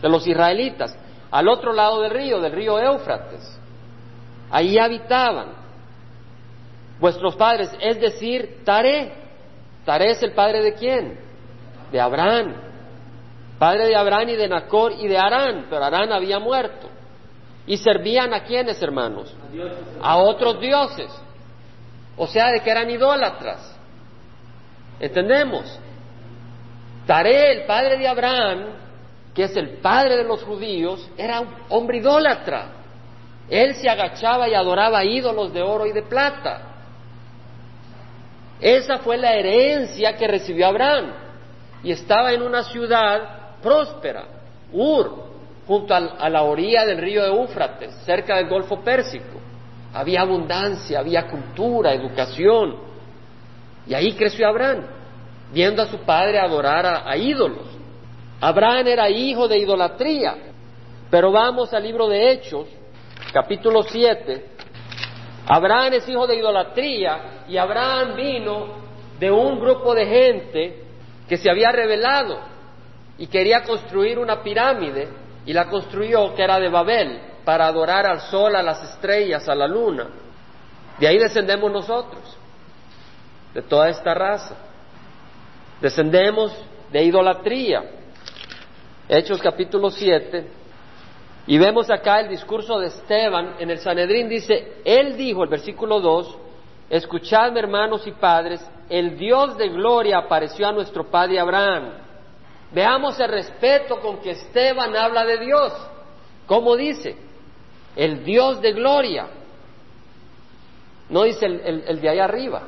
de 0.00 0.08
los 0.08 0.26
israelitas. 0.26 0.98
Al 1.30 1.46
otro 1.46 1.74
lado 1.74 2.00
del 2.00 2.10
río, 2.10 2.40
del 2.40 2.52
río 2.52 2.78
Éufrates. 2.78 3.60
Ahí 4.50 4.78
habitaban 4.78 5.48
vuestros 6.98 7.36
padres, 7.36 7.70
es 7.82 8.00
decir, 8.00 8.62
Tare, 8.64 9.27
Taré 9.88 10.10
es 10.10 10.22
el 10.22 10.32
padre 10.32 10.60
de 10.60 10.74
quién? 10.74 11.18
De 11.90 11.98
Abraham. 11.98 12.54
Padre 13.58 13.86
de 13.86 13.96
Abraham 13.96 14.28
y 14.28 14.36
de 14.36 14.46
Nacor 14.46 14.92
y 14.92 15.08
de 15.08 15.16
Arán, 15.16 15.64
pero 15.70 15.82
Arán 15.82 16.12
había 16.12 16.38
muerto. 16.38 16.90
Y 17.66 17.78
servían 17.78 18.34
a 18.34 18.44
quienes, 18.44 18.82
hermanos? 18.82 19.34
A 20.02 20.18
otros 20.18 20.60
dioses. 20.60 21.10
O 22.18 22.26
sea, 22.26 22.50
de 22.50 22.60
que 22.60 22.68
eran 22.68 22.90
idólatras. 22.90 23.78
¿Entendemos? 25.00 25.80
Taré, 27.06 27.52
el 27.52 27.64
padre 27.64 27.96
de 27.96 28.08
Abraham, 28.08 28.66
que 29.34 29.44
es 29.44 29.56
el 29.56 29.78
padre 29.78 30.18
de 30.18 30.24
los 30.24 30.42
judíos, 30.42 31.08
era 31.16 31.40
un 31.40 31.48
hombre 31.70 31.96
idólatra. 31.96 32.72
Él 33.48 33.74
se 33.76 33.88
agachaba 33.88 34.50
y 34.50 34.54
adoraba 34.54 35.02
ídolos 35.02 35.50
de 35.54 35.62
oro 35.62 35.86
y 35.86 35.92
de 35.92 36.02
plata. 36.02 36.67
Esa 38.60 38.98
fue 38.98 39.16
la 39.16 39.34
herencia 39.34 40.16
que 40.16 40.26
recibió 40.26 40.66
Abraham. 40.66 41.12
Y 41.82 41.92
estaba 41.92 42.32
en 42.32 42.42
una 42.42 42.64
ciudad 42.64 43.60
próspera, 43.62 44.24
Ur, 44.72 45.28
junto 45.66 45.94
a 45.94 46.28
la 46.28 46.42
orilla 46.42 46.84
del 46.84 46.98
río 46.98 47.22
de 47.22 47.28
Éufrates, 47.28 47.94
cerca 48.04 48.36
del 48.36 48.48
Golfo 48.48 48.80
Pérsico. 48.80 49.40
Había 49.94 50.22
abundancia, 50.22 50.98
había 50.98 51.26
cultura, 51.26 51.92
educación. 51.92 52.76
Y 53.86 53.94
ahí 53.94 54.12
creció 54.12 54.48
Abraham, 54.48 54.86
viendo 55.52 55.82
a 55.82 55.86
su 55.86 55.98
padre 56.00 56.38
adorar 56.38 56.84
a, 56.84 57.10
a 57.10 57.16
ídolos. 57.16 57.66
Abraham 58.40 58.86
era 58.86 59.08
hijo 59.08 59.48
de 59.48 59.58
idolatría. 59.58 60.36
Pero 61.10 61.32
vamos 61.32 61.72
al 61.72 61.82
libro 61.82 62.08
de 62.08 62.32
Hechos, 62.32 62.66
capítulo 63.32 63.82
7. 63.82 64.44
Abraham 65.48 65.94
es 65.94 66.06
hijo 66.06 66.26
de 66.26 66.36
idolatría 66.36 67.44
y 67.48 67.56
Abraham 67.56 68.14
vino 68.16 68.66
de 69.18 69.30
un 69.30 69.58
grupo 69.58 69.94
de 69.94 70.04
gente 70.04 70.82
que 71.26 71.38
se 71.38 71.50
había 71.50 71.72
rebelado 71.72 72.38
y 73.16 73.26
quería 73.26 73.62
construir 73.62 74.18
una 74.18 74.42
pirámide 74.42 75.08
y 75.46 75.54
la 75.54 75.70
construyó 75.70 76.34
que 76.34 76.44
era 76.44 76.60
de 76.60 76.68
Babel 76.68 77.20
para 77.46 77.66
adorar 77.66 78.06
al 78.06 78.20
sol, 78.20 78.54
a 78.54 78.62
las 78.62 78.82
estrellas, 78.92 79.48
a 79.48 79.54
la 79.54 79.66
luna. 79.66 80.08
De 80.98 81.08
ahí 81.08 81.16
descendemos 81.18 81.72
nosotros, 81.72 82.36
de 83.54 83.62
toda 83.62 83.88
esta 83.88 84.12
raza. 84.12 84.54
Descendemos 85.80 86.52
de 86.92 87.04
idolatría. 87.04 87.84
Hechos 89.08 89.40
capítulo 89.40 89.90
7. 89.90 90.46
Y 91.48 91.58
vemos 91.58 91.90
acá 91.90 92.20
el 92.20 92.28
discurso 92.28 92.78
de 92.78 92.86
Esteban 92.86 93.56
en 93.58 93.70
el 93.70 93.78
Sanedrín. 93.78 94.28
Dice, 94.28 94.74
él 94.84 95.16
dijo, 95.16 95.42
el 95.42 95.50
versículo 95.50 95.98
2, 95.98 96.38
escuchadme 96.90 97.58
hermanos 97.58 98.06
y 98.06 98.12
padres, 98.12 98.64
el 98.88 99.18
Dios 99.18 99.58
de 99.58 99.68
gloria 99.68 100.18
apareció 100.18 100.68
a 100.68 100.72
nuestro 100.72 101.10
padre 101.10 101.40
Abraham 101.40 102.06
Veamos 102.72 103.18
el 103.18 103.28
respeto 103.28 104.00
con 104.00 104.18
que 104.18 104.32
Esteban 104.32 104.94
habla 104.94 105.24
de 105.24 105.38
Dios. 105.38 105.72
¿Cómo 106.46 106.76
dice? 106.76 107.16
El 107.96 108.24
Dios 108.24 108.60
de 108.60 108.72
gloria. 108.72 109.26
No 111.08 111.22
dice 111.22 111.46
el, 111.46 112.00
de 112.00 112.08
allá 112.08 112.24
arriba. 112.24 112.62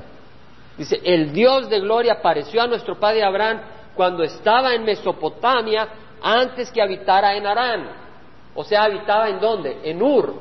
Dice, 0.78 0.98
el 1.04 1.32
Dios 1.32 1.68
de 1.68 1.80
gloria 1.80 2.14
apareció 2.14 2.62
a 2.62 2.66
nuestro 2.66 2.98
padre 2.98 3.22
Abraham 3.22 3.60
cuando 3.94 4.22
estaba 4.22 4.74
en 4.74 4.84
Mesopotamia 4.84 5.88
antes 6.22 6.70
que 6.70 6.80
habitara 6.80 7.36
en 7.36 7.46
Arán. 7.46 8.09
O 8.60 8.64
sea, 8.64 8.82
habitaba 8.82 9.30
en 9.30 9.40
dónde? 9.40 9.80
En 9.84 10.02
Ur. 10.02 10.34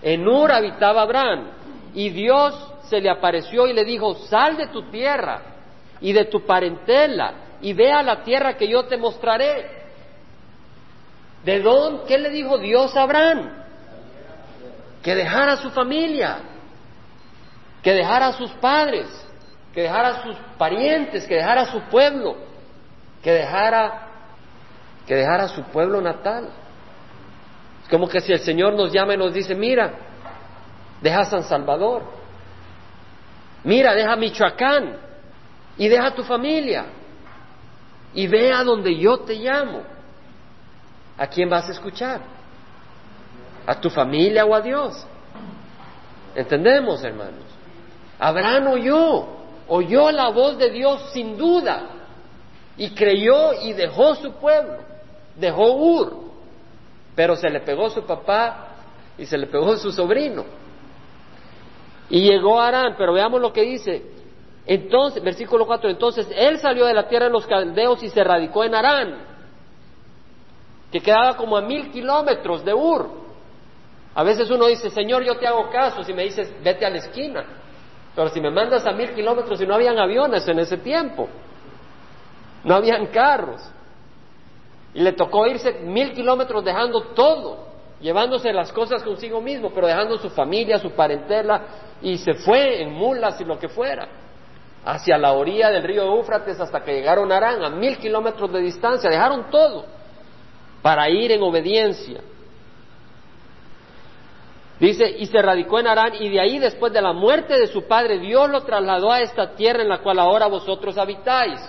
En 0.00 0.26
Ur 0.26 0.50
habitaba 0.50 1.02
Abraham. 1.02 1.50
Y 1.92 2.08
Dios 2.08 2.54
se 2.84 2.98
le 2.98 3.10
apareció 3.10 3.66
y 3.66 3.74
le 3.74 3.84
dijo, 3.84 4.14
sal 4.14 4.56
de 4.56 4.68
tu 4.68 4.84
tierra 4.84 5.42
y 6.00 6.14
de 6.14 6.24
tu 6.24 6.46
parentela 6.46 7.34
y 7.60 7.74
ve 7.74 7.92
a 7.92 8.02
la 8.02 8.22
tierra 8.22 8.56
que 8.56 8.66
yo 8.66 8.84
te 8.84 8.96
mostraré. 8.96 9.82
¿De 11.44 11.60
dónde? 11.60 12.04
¿Qué 12.08 12.16
le 12.16 12.30
dijo 12.30 12.56
Dios 12.56 12.96
a 12.96 13.02
Abraham? 13.02 13.52
Que 15.02 15.14
dejara 15.14 15.52
a 15.52 15.56
su 15.58 15.68
familia, 15.72 16.38
que 17.82 17.92
dejara 17.92 18.28
a 18.28 18.32
sus 18.32 18.50
padres, 18.52 19.08
que 19.74 19.82
dejara 19.82 20.08
a 20.08 20.22
sus 20.22 20.36
parientes, 20.56 21.26
que 21.26 21.34
dejara 21.34 21.62
a 21.62 21.66
su 21.66 21.82
pueblo, 21.82 22.34
que 23.22 23.30
dejara, 23.30 24.08
que 25.06 25.16
dejara 25.16 25.44
a 25.44 25.48
su 25.48 25.62
pueblo 25.64 26.00
natal. 26.00 26.61
Es 27.82 27.88
como 27.88 28.08
que 28.08 28.20
si 28.20 28.32
el 28.32 28.40
Señor 28.40 28.74
nos 28.74 28.92
llama 28.92 29.14
y 29.14 29.16
nos 29.16 29.34
dice, 29.34 29.54
mira, 29.54 29.92
deja 31.00 31.24
San 31.24 31.42
Salvador, 31.44 32.02
mira, 33.64 33.94
deja 33.94 34.16
Michoacán 34.16 34.96
y 35.76 35.88
deja 35.88 36.14
tu 36.14 36.22
familia 36.22 36.86
y 38.14 38.26
ve 38.26 38.52
a 38.52 38.62
donde 38.62 38.96
yo 38.96 39.20
te 39.20 39.34
llamo. 39.34 39.82
¿A 41.18 41.26
quién 41.26 41.48
vas 41.48 41.68
a 41.68 41.72
escuchar? 41.72 42.20
¿A 43.66 43.80
tu 43.80 43.90
familia 43.90 44.44
o 44.44 44.54
a 44.54 44.60
Dios? 44.60 45.06
¿Entendemos, 46.34 47.02
hermanos? 47.04 47.44
Abraham 48.18 48.68
oyó, 48.68 49.26
oyó 49.68 50.10
la 50.10 50.30
voz 50.30 50.58
de 50.58 50.70
Dios 50.70 51.10
sin 51.12 51.36
duda 51.36 51.82
y 52.76 52.90
creyó 52.90 53.52
y 53.62 53.72
dejó 53.72 54.14
su 54.14 54.32
pueblo, 54.32 54.78
dejó 55.36 55.74
Ur, 55.74 56.31
pero 57.14 57.36
se 57.36 57.50
le 57.50 57.60
pegó 57.60 57.90
su 57.90 58.04
papá 58.04 58.68
y 59.18 59.26
se 59.26 59.36
le 59.38 59.46
pegó 59.46 59.76
su 59.76 59.92
sobrino. 59.92 60.44
Y 62.10 62.22
llegó 62.22 62.60
Arán, 62.60 62.94
pero 62.98 63.12
veamos 63.12 63.40
lo 63.40 63.52
que 63.52 63.62
dice, 63.62 64.02
entonces, 64.66 65.22
versículo 65.22 65.66
4, 65.66 65.90
entonces 65.90 66.28
él 66.36 66.58
salió 66.58 66.86
de 66.86 66.94
la 66.94 67.08
tierra 67.08 67.26
de 67.26 67.32
los 67.32 67.46
caldeos 67.46 68.02
y 68.02 68.08
se 68.08 68.22
radicó 68.22 68.64
en 68.64 68.74
Arán, 68.74 69.18
que 70.90 71.00
quedaba 71.00 71.36
como 71.36 71.56
a 71.56 71.62
mil 71.62 71.90
kilómetros 71.90 72.64
de 72.64 72.74
Ur. 72.74 73.22
A 74.14 74.22
veces 74.22 74.50
uno 74.50 74.66
dice, 74.66 74.90
Señor, 74.90 75.24
yo 75.24 75.38
te 75.38 75.46
hago 75.46 75.70
caso 75.70 76.04
si 76.04 76.12
me 76.12 76.24
dices, 76.24 76.52
vete 76.62 76.84
a 76.84 76.90
la 76.90 76.98
esquina. 76.98 77.44
Pero 78.14 78.28
si 78.28 78.40
me 78.40 78.50
mandas 78.50 78.86
a 78.86 78.92
mil 78.92 79.14
kilómetros 79.14 79.60
y 79.60 79.66
no 79.66 79.74
habían 79.74 79.98
aviones 79.98 80.46
en 80.46 80.58
ese 80.58 80.76
tiempo, 80.76 81.28
no 82.62 82.74
habían 82.74 83.06
carros. 83.06 83.62
Y 84.94 85.00
le 85.00 85.12
tocó 85.12 85.46
irse 85.46 85.72
mil 85.80 86.12
kilómetros 86.12 86.64
dejando 86.64 87.02
todo, 87.14 87.66
llevándose 88.00 88.52
las 88.52 88.72
cosas 88.72 89.02
consigo 89.02 89.40
mismo, 89.40 89.70
pero 89.74 89.86
dejando 89.86 90.18
su 90.18 90.30
familia, 90.30 90.78
su 90.78 90.90
parentela, 90.90 91.62
y 92.02 92.18
se 92.18 92.34
fue 92.34 92.82
en 92.82 92.92
mulas 92.92 93.40
y 93.40 93.44
lo 93.44 93.58
que 93.58 93.68
fuera 93.68 94.08
hacia 94.84 95.16
la 95.16 95.32
orilla 95.32 95.70
del 95.70 95.84
río 95.84 96.02
Éufrates 96.02 96.58
hasta 96.60 96.82
que 96.82 96.92
llegaron 96.92 97.30
a 97.30 97.36
Arán, 97.36 97.64
a 97.64 97.70
mil 97.70 97.98
kilómetros 97.98 98.52
de 98.52 98.60
distancia, 98.60 99.08
dejaron 99.08 99.50
todo 99.50 99.86
para 100.82 101.08
ir 101.08 101.30
en 101.30 101.42
obediencia. 101.42 102.20
Dice, 104.80 105.08
y 105.08 105.26
se 105.26 105.40
radicó 105.40 105.78
en 105.78 105.86
Arán, 105.86 106.14
y 106.18 106.28
de 106.28 106.40
ahí 106.40 106.58
después 106.58 106.92
de 106.92 107.00
la 107.00 107.12
muerte 107.12 107.56
de 107.56 107.68
su 107.68 107.84
padre, 107.84 108.18
Dios 108.18 108.50
lo 108.50 108.62
trasladó 108.62 109.12
a 109.12 109.20
esta 109.20 109.54
tierra 109.54 109.82
en 109.82 109.88
la 109.88 109.98
cual 109.98 110.18
ahora 110.18 110.48
vosotros 110.48 110.98
habitáis. 110.98 111.60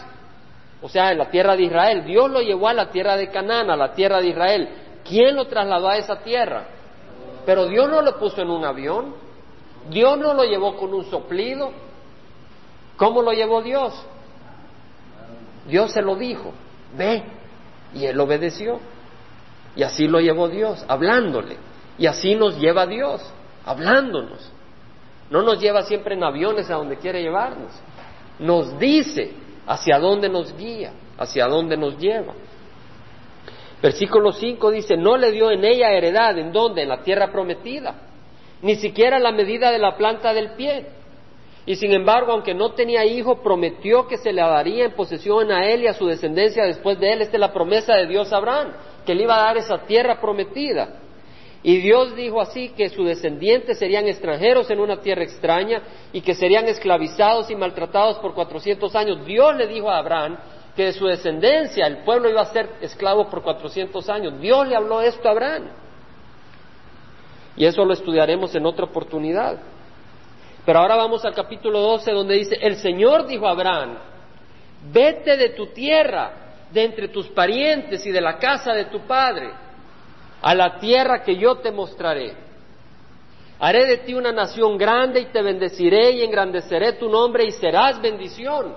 O 0.83 0.89
sea, 0.89 1.13
en 1.13 1.17
la 1.17 1.29
tierra 1.29 1.55
de 1.55 1.63
Israel. 1.63 2.03
Dios 2.03 2.29
lo 2.29 2.41
llevó 2.41 2.67
a 2.67 2.73
la 2.73 2.91
tierra 2.91 3.15
de 3.15 3.29
Canaán, 3.29 3.69
a 3.69 3.77
la 3.77 3.93
tierra 3.93 4.19
de 4.19 4.27
Israel. 4.27 4.69
¿Quién 5.07 5.33
lo 5.33 5.45
trasladó 5.47 5.87
a 5.87 5.97
esa 5.97 6.17
tierra? 6.17 6.65
Pero 7.45 7.67
Dios 7.67 7.89
no 7.89 8.01
lo 8.01 8.19
puso 8.19 8.41
en 8.41 8.49
un 8.49 8.65
avión. 8.65 9.15
Dios 9.89 10.17
no 10.17 10.33
lo 10.33 10.43
llevó 10.43 10.75
con 10.75 10.93
un 10.93 11.05
soplido. 11.05 11.71
¿Cómo 12.97 13.21
lo 13.21 13.31
llevó 13.31 13.61
Dios? 13.61 13.93
Dios 15.67 15.93
se 15.93 16.01
lo 16.01 16.17
dijo, 16.17 16.51
ve, 16.97 17.23
y 17.93 18.05
él 18.05 18.19
obedeció. 18.19 18.79
Y 19.77 19.83
así 19.83 20.09
lo 20.09 20.19
llevó 20.19 20.49
Dios, 20.49 20.83
hablándole. 20.89 21.55
Y 21.97 22.07
así 22.07 22.35
nos 22.35 22.59
lleva 22.59 22.85
Dios, 22.85 23.21
hablándonos. 23.65 24.51
No 25.29 25.41
nos 25.43 25.61
lleva 25.61 25.83
siempre 25.83 26.15
en 26.15 26.25
aviones 26.25 26.69
a 26.69 26.75
donde 26.75 26.97
quiere 26.97 27.21
llevarnos. 27.21 27.71
Nos 28.39 28.77
dice 28.77 29.42
hacia 29.67 29.99
dónde 29.99 30.29
nos 30.29 30.55
guía, 30.57 30.93
hacia 31.17 31.47
dónde 31.47 31.77
nos 31.77 31.97
lleva. 31.97 32.33
Versículo 33.81 34.31
5 34.31 34.71
dice, 34.71 34.95
no 34.95 35.17
le 35.17 35.31
dio 35.31 35.51
en 35.51 35.65
ella 35.65 35.91
heredad, 35.91 36.37
¿en 36.37 36.53
dónde? 36.53 36.83
En 36.83 36.89
la 36.89 37.01
tierra 37.01 37.31
prometida. 37.31 37.95
Ni 38.61 38.75
siquiera 38.75 39.19
la 39.19 39.33
medida 39.33 39.71
de 39.71 39.79
la 39.79 39.97
planta 39.97 40.33
del 40.33 40.51
pie. 40.51 40.87
Y 41.65 41.75
sin 41.75 41.93
embargo, 41.93 42.31
aunque 42.31 42.53
no 42.53 42.71
tenía 42.71 43.05
hijo, 43.05 43.41
prometió 43.41 44.07
que 44.07 44.17
se 44.17 44.31
le 44.33 44.41
daría 44.41 44.85
en 44.85 44.93
posesión 44.93 45.51
a 45.51 45.65
él 45.67 45.83
y 45.83 45.87
a 45.87 45.93
su 45.93 46.05
descendencia 46.07 46.63
después 46.63 46.99
de 46.99 47.11
él. 47.11 47.21
Esta 47.21 47.35
es 47.35 47.41
la 47.41 47.53
promesa 47.53 47.93
de 47.95 48.07
Dios 48.07 48.31
a 48.31 48.37
Abraham, 48.37 48.73
que 49.05 49.15
le 49.15 49.23
iba 49.23 49.35
a 49.35 49.47
dar 49.47 49.57
esa 49.57 49.79
tierra 49.79 50.19
prometida. 50.19 51.02
Y 51.65 51.77
Dios 51.77 52.13
dijo 52.15 52.41
así 52.41 52.69
que 52.69 52.89
sus 52.89 53.07
descendientes 53.07 53.79
serían 53.79 54.05
extranjeros 54.05 54.69
en 54.69 54.81
una 54.81 54.99
tierra 54.99 55.23
extraña 55.23 55.81
y 56.11 56.19
que 56.19 56.35
serían 56.35 56.67
esclavizados 56.67 57.49
y 57.49 57.55
maltratados 57.55 58.17
por 58.17 58.33
cuatrocientos 58.33 58.93
años. 58.95 59.25
Dios 59.25 59.55
le 59.55 59.67
dijo 59.67 59.89
a 59.89 59.97
Abraham 59.97 60.37
que 60.75 60.85
de 60.85 60.93
su 60.93 61.05
descendencia 61.05 61.87
el 61.87 61.99
pueblo 61.99 62.29
iba 62.29 62.41
a 62.41 62.51
ser 62.51 62.69
esclavo 62.81 63.29
por 63.29 63.43
cuatrocientos 63.43 64.09
años. 64.09 64.41
Dios 64.41 64.67
le 64.67 64.75
habló 64.75 64.99
esto 64.99 65.25
a 65.25 65.31
Abraham. 65.31 65.69
Y 67.55 67.65
eso 67.65 67.85
lo 67.85 67.93
estudiaremos 67.93 68.53
en 68.55 68.65
otra 68.65 68.83
oportunidad. 68.83 69.57
Pero 70.65 70.79
ahora 70.79 70.97
vamos 70.97 71.23
al 71.23 71.33
capítulo 71.33 71.79
12 71.79 72.11
donde 72.11 72.35
dice, 72.35 72.57
el 72.59 72.75
Señor 72.75 73.25
dijo 73.25 73.47
a 73.47 73.51
Abraham, 73.51 73.97
vete 74.91 75.37
de 75.37 75.49
tu 75.49 75.67
tierra, 75.67 76.33
de 76.71 76.83
entre 76.83 77.07
tus 77.07 77.27
parientes 77.29 78.05
y 78.05 78.11
de 78.11 78.19
la 78.19 78.37
casa 78.37 78.73
de 78.73 78.85
tu 78.85 79.01
padre, 79.01 79.62
a 80.43 80.53
la 80.53 80.77
tierra 80.77 81.23
que 81.23 81.37
yo 81.37 81.55
te 81.55 81.71
mostraré. 81.71 82.35
Haré 83.59 83.85
de 83.85 83.97
ti 83.99 84.13
una 84.13 84.33
nación 84.33 84.77
grande 84.77 85.21
y 85.21 85.25
te 85.27 85.41
bendeciré 85.41 86.11
y 86.11 86.21
engrandeceré 86.21 86.93
tu 86.93 87.09
nombre 87.09 87.45
y 87.45 87.51
serás 87.51 88.01
bendición. 88.01 88.75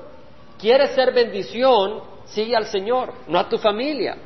¿Quieres 0.59 0.93
ser 0.93 1.13
bendición? 1.13 2.01
Sigue 2.27 2.55
al 2.55 2.67
Señor, 2.67 3.13
no 3.27 3.39
a 3.39 3.49
tu 3.49 3.59
familia. 3.59 4.17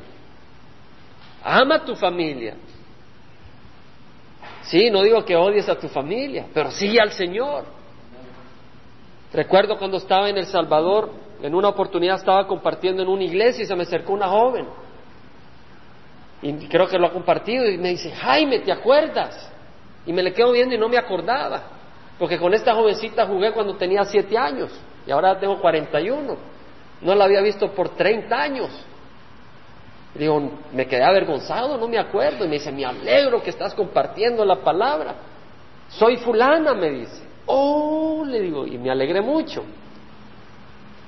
Ama 1.43 1.77
a 1.77 1.85
tu 1.85 1.95
familia. 1.95 2.55
Sí, 4.61 4.91
no 4.91 5.01
digo 5.01 5.25
que 5.25 5.35
odies 5.35 5.67
a 5.67 5.79
tu 5.79 5.87
familia, 5.87 6.45
pero 6.53 6.69
sigue 6.69 7.01
al 7.01 7.11
Señor. 7.11 7.65
Recuerdo 9.33 9.79
cuando 9.79 9.97
estaba 9.97 10.29
en 10.29 10.37
El 10.37 10.45
Salvador, 10.45 11.09
en 11.41 11.55
una 11.55 11.69
oportunidad 11.69 12.17
estaba 12.17 12.45
compartiendo 12.45 13.01
en 13.01 13.09
una 13.09 13.23
iglesia 13.23 13.63
y 13.63 13.67
se 13.67 13.75
me 13.75 13.81
acercó 13.81 14.13
una 14.13 14.27
joven. 14.27 14.67
Y 16.41 16.53
creo 16.67 16.87
que 16.87 16.97
lo 16.97 17.07
ha 17.07 17.13
compartido 17.13 17.69
y 17.69 17.77
me 17.77 17.89
dice, 17.89 18.11
Jaime, 18.11 18.59
¿te 18.59 18.71
acuerdas? 18.71 19.51
Y 20.05 20.13
me 20.13 20.23
le 20.23 20.33
quedo 20.33 20.51
viendo 20.51 20.73
y 20.73 20.77
no 20.77 20.89
me 20.89 20.97
acordaba, 20.97 21.63
porque 22.17 22.39
con 22.39 22.53
esta 22.53 22.73
jovencita 22.73 23.27
jugué 23.27 23.51
cuando 23.51 23.75
tenía 23.75 24.03
siete 24.05 24.37
años 24.37 24.71
y 25.05 25.11
ahora 25.11 25.39
tengo 25.39 25.59
41. 25.59 26.37
No 27.01 27.15
la 27.15 27.25
había 27.25 27.41
visto 27.41 27.71
por 27.71 27.89
30 27.89 28.35
años. 28.39 28.69
digo, 30.13 30.51
me 30.71 30.85
quedé 30.85 31.03
avergonzado, 31.03 31.77
no 31.77 31.87
me 31.87 31.97
acuerdo. 31.97 32.45
Y 32.45 32.47
me 32.47 32.55
dice, 32.55 32.71
me 32.71 32.85
alegro 32.85 33.41
que 33.41 33.49
estás 33.49 33.73
compartiendo 33.73 34.45
la 34.45 34.57
palabra. 34.57 35.15
Soy 35.89 36.17
fulana, 36.17 36.73
me 36.73 36.91
dice. 36.91 37.23
Oh, 37.47 38.23
le 38.25 38.39
digo, 38.41 38.67
y 38.67 38.77
me 38.77 38.91
alegré 38.91 39.21
mucho. 39.21 39.63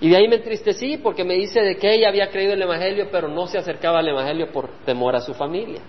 Y 0.04 0.10
de 0.10 0.18
ahí 0.18 0.28
me 0.28 0.36
entristecí 0.36 0.97
porque 0.97 1.24
me 1.24 1.36
dice 1.36 1.62
de 1.62 1.78
que 1.78 1.93
ella 1.93 2.10
había 2.10 2.30
creído 2.30 2.51
el 2.51 2.62
Evangelio, 2.62 3.08
pero 3.10 3.30
no 3.30 3.47
se 3.47 3.58
acercaba 3.58 3.99
al 3.99 4.10
Evangelio 4.10 4.51
por 4.51 4.68
temor 4.84 5.16
a 5.16 5.22
su 5.22 5.34
familia. 5.34 5.80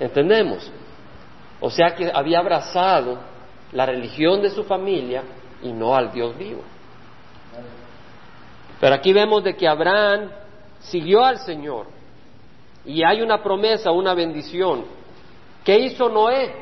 ¿Entendemos? 0.00 0.72
O 1.60 1.68
sea 1.68 1.94
que 1.94 2.10
había 2.10 2.38
abrazado 2.38 3.18
la 3.72 3.84
religión 3.84 4.40
de 4.40 4.48
su 4.48 4.64
familia 4.64 5.22
y 5.62 5.70
no 5.70 5.94
al 5.94 6.10
Dios 6.12 6.34
vivo. 6.38 6.62
Pero 8.80 8.94
aquí 8.94 9.12
vemos 9.12 9.44
de 9.44 9.54
que 9.54 9.68
Abraham 9.68 10.30
siguió 10.78 11.26
al 11.26 11.36
Señor 11.40 11.88
y 12.86 13.04
hay 13.04 13.20
una 13.20 13.42
promesa, 13.42 13.90
una 13.90 14.14
bendición. 14.14 14.86
¿Qué 15.62 15.78
hizo 15.78 16.08
Noé? 16.08 16.54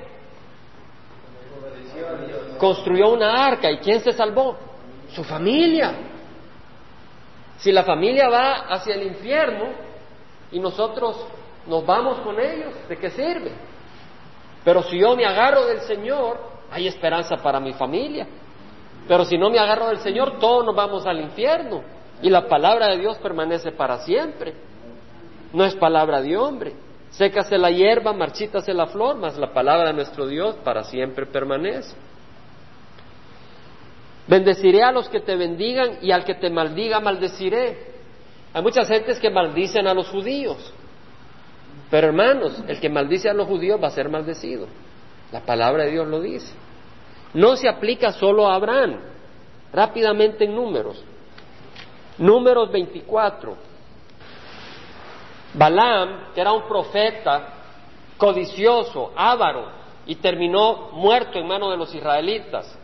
Construyó 2.59 3.13
una 3.13 3.47
arca 3.47 3.71
y 3.71 3.79
¿quién 3.79 4.01
se 4.01 4.11
salvó? 4.11 4.74
Su 5.15 5.25
familia. 5.25 5.95
Si 7.59 7.71
la 7.73 7.85
familia 7.85 8.29
va 8.29 8.67
hacia 8.69 8.95
el 8.95 9.05
infierno 9.05 9.67
y 10.51 10.59
nosotros 10.59 11.25
nos 11.67 11.87
vamos 11.87 12.19
con 12.21 12.39
ellos, 12.41 12.75
¿de 12.89 12.97
qué 12.97 13.11
sirve? 13.11 13.53
Pero 14.65 14.83
si 14.83 14.99
yo 14.99 15.15
me 15.17 15.25
agarro 15.25 15.67
del 15.67 15.81
Señor, 15.81 16.39
hay 16.71 16.89
esperanza 16.89 17.37
para 17.37 17.61
mi 17.61 17.73
familia. 17.75 18.27
Pero 19.07 19.25
si 19.25 19.37
no 19.37 19.51
me 19.51 19.59
agarro 19.59 19.89
del 19.89 19.99
Señor, 19.99 20.39
todos 20.39 20.65
nos 20.65 20.75
vamos 20.75 21.07
al 21.07 21.21
infierno. 21.21 21.83
Y 22.23 22.31
la 22.31 22.49
palabra 22.49 22.89
de 22.89 22.99
Dios 22.99 23.19
permanece 23.19 23.73
para 23.73 23.99
siempre. 23.99 24.55
No 25.53 25.65
es 25.65 25.75
palabra 25.75 26.23
de 26.23 26.37
hombre. 26.37 26.75
Sécase 27.11 27.59
la 27.59 27.71
hierba, 27.71 28.13
marchítase 28.13 28.73
la 28.73 28.87
flor, 28.87 29.17
mas 29.17 29.37
la 29.37 29.53
palabra 29.53 29.89
de 29.89 29.93
nuestro 29.93 30.27
Dios 30.27 30.57
para 30.65 30.83
siempre 30.83 31.27
permanece. 31.27 31.95
Bendeciré 34.27 34.83
a 34.83 34.93
los 34.93 35.09
que 35.09 35.21
te 35.21 35.37
bendigan 35.37 35.99
y 36.01 36.11
al 36.11 36.25
que 36.25 36.35
te 36.35 36.51
maldiga 36.51 37.01
maldeciré. 37.01 37.95
Hay 38.53 38.63
muchas 38.63 38.89
gentes 38.89 39.19
que 39.19 39.31
maldicen 39.31 39.87
a 39.87 39.95
los 39.95 40.09
judíos. 40.09 40.73
Pero 41.91 42.09
hermanos, 42.09 42.63
el 42.67 42.81
que 42.81 42.89
maldice 42.89 43.29
a 43.29 43.35
los 43.35 43.47
judíos 43.47 43.83
va 43.83 43.89
a 43.89 43.91
ser 43.91 44.09
maldecido. 44.09 44.67
La 45.33 45.41
palabra 45.41 45.85
de 45.85 45.91
Dios 45.91 46.07
lo 46.07 46.21
dice. 46.21 46.55
No 47.35 47.57
se 47.57 47.69
aplica 47.69 48.13
solo 48.13 48.49
a 48.49 48.55
Abraham. 48.55 49.01
Rápidamente 49.73 50.45
en 50.45 50.55
números. 50.55 51.05
Números 52.17 52.71
24. 52.71 53.57
Balaam, 55.55 56.33
que 56.35 56.41
era 56.41 56.53
un 56.53 56.67
profeta 56.67 57.49
codicioso, 58.17 59.13
avaro, 59.17 59.71
y 60.07 60.17
terminó 60.17 60.91
muerto 60.93 61.39
en 61.39 61.47
manos 61.47 61.71
de 61.71 61.77
los 61.77 61.95
israelitas. 61.95 62.79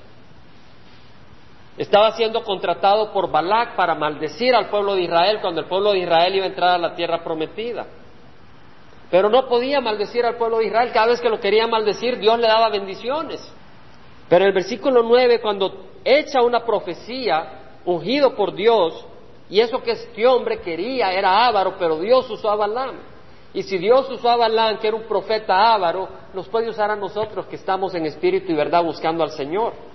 Estaba 1.76 2.12
siendo 2.12 2.42
contratado 2.42 3.12
por 3.12 3.30
Balac 3.30 3.76
para 3.76 3.94
maldecir 3.94 4.54
al 4.54 4.68
pueblo 4.68 4.94
de 4.94 5.02
Israel 5.02 5.38
cuando 5.40 5.60
el 5.60 5.66
pueblo 5.66 5.92
de 5.92 6.00
Israel 6.00 6.34
iba 6.34 6.44
a 6.44 6.48
entrar 6.48 6.70
a 6.70 6.78
la 6.78 6.94
tierra 6.94 7.22
prometida. 7.22 7.86
Pero 9.10 9.28
no 9.28 9.48
podía 9.48 9.80
maldecir 9.80 10.24
al 10.24 10.36
pueblo 10.36 10.58
de 10.58 10.66
Israel. 10.66 10.90
Cada 10.92 11.06
vez 11.06 11.20
que 11.20 11.28
lo 11.28 11.40
quería 11.40 11.66
maldecir, 11.66 12.18
Dios 12.18 12.38
le 12.38 12.46
daba 12.46 12.68
bendiciones. 12.68 13.40
Pero 14.28 14.44
el 14.44 14.52
versículo 14.52 15.02
9, 15.02 15.40
cuando 15.40 15.86
echa 16.04 16.42
una 16.42 16.64
profecía 16.64 17.78
ungido 17.84 18.36
por 18.36 18.54
Dios, 18.54 19.04
y 19.48 19.60
eso 19.60 19.82
que 19.82 19.92
este 19.92 20.26
hombre 20.26 20.60
quería 20.60 21.12
era 21.12 21.46
Ávaro, 21.46 21.74
pero 21.78 21.98
Dios 21.98 22.30
usó 22.30 22.50
a 22.50 22.56
Balaam. 22.56 22.96
Y 23.52 23.64
si 23.64 23.78
Dios 23.78 24.08
usó 24.10 24.30
a 24.30 24.36
Balaam, 24.36 24.78
que 24.78 24.86
era 24.86 24.96
un 24.96 25.04
profeta 25.04 25.74
Ávaro, 25.74 26.08
nos 26.34 26.48
puede 26.48 26.68
usar 26.68 26.90
a 26.90 26.96
nosotros 26.96 27.46
que 27.46 27.56
estamos 27.56 27.94
en 27.94 28.06
espíritu 28.06 28.52
y 28.52 28.54
verdad 28.54 28.84
buscando 28.84 29.24
al 29.24 29.30
Señor 29.30 29.89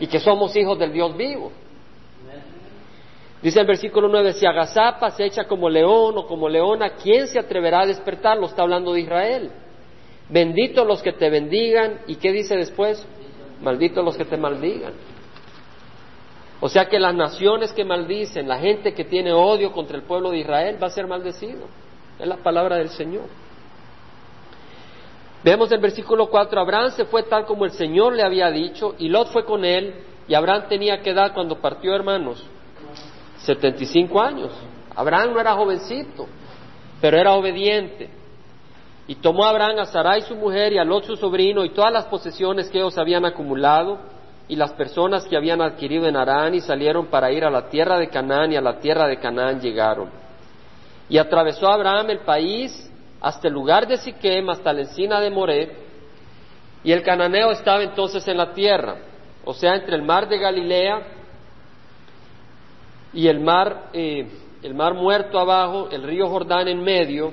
y 0.00 0.06
que 0.06 0.20
somos 0.20 0.54
hijos 0.56 0.78
del 0.78 0.92
Dios 0.92 1.16
vivo. 1.16 1.52
Dice 3.42 3.60
el 3.60 3.66
versículo 3.66 4.08
9, 4.08 4.32
si 4.32 4.46
agazapa 4.46 5.10
se 5.10 5.24
echa 5.24 5.44
como 5.44 5.68
león 5.68 6.16
o 6.16 6.26
como 6.26 6.48
leona, 6.48 6.90
¿quién 6.90 7.28
se 7.28 7.38
atreverá 7.38 7.82
a 7.82 7.86
despertarlo? 7.86 8.46
Está 8.46 8.62
hablando 8.62 8.92
de 8.92 9.00
Israel. 9.02 9.50
Bendito 10.28 10.84
los 10.84 11.02
que 11.02 11.12
te 11.12 11.30
bendigan. 11.30 12.00
¿Y 12.06 12.16
qué 12.16 12.32
dice 12.32 12.56
después? 12.56 13.06
Maldito 13.62 14.02
los 14.02 14.16
que 14.16 14.24
te 14.24 14.36
maldigan. 14.36 14.94
O 16.60 16.68
sea 16.68 16.86
que 16.86 16.98
las 16.98 17.14
naciones 17.14 17.72
que 17.72 17.84
maldicen, 17.84 18.48
la 18.48 18.58
gente 18.58 18.94
que 18.94 19.04
tiene 19.04 19.32
odio 19.32 19.72
contra 19.72 19.96
el 19.96 20.02
pueblo 20.02 20.30
de 20.30 20.38
Israel 20.38 20.78
va 20.82 20.86
a 20.86 20.90
ser 20.90 21.06
maldecido. 21.06 21.66
Es 22.18 22.26
la 22.26 22.38
palabra 22.38 22.76
del 22.76 22.88
Señor. 22.88 23.26
Vemos 25.46 25.70
el 25.70 25.78
versículo 25.78 26.26
4, 26.26 26.60
Abraham 26.60 26.90
se 26.90 27.04
fue 27.04 27.22
tal 27.22 27.46
como 27.46 27.64
el 27.64 27.70
Señor 27.70 28.14
le 28.14 28.24
había 28.24 28.50
dicho 28.50 28.96
y 28.98 29.08
Lot 29.08 29.28
fue 29.28 29.44
con 29.44 29.64
él 29.64 29.94
y 30.26 30.34
Abraham 30.34 30.64
tenía 30.68 31.00
que 31.00 31.10
edad 31.10 31.32
cuando 31.32 31.60
partió 31.60 31.94
hermanos 31.94 32.44
75 33.42 34.20
años. 34.20 34.50
Abraham 34.96 35.34
no 35.34 35.40
era 35.40 35.54
jovencito, 35.54 36.26
pero 37.00 37.16
era 37.16 37.34
obediente. 37.34 38.10
Y 39.06 39.14
tomó 39.14 39.44
Abraham 39.44 39.78
a 39.78 39.84
Sarai 39.84 40.22
su 40.22 40.34
mujer 40.34 40.72
y 40.72 40.78
a 40.78 40.84
Lot 40.84 41.04
su 41.04 41.14
sobrino 41.14 41.64
y 41.64 41.70
todas 41.70 41.92
las 41.92 42.06
posesiones 42.06 42.68
que 42.68 42.78
ellos 42.78 42.98
habían 42.98 43.24
acumulado 43.24 44.00
y 44.48 44.56
las 44.56 44.72
personas 44.72 45.26
que 45.26 45.36
habían 45.36 45.60
adquirido 45.60 46.08
en 46.08 46.16
Arán 46.16 46.56
y 46.56 46.60
salieron 46.60 47.06
para 47.06 47.30
ir 47.30 47.44
a 47.44 47.50
la 47.50 47.68
tierra 47.68 48.00
de 48.00 48.08
Canaán 48.08 48.50
y 48.50 48.56
a 48.56 48.60
la 48.60 48.80
tierra 48.80 49.06
de 49.06 49.18
Canaán 49.20 49.60
llegaron. 49.60 50.10
Y 51.08 51.18
atravesó 51.18 51.68
Abraham 51.68 52.10
el 52.10 52.18
país 52.22 52.92
hasta 53.20 53.48
el 53.48 53.54
lugar 53.54 53.86
de 53.86 53.96
Siquem, 53.96 54.48
hasta 54.50 54.72
la 54.72 54.82
encina 54.82 55.20
de 55.20 55.30
Moret, 55.30 55.72
y 56.84 56.92
el 56.92 57.02
cananeo 57.02 57.50
estaba 57.50 57.82
entonces 57.82 58.26
en 58.28 58.36
la 58.36 58.52
tierra, 58.52 58.96
o 59.44 59.52
sea, 59.54 59.74
entre 59.74 59.96
el 59.96 60.02
mar 60.02 60.28
de 60.28 60.38
Galilea 60.38 61.00
y 63.12 63.26
el 63.28 63.40
mar, 63.40 63.90
eh, 63.92 64.28
el 64.62 64.74
mar 64.74 64.94
muerto 64.94 65.38
abajo, 65.38 65.88
el 65.90 66.02
río 66.02 66.28
Jordán 66.28 66.68
en 66.68 66.82
medio, 66.82 67.32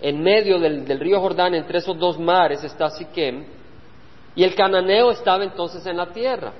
en 0.00 0.22
medio 0.22 0.58
del, 0.58 0.84
del, 0.84 1.00
río 1.00 1.20
Jordán, 1.20 1.54
entre 1.54 1.78
esos 1.78 1.98
dos 1.98 2.18
mares 2.18 2.62
está 2.64 2.90
Siquem, 2.90 3.44
y 4.34 4.44
el 4.44 4.54
cananeo 4.54 5.10
estaba 5.10 5.44
entonces 5.44 5.84
en 5.86 5.96
la 5.96 6.06
tierra. 6.12 6.52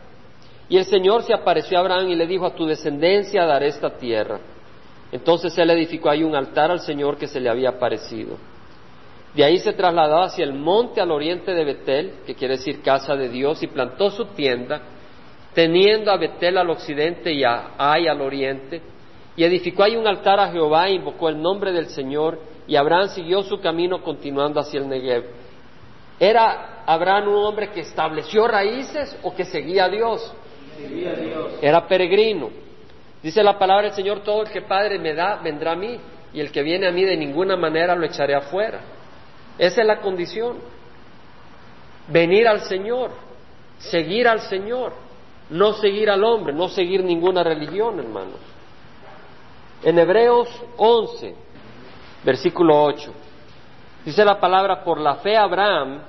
Y 0.68 0.78
el 0.78 0.84
Señor 0.84 1.22
se 1.24 1.34
apareció 1.34 1.76
a 1.76 1.80
Abraham 1.80 2.08
y 2.08 2.14
le 2.14 2.26
dijo, 2.26 2.46
a 2.46 2.54
tu 2.54 2.66
descendencia 2.66 3.44
daré 3.44 3.68
esta 3.68 3.90
tierra. 3.90 4.40
Entonces 5.10 5.56
él 5.58 5.70
edificó 5.70 6.08
ahí 6.08 6.22
un 6.22 6.34
altar 6.34 6.70
al 6.70 6.80
Señor 6.80 7.18
que 7.18 7.26
se 7.26 7.40
le 7.40 7.50
había 7.50 7.70
aparecido. 7.70 8.38
De 9.34 9.44
ahí 9.44 9.58
se 9.58 9.72
trasladó 9.72 10.22
hacia 10.22 10.44
el 10.44 10.52
monte 10.52 11.00
al 11.00 11.10
oriente 11.10 11.52
de 11.52 11.64
Betel, 11.64 12.14
que 12.26 12.34
quiere 12.34 12.56
decir 12.56 12.82
casa 12.82 13.16
de 13.16 13.28
Dios, 13.28 13.62
y 13.62 13.66
plantó 13.66 14.10
su 14.10 14.26
tienda 14.26 14.82
teniendo 15.54 16.10
a 16.10 16.16
Betel 16.16 16.58
al 16.58 16.70
occidente 16.70 17.32
y 17.32 17.44
a 17.44 17.72
Ai 17.78 18.08
al 18.08 18.20
oriente, 18.20 18.80
y 19.36 19.44
edificó 19.44 19.82
ahí 19.82 19.96
un 19.96 20.06
altar 20.06 20.40
a 20.40 20.50
Jehová 20.50 20.88
e 20.88 20.94
invocó 20.94 21.28
el 21.28 21.40
nombre 21.40 21.72
del 21.72 21.86
Señor, 21.88 22.38
y 22.66 22.76
Abraham 22.76 23.08
siguió 23.08 23.42
su 23.42 23.60
camino 23.60 24.02
continuando 24.02 24.60
hacia 24.60 24.80
el 24.80 24.88
Negev. 24.88 25.24
¿Era 26.20 26.84
Abraham 26.86 27.28
un 27.28 27.44
hombre 27.44 27.70
que 27.70 27.80
estableció 27.80 28.46
raíces 28.46 29.18
o 29.22 29.34
que 29.34 29.44
seguía 29.44 29.86
a 29.86 29.88
Dios? 29.88 30.32
Seguía 30.76 31.10
a 31.10 31.14
Dios. 31.14 31.52
Era 31.60 31.86
peregrino. 31.86 32.50
Dice 33.22 33.42
la 33.42 33.58
palabra 33.58 33.86
del 33.86 33.94
Señor, 33.94 34.20
todo 34.20 34.42
el 34.42 34.50
que 34.50 34.62
Padre 34.62 34.98
me 34.98 35.14
da, 35.14 35.40
vendrá 35.42 35.72
a 35.72 35.76
mí, 35.76 35.98
y 36.32 36.40
el 36.40 36.50
que 36.50 36.62
viene 36.62 36.86
a 36.86 36.92
mí 36.92 37.04
de 37.04 37.16
ninguna 37.16 37.56
manera 37.56 37.94
lo 37.94 38.04
echaré 38.04 38.34
afuera. 38.34 38.80
Esa 39.58 39.80
es 39.80 39.86
la 39.86 40.00
condición. 40.00 40.56
Venir 42.08 42.48
al 42.48 42.62
Señor, 42.62 43.10
seguir 43.78 44.28
al 44.28 44.40
Señor 44.40 44.92
no 45.52 45.74
seguir 45.74 46.10
al 46.10 46.24
hombre, 46.24 46.52
no 46.52 46.68
seguir 46.68 47.04
ninguna 47.04 47.44
religión, 47.44 47.98
hermanos. 47.98 48.40
En 49.82 49.98
Hebreos 49.98 50.48
11, 50.76 51.34
versículo 52.24 52.82
8, 52.84 53.12
Dice 54.04 54.24
la 54.24 54.40
palabra, 54.40 54.82
por 54.82 54.98
la 54.98 55.16
fe 55.16 55.36
Abraham, 55.36 56.02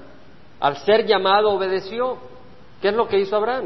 al 0.59 0.77
ser 0.77 1.05
llamado, 1.05 1.51
obedeció. 1.51 2.17
¿Qué 2.81 2.87
es 2.89 2.95
lo 2.95 3.07
que 3.07 3.19
hizo 3.19 3.35
Abraham? 3.35 3.65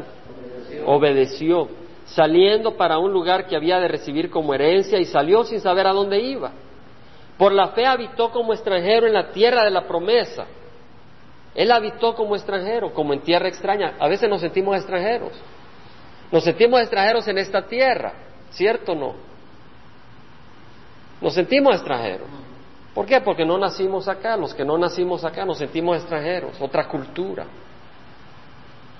Obedeció. 0.86 1.68
saliendo 2.04 2.74
para 2.74 2.98
un 2.98 3.12
lugar 3.12 3.46
que 3.46 3.54
había 3.54 3.78
de 3.78 3.86
recibir 3.86 4.30
como 4.30 4.54
herencia 4.54 4.98
y 4.98 5.04
salió 5.04 5.44
sin 5.44 5.60
saber 5.60 5.86
a 5.86 5.92
dónde 5.92 6.18
iba. 6.20 6.52
Por 7.38 7.52
la 7.52 7.68
fe 7.68 7.86
habitó 7.86 8.30
como 8.30 8.52
extranjero 8.52 9.06
en 9.06 9.14
la 9.14 9.30
tierra 9.30 9.64
de 9.64 9.70
la 9.70 9.86
promesa. 9.86 10.46
Él 11.54 11.70
habitó 11.70 12.14
como 12.14 12.34
extranjero, 12.34 12.92
como 12.92 13.12
en 13.12 13.20
tierra 13.20 13.48
extraña. 13.48 13.94
A 13.98 14.08
veces 14.08 14.28
nos 14.28 14.40
sentimos 14.40 14.76
extranjeros. 14.76 15.32
Nos 16.32 16.44
sentimos 16.44 16.80
extranjeros 16.80 17.26
en 17.28 17.38
esta 17.38 17.62
tierra, 17.62 18.12
¿cierto 18.50 18.92
o 18.92 18.94
no? 18.94 19.14
Nos 21.20 21.32
sentimos 21.34 21.74
extranjeros. 21.76 22.28
¿Por 22.94 23.06
qué? 23.06 23.20
Porque 23.20 23.44
no 23.44 23.56
nacimos 23.56 24.08
acá. 24.08 24.36
Los 24.36 24.52
que 24.54 24.64
no 24.64 24.76
nacimos 24.76 25.24
acá 25.24 25.44
nos 25.44 25.58
sentimos 25.58 25.96
extranjeros, 25.96 26.60
otra 26.60 26.88
cultura. 26.88 27.46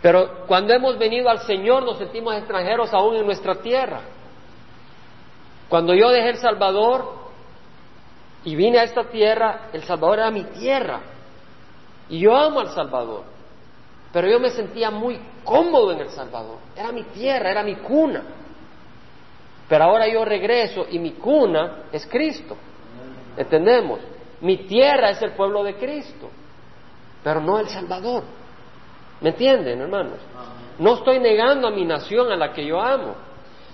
Pero 0.00 0.46
cuando 0.46 0.72
hemos 0.72 0.96
venido 0.96 1.28
al 1.28 1.40
Señor 1.40 1.82
nos 1.82 1.98
sentimos 1.98 2.34
extranjeros 2.36 2.92
aún 2.94 3.16
en 3.16 3.26
nuestra 3.26 3.56
tierra. 3.56 4.00
Cuando 5.68 5.92
yo 5.94 6.10
dejé 6.10 6.30
El 6.30 6.36
Salvador 6.36 7.17
y 8.48 8.56
vine 8.56 8.78
a 8.78 8.84
esta 8.84 9.04
tierra, 9.04 9.68
El 9.74 9.82
Salvador 9.82 10.20
era 10.20 10.30
mi 10.30 10.44
tierra. 10.44 11.00
Y 12.08 12.18
yo 12.18 12.34
amo 12.34 12.60
al 12.60 12.70
Salvador. 12.70 13.24
Pero 14.10 14.26
yo 14.26 14.40
me 14.40 14.48
sentía 14.48 14.90
muy 14.90 15.20
cómodo 15.44 15.92
en 15.92 16.00
El 16.00 16.08
Salvador. 16.08 16.56
Era 16.74 16.90
mi 16.90 17.02
tierra, 17.04 17.50
era 17.50 17.62
mi 17.62 17.76
cuna. 17.76 18.22
Pero 19.68 19.84
ahora 19.84 20.08
yo 20.08 20.24
regreso 20.24 20.86
y 20.90 20.98
mi 20.98 21.10
cuna 21.12 21.82
es 21.92 22.06
Cristo. 22.06 22.56
¿Entendemos? 23.36 24.00
Mi 24.40 24.56
tierra 24.66 25.10
es 25.10 25.20
el 25.20 25.32
pueblo 25.32 25.62
de 25.62 25.74
Cristo, 25.74 26.30
pero 27.22 27.42
no 27.42 27.58
El 27.58 27.68
Salvador. 27.68 28.22
¿Me 29.20 29.28
entienden, 29.28 29.78
hermanos? 29.82 30.20
No 30.78 30.94
estoy 30.94 31.18
negando 31.18 31.68
a 31.68 31.70
mi 31.70 31.84
nación 31.84 32.32
a 32.32 32.36
la 32.36 32.54
que 32.54 32.64
yo 32.64 32.80
amo. 32.80 33.14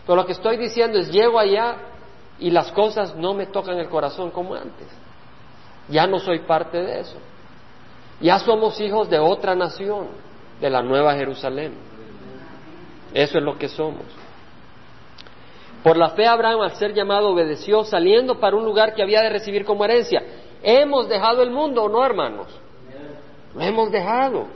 Pero 0.05 0.17
lo 0.17 0.27
que 0.27 0.33
estoy 0.33 0.57
diciendo 0.57 0.99
es, 0.99 1.13
llego 1.13 1.39
allá 1.39 1.77
y 2.39 2.51
las 2.51 2.73
cosas 2.73 3.15
no 3.17 3.35
me 3.35 3.47
tocan 3.47 3.79
el 3.79 3.89
corazón 3.89 4.31
como 4.31 4.55
antes. 4.55 4.89
Ya 5.89 6.07
no 6.07 6.19
soy 6.19 6.41
parte 6.41 6.79
de 6.79 7.01
eso. 7.01 7.17
Ya 8.21 8.39
somos 8.39 8.81
hijos 8.81 9.09
de 9.11 9.19
otra 9.19 9.55
nación, 9.55 10.09
de 10.61 10.71
la 10.71 10.83
Nueva 10.83 11.15
Jerusalén. 11.15 11.75
Eso 13.13 13.39
es 13.39 13.45
lo 13.45 13.59
que 13.59 13.69
somos. 13.69 14.05
Por 15.83 15.97
la 15.97 16.11
fe 16.11 16.27
Abraham, 16.27 16.63
al 16.63 16.77
ser 16.77 16.95
llamado, 16.95 17.29
obedeció, 17.29 17.85
saliendo 17.85 18.41
para 18.41 18.57
un 18.57 18.65
lugar 18.65 18.95
que 18.95 19.03
había 19.03 19.21
de 19.21 19.29
recibir 19.29 19.65
como 19.65 19.85
herencia. 19.85 20.23
¿Hemos 20.63 21.09
dejado 21.09 21.43
el 21.43 21.51
mundo 21.51 21.85
o 21.85 21.89
no, 21.89 22.05
hermanos? 22.05 22.49
Lo 23.55 23.61
hemos 23.61 23.93
dejado. 23.93 24.47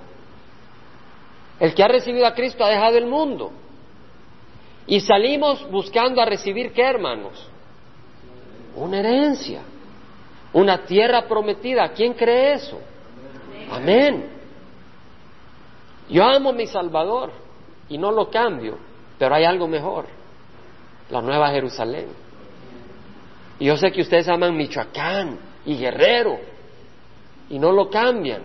El 1.60 1.74
que 1.74 1.82
ha 1.82 1.88
recibido 1.88 2.26
a 2.26 2.34
Cristo 2.34 2.64
ha 2.64 2.70
dejado 2.70 2.96
el 2.96 3.06
mundo. 3.06 3.52
Y 4.86 5.00
salimos 5.00 5.70
buscando 5.70 6.22
a 6.22 6.24
recibir 6.24 6.72
qué, 6.72 6.82
hermanos? 6.82 7.46
Una 8.78 9.00
herencia, 9.00 9.62
una 10.52 10.84
tierra 10.84 11.26
prometida. 11.26 11.88
¿Quién 11.92 12.14
cree 12.14 12.54
eso? 12.54 12.78
Amén. 13.70 14.30
Yo 16.08 16.24
amo 16.24 16.50
a 16.50 16.52
mi 16.52 16.66
Salvador 16.66 17.32
y 17.88 17.98
no 17.98 18.10
lo 18.10 18.30
cambio, 18.30 18.78
pero 19.18 19.34
hay 19.34 19.44
algo 19.44 19.68
mejor 19.68 20.18
la 21.10 21.22
Nueva 21.22 21.50
Jerusalén. 21.50 22.08
Y 23.58 23.66
yo 23.66 23.76
sé 23.76 23.90
que 23.90 24.02
ustedes 24.02 24.28
aman 24.28 24.56
Michoacán 24.56 25.38
y 25.64 25.76
Guerrero 25.76 26.38
y 27.50 27.58
no 27.58 27.72
lo 27.72 27.88
cambian, 27.90 28.42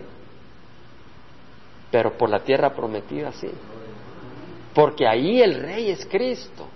pero 1.90 2.16
por 2.16 2.30
la 2.30 2.40
tierra 2.40 2.74
prometida 2.74 3.32
sí, 3.32 3.50
porque 4.74 5.06
ahí 5.06 5.40
el 5.40 5.60
rey 5.60 5.90
es 5.90 6.04
Cristo. 6.06 6.66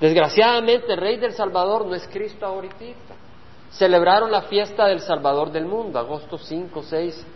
Desgraciadamente 0.00 0.92
el 0.92 0.98
rey 0.98 1.16
del 1.16 1.32
Salvador 1.32 1.86
no 1.86 1.94
es 1.94 2.06
Cristo 2.08 2.44
ahorita. 2.44 2.74
Celebraron 3.70 4.30
la 4.30 4.42
fiesta 4.42 4.86
del 4.86 5.00
Salvador 5.00 5.50
del 5.50 5.66
mundo, 5.66 5.98
agosto 5.98 6.38
5, 6.38 6.82
6, 6.82 7.26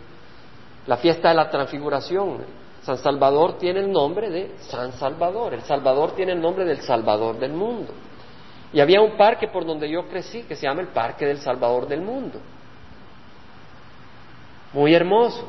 la 0.87 0.97
fiesta 0.97 1.29
de 1.29 1.35
la 1.35 1.49
transfiguración, 1.49 2.43
San 2.83 2.97
Salvador 2.97 3.57
tiene 3.57 3.81
el 3.81 3.91
nombre 3.91 4.29
de 4.29 4.55
San 4.61 4.93
Salvador. 4.93 5.53
El 5.53 5.61
Salvador 5.61 6.13
tiene 6.15 6.31
el 6.31 6.41
nombre 6.41 6.65
del 6.65 6.81
Salvador 6.81 7.37
del 7.37 7.51
mundo. 7.51 7.93
Y 8.71 8.79
había 8.79 9.01
un 9.01 9.17
parque 9.17 9.47
por 9.47 9.65
donde 9.65 9.89
yo 9.89 10.07
crecí 10.07 10.43
que 10.43 10.55
se 10.55 10.65
llama 10.65 10.81
el 10.81 10.87
Parque 10.87 11.25
del 11.25 11.39
Salvador 11.39 11.87
del 11.87 12.01
mundo. 12.01 12.39
Muy 14.73 14.93
hermoso. 14.93 15.47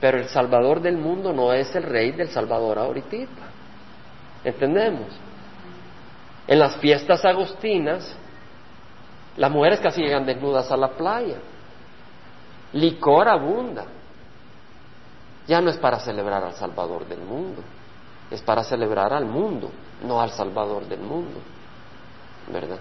Pero 0.00 0.18
el 0.18 0.28
Salvador 0.28 0.80
del 0.80 0.96
mundo 0.96 1.32
no 1.32 1.52
es 1.52 1.74
el 1.74 1.82
rey 1.82 2.12
del 2.12 2.28
Salvador 2.28 2.78
ahorita. 2.78 3.26
¿Entendemos? 4.44 5.08
En 6.50 6.58
las 6.58 6.76
fiestas 6.78 7.24
agostinas, 7.24 8.12
las 9.36 9.50
mujeres 9.52 9.78
casi 9.78 10.02
llegan 10.02 10.26
desnudas 10.26 10.70
a 10.72 10.76
la 10.76 10.88
playa. 10.88 11.36
Licor 12.72 13.28
abunda 13.28 13.86
ya 15.46 15.60
no 15.60 15.70
es 15.70 15.78
para 15.78 16.00
celebrar 16.00 16.44
al 16.44 16.54
Salvador 16.54 17.06
del 17.06 17.20
mundo, 17.20 17.62
es 18.30 18.42
para 18.42 18.62
celebrar 18.62 19.12
al 19.12 19.26
mundo, 19.26 19.70
no 20.04 20.20
al 20.20 20.30
Salvador 20.30 20.86
del 20.86 21.00
mundo, 21.00 21.40
¿verdad? 22.52 22.78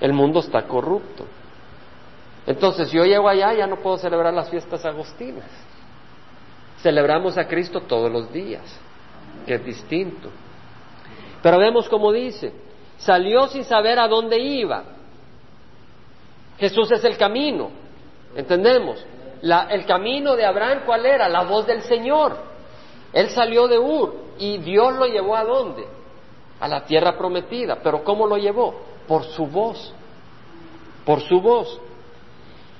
El 0.00 0.12
mundo 0.12 0.40
está 0.40 0.66
corrupto. 0.66 1.24
Entonces, 2.46 2.90
yo 2.90 3.04
llego 3.04 3.28
allá, 3.28 3.52
ya 3.54 3.66
no 3.66 3.76
puedo 3.76 3.96
celebrar 3.98 4.32
las 4.32 4.48
fiestas 4.50 4.84
agostinas. 4.84 5.46
Celebramos 6.82 7.36
a 7.38 7.46
Cristo 7.46 7.80
todos 7.80 8.10
los 8.10 8.32
días, 8.32 8.64
que 9.46 9.54
es 9.54 9.64
distinto. 9.64 10.30
Pero 11.42 11.58
vemos 11.58 11.88
como 11.88 12.12
dice, 12.12 12.52
salió 12.98 13.48
sin 13.48 13.64
saber 13.64 13.98
a 13.98 14.08
dónde 14.08 14.38
iba. 14.38 14.84
Jesús 16.58 16.90
es 16.92 17.04
el 17.04 17.16
camino, 17.16 17.70
¿entendemos? 18.34 19.04
el 19.42 19.86
camino 19.86 20.34
de 20.34 20.44
Abraham, 20.44 20.80
¿cuál 20.86 21.06
era? 21.06 21.28
La 21.28 21.42
voz 21.42 21.66
del 21.66 21.82
Señor. 21.82 22.36
Él 23.12 23.28
salió 23.30 23.68
de 23.68 23.78
Ur 23.78 24.14
y 24.38 24.58
Dios 24.58 24.94
lo 24.94 25.06
llevó 25.06 25.36
a 25.36 25.44
dónde? 25.44 25.86
A 26.60 26.68
la 26.68 26.84
tierra 26.84 27.16
prometida. 27.16 27.78
¿Pero 27.82 28.02
cómo 28.02 28.26
lo 28.26 28.36
llevó? 28.36 28.74
Por 29.06 29.24
su 29.24 29.46
voz. 29.46 29.92
Por 31.04 31.20
su 31.20 31.40
voz. 31.40 31.80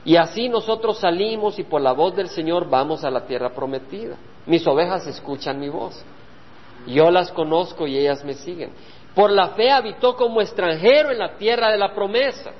Y 0.04 0.16
así 0.16 0.48
nosotros 0.48 0.98
salimos 0.98 1.58
y 1.58 1.64
por 1.64 1.80
la 1.80 1.92
voz 1.92 2.14
del 2.16 2.28
Señor 2.28 2.68
vamos 2.68 3.04
a 3.04 3.10
la 3.10 3.26
tierra 3.26 3.50
prometida. 3.50 4.16
Mis 4.46 4.66
ovejas 4.66 5.06
escuchan 5.06 5.58
mi 5.58 5.68
voz. 5.68 6.04
Yo 6.86 7.10
las 7.10 7.32
conozco 7.32 7.86
y 7.86 7.98
ellas 7.98 8.24
me 8.24 8.34
siguen. 8.34 8.70
Por 9.16 9.30
la 9.30 9.48
fe 9.54 9.70
habitó 9.70 10.14
como 10.14 10.42
extranjero 10.42 11.10
en 11.10 11.18
la 11.18 11.38
tierra 11.38 11.72
de 11.72 11.78
la 11.78 11.94
promesa. 11.94 12.52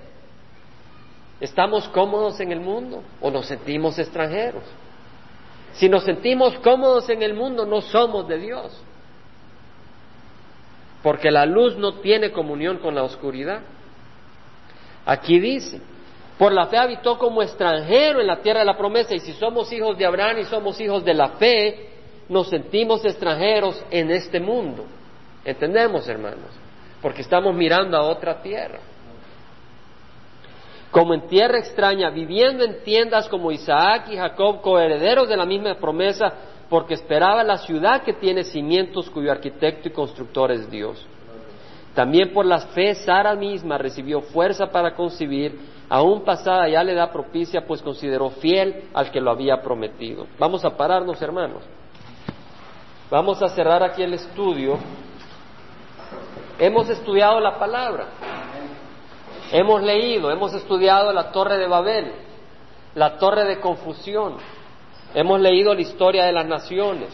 ¿Estamos 1.39 1.87
cómodos 1.89 2.41
en 2.41 2.51
el 2.51 2.61
mundo 2.61 3.03
o 3.21 3.31
nos 3.31 3.45
sentimos 3.45 3.99
extranjeros? 3.99 4.63
Si 5.75 5.87
nos 5.87 6.05
sentimos 6.05 6.59
cómodos 6.61 7.11
en 7.11 7.23
el 7.23 7.35
mundo, 7.35 7.67
no 7.67 7.83
somos 7.83 8.27
de 8.27 8.39
Dios. 8.39 8.83
Porque 11.03 11.31
la 11.31 11.45
luz 11.45 11.77
no 11.77 11.97
tiene 11.97 12.33
comunión 12.33 12.79
con 12.79 12.95
la 12.95 13.03
oscuridad. 13.03 13.61
Aquí 15.05 15.39
dice, 15.39 15.79
por 16.39 16.53
la 16.53 16.69
fe 16.69 16.79
habitó 16.79 17.19
como 17.19 17.43
extranjero 17.43 18.23
en 18.23 18.29
la 18.29 18.41
tierra 18.41 18.61
de 18.61 18.67
la 18.67 18.79
promesa, 18.79 19.15
y 19.15 19.21
si 19.21 19.35
somos 19.35 19.71
hijos 19.73 19.99
de 19.99 20.07
Abraham 20.07 20.39
y 20.39 20.45
somos 20.45 20.81
hijos 20.81 21.05
de 21.05 21.13
la 21.13 21.33
fe, 21.33 21.91
nos 22.31 22.49
sentimos 22.49 23.05
extranjeros 23.05 23.79
en 23.91 24.11
este 24.11 24.41
mundo. 24.41 24.87
¿Entendemos, 25.47 26.07
hermanos? 26.07 26.51
Porque 27.01 27.23
estamos 27.23 27.55
mirando 27.55 27.97
a 27.97 28.03
otra 28.03 28.43
tierra 28.43 28.81
como 30.97 31.13
en 31.13 31.29
tierra 31.29 31.59
extraña, 31.59 32.09
viviendo 32.09 32.65
en 32.65 32.83
tiendas 32.83 33.29
como 33.29 33.53
Isaac 33.53 34.09
y 34.11 34.17
Jacob, 34.17 34.63
coherederos 34.63 35.29
de 35.29 35.37
la 35.37 35.45
misma 35.45 35.75
promesa, 35.75 36.33
porque 36.71 36.95
esperaba 36.95 37.45
la 37.45 37.59
ciudad 37.59 38.03
que 38.03 38.15
tiene 38.15 38.45
cimientos 38.45 39.11
cuyo 39.11 39.31
arquitecto 39.31 39.89
y 39.89 39.93
constructor 39.93 40.51
es 40.53 40.71
Dios. 40.71 41.07
También 41.95 42.33
por 42.33 42.47
la 42.47 42.61
fe 42.61 42.95
Sara 42.95 43.35
misma 43.35 43.77
recibió 43.77 44.23
fuerza 44.23 44.69
para 44.69 44.95
concebir, 44.95 45.59
aún 45.91 46.23
pasada 46.25 46.67
ya 46.67 46.83
le 46.83 46.95
da 46.95 47.13
propicia, 47.13 47.67
pues 47.67 47.83
consideró 47.83 48.31
fiel 48.31 48.85
al 48.95 49.11
que 49.11 49.21
lo 49.21 49.31
había 49.31 49.61
prometido. 49.61 50.27
Vamos 50.39 50.65
a 50.65 50.77
pararnos, 50.79 51.21
hermanos. 51.21 51.63
Vamos 53.11 53.43
a 53.43 53.49
cerrar 53.49 53.83
aquí 53.83 54.03
el 54.03 54.15
estudio. 54.15 54.79
Hemos 56.59 56.89
estudiado 56.89 57.39
la 57.41 57.59
palabra. 57.59 58.07
Hemos 59.53 59.83
leído, 59.83 60.31
hemos 60.31 60.55
estudiado 60.55 61.13
la 61.13 61.31
torre 61.31 61.59
de 61.59 61.69
Babel, 61.69 62.13
la 62.95 63.17
torre 63.19 63.45
de 63.45 63.61
confusión, 63.61 64.39
hemos 65.15 65.41
leído 65.41 65.73
la 65.73 65.81
historia 65.81 66.25
de 66.25 66.33
las 66.33 66.47
naciones 66.47 67.11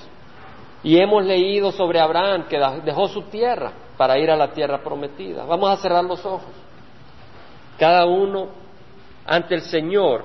y 0.83 0.99
hemos 0.99 1.25
leído 1.25 1.71
sobre 1.73 2.01
Abraham 2.01 2.47
que 2.49 2.59
dejó 2.85 3.09
su 3.09 3.23
tierra 3.25 3.73
para 3.99 4.19
ir 4.19 4.31
a 4.31 4.37
la 4.37 4.53
tierra 4.53 4.83
prometida. 4.83 5.45
Vamos 5.45 5.71
a 5.71 5.77
cerrar 5.77 6.05
los 6.05 6.25
ojos. 6.25 6.51
Cada 7.79 8.07
uno 8.07 8.49
ante 9.27 9.55
el 9.55 9.63
Señor 9.63 10.25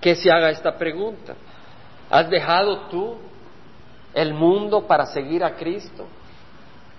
que 0.00 0.14
se 0.14 0.30
haga 0.30 0.50
esta 0.50 0.76
pregunta. 0.76 1.34
¿Has 2.10 2.30
dejado 2.30 2.82
tú 2.90 3.16
el 4.12 4.34
mundo 4.34 4.86
para 4.86 5.06
seguir 5.06 5.42
a 5.42 5.56
Cristo? 5.56 6.06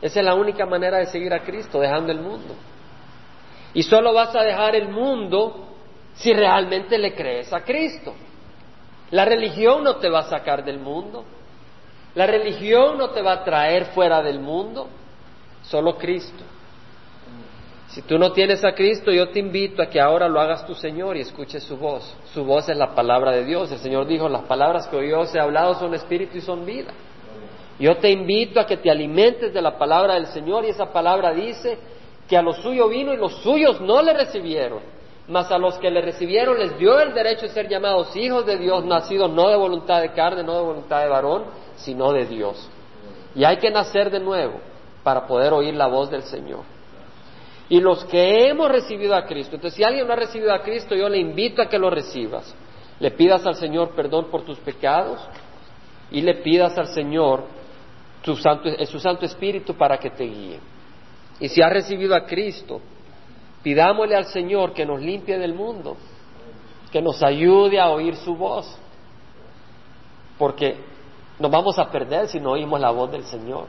Esa 0.06 0.20
es 0.20 0.26
la 0.28 0.36
única 0.36 0.68
manera 0.68 1.00
de 1.00 1.08
seguir 1.08 1.34
a 1.34 1.40
Cristo, 1.40 1.80
dejando 1.80 2.12
el 2.12 2.20
mundo. 2.20 2.54
Y 3.74 3.82
solo 3.82 4.14
vas 4.14 4.36
a 4.36 4.44
dejar 4.44 4.76
el 4.76 4.90
mundo 4.90 5.66
si 6.14 6.32
realmente 6.32 7.00
le 7.00 7.16
crees 7.16 7.52
a 7.52 7.62
Cristo. 7.62 8.14
La 9.10 9.26
religión 9.26 9.84
no 9.84 9.96
te 9.96 10.08
va 10.08 10.20
a 10.20 10.30
sacar 10.30 10.64
del 10.64 10.78
mundo. 10.78 11.26
La 12.14 12.28
religión 12.28 13.00
no 13.00 13.10
te 13.10 13.24
va 13.24 13.32
a 13.32 13.44
traer 13.44 13.86
fuera 13.86 14.22
del 14.22 14.40
mundo. 14.40 14.90
Solo 15.64 15.98
Cristo. 15.98 16.44
Si 17.88 18.04
tú 18.04 18.20
no 18.20 18.32
tienes 18.32 18.64
a 18.64 18.76
Cristo, 18.76 19.12
yo 19.12 19.30
te 19.30 19.40
invito 19.40 19.82
a 19.82 19.90
que 19.90 20.00
ahora 20.00 20.30
lo 20.30 20.40
hagas 20.40 20.68
tu 20.68 20.76
Señor 20.76 21.18
y 21.18 21.22
escuches 21.22 21.64
su 21.64 21.78
voz. 21.78 22.16
Su 22.32 22.46
voz 22.46 22.70
es 22.70 22.78
la 22.78 22.94
palabra 22.94 23.32
de 23.32 23.44
Dios. 23.44 23.72
El 23.72 23.80
Señor 23.80 24.06
dijo, 24.06 24.30
las 24.30 24.44
palabras 24.44 24.88
que 24.88 24.98
hoy 24.98 25.12
os 25.14 25.34
he 25.34 25.40
hablado 25.40 25.74
son 25.74 25.96
espíritu 25.96 26.38
y 26.38 26.42
son 26.42 26.64
vida. 26.64 26.94
Yo 27.80 27.98
te 27.98 28.10
invito 28.10 28.60
a 28.60 28.66
que 28.66 28.78
te 28.78 28.90
alimentes 28.90 29.54
de 29.54 29.62
la 29.62 29.78
palabra 29.78 30.14
del 30.14 30.28
Señor 30.28 30.64
y 30.66 30.70
esa 30.70 30.92
palabra 30.94 31.34
dice 31.34 31.78
que 32.28 32.38
a 32.38 32.42
los 32.42 32.58
suyos 32.58 32.90
vino 32.90 33.14
y 33.14 33.18
los 33.18 33.42
suyos 33.42 33.82
no 33.82 34.02
le 34.02 34.14
recibieron, 34.14 34.80
mas 35.28 35.52
a 35.52 35.58
los 35.58 35.78
que 35.78 35.92
le 35.92 36.02
recibieron 36.02 36.58
les 36.58 36.78
dio 36.78 37.00
el 37.00 37.14
derecho 37.14 37.44
de 37.44 37.50
ser 37.50 37.68
llamados 37.68 38.16
hijos 38.16 38.46
de 38.46 38.58
Dios, 38.58 38.86
nacidos 38.86 39.30
no 39.30 39.50
de 39.50 39.58
voluntad 39.58 40.02
de 40.02 40.14
carne, 40.14 40.44
no 40.44 40.56
de 40.56 40.64
voluntad 40.64 41.02
de 41.02 41.10
varón, 41.10 41.46
sino 41.76 42.14
de 42.14 42.26
Dios. 42.26 42.70
Y 43.36 43.44
hay 43.44 43.58
que 43.58 43.70
nacer 43.70 44.10
de 44.10 44.22
nuevo 44.22 44.60
para 45.04 45.28
poder 45.28 45.52
oír 45.52 45.76
la 45.76 45.88
voz 45.88 46.10
del 46.10 46.24
Señor. 46.24 46.62
Y 47.68 47.82
los 47.82 48.06
que 48.06 48.48
hemos 48.48 48.72
recibido 48.72 49.16
a 49.16 49.26
Cristo, 49.26 49.56
entonces 49.56 49.76
si 49.76 49.84
alguien 49.84 50.08
no 50.08 50.14
ha 50.14 50.18
recibido 50.18 50.54
a 50.54 50.62
Cristo, 50.62 50.96
yo 50.96 51.10
le 51.10 51.18
invito 51.18 51.62
a 51.62 51.68
que 51.68 51.80
lo 51.80 51.90
recibas. 51.90 52.56
Le 53.00 53.12
pidas 53.12 53.46
al 53.46 53.56
Señor 53.56 53.90
perdón 53.96 54.28
por 54.32 54.44
tus 54.44 54.58
pecados 54.60 55.20
y 56.12 56.22
le 56.22 56.36
pidas 56.36 56.78
al 56.78 56.88
Señor 56.88 57.44
su 58.26 58.36
Santo, 58.36 58.70
su 58.86 59.00
Santo 59.00 59.26
Espíritu 59.26 59.76
para 59.76 59.98
que 59.98 60.10
te 60.10 60.24
guíe. 60.24 60.60
Y 61.40 61.48
si 61.50 61.62
has 61.62 61.72
recibido 61.72 62.16
a 62.16 62.26
Cristo, 62.26 62.82
pidámosle 63.62 64.16
al 64.16 64.26
Señor 64.26 64.74
que 64.74 64.86
nos 64.86 65.00
limpie 65.00 65.38
del 65.38 65.54
mundo, 65.54 65.96
que 66.92 67.02
nos 67.02 67.22
ayude 67.22 67.80
a 67.80 67.90
oír 67.90 68.16
su 68.16 68.36
voz, 68.36 68.78
porque 70.40 70.78
nos 71.40 71.52
vamos 71.52 71.78
a 71.78 71.92
perder 71.92 72.28
si 72.28 72.40
no 72.40 72.52
oímos 72.52 72.80
la 72.80 72.92
voz 72.92 73.12
del 73.12 73.24
Señor. 73.24 73.68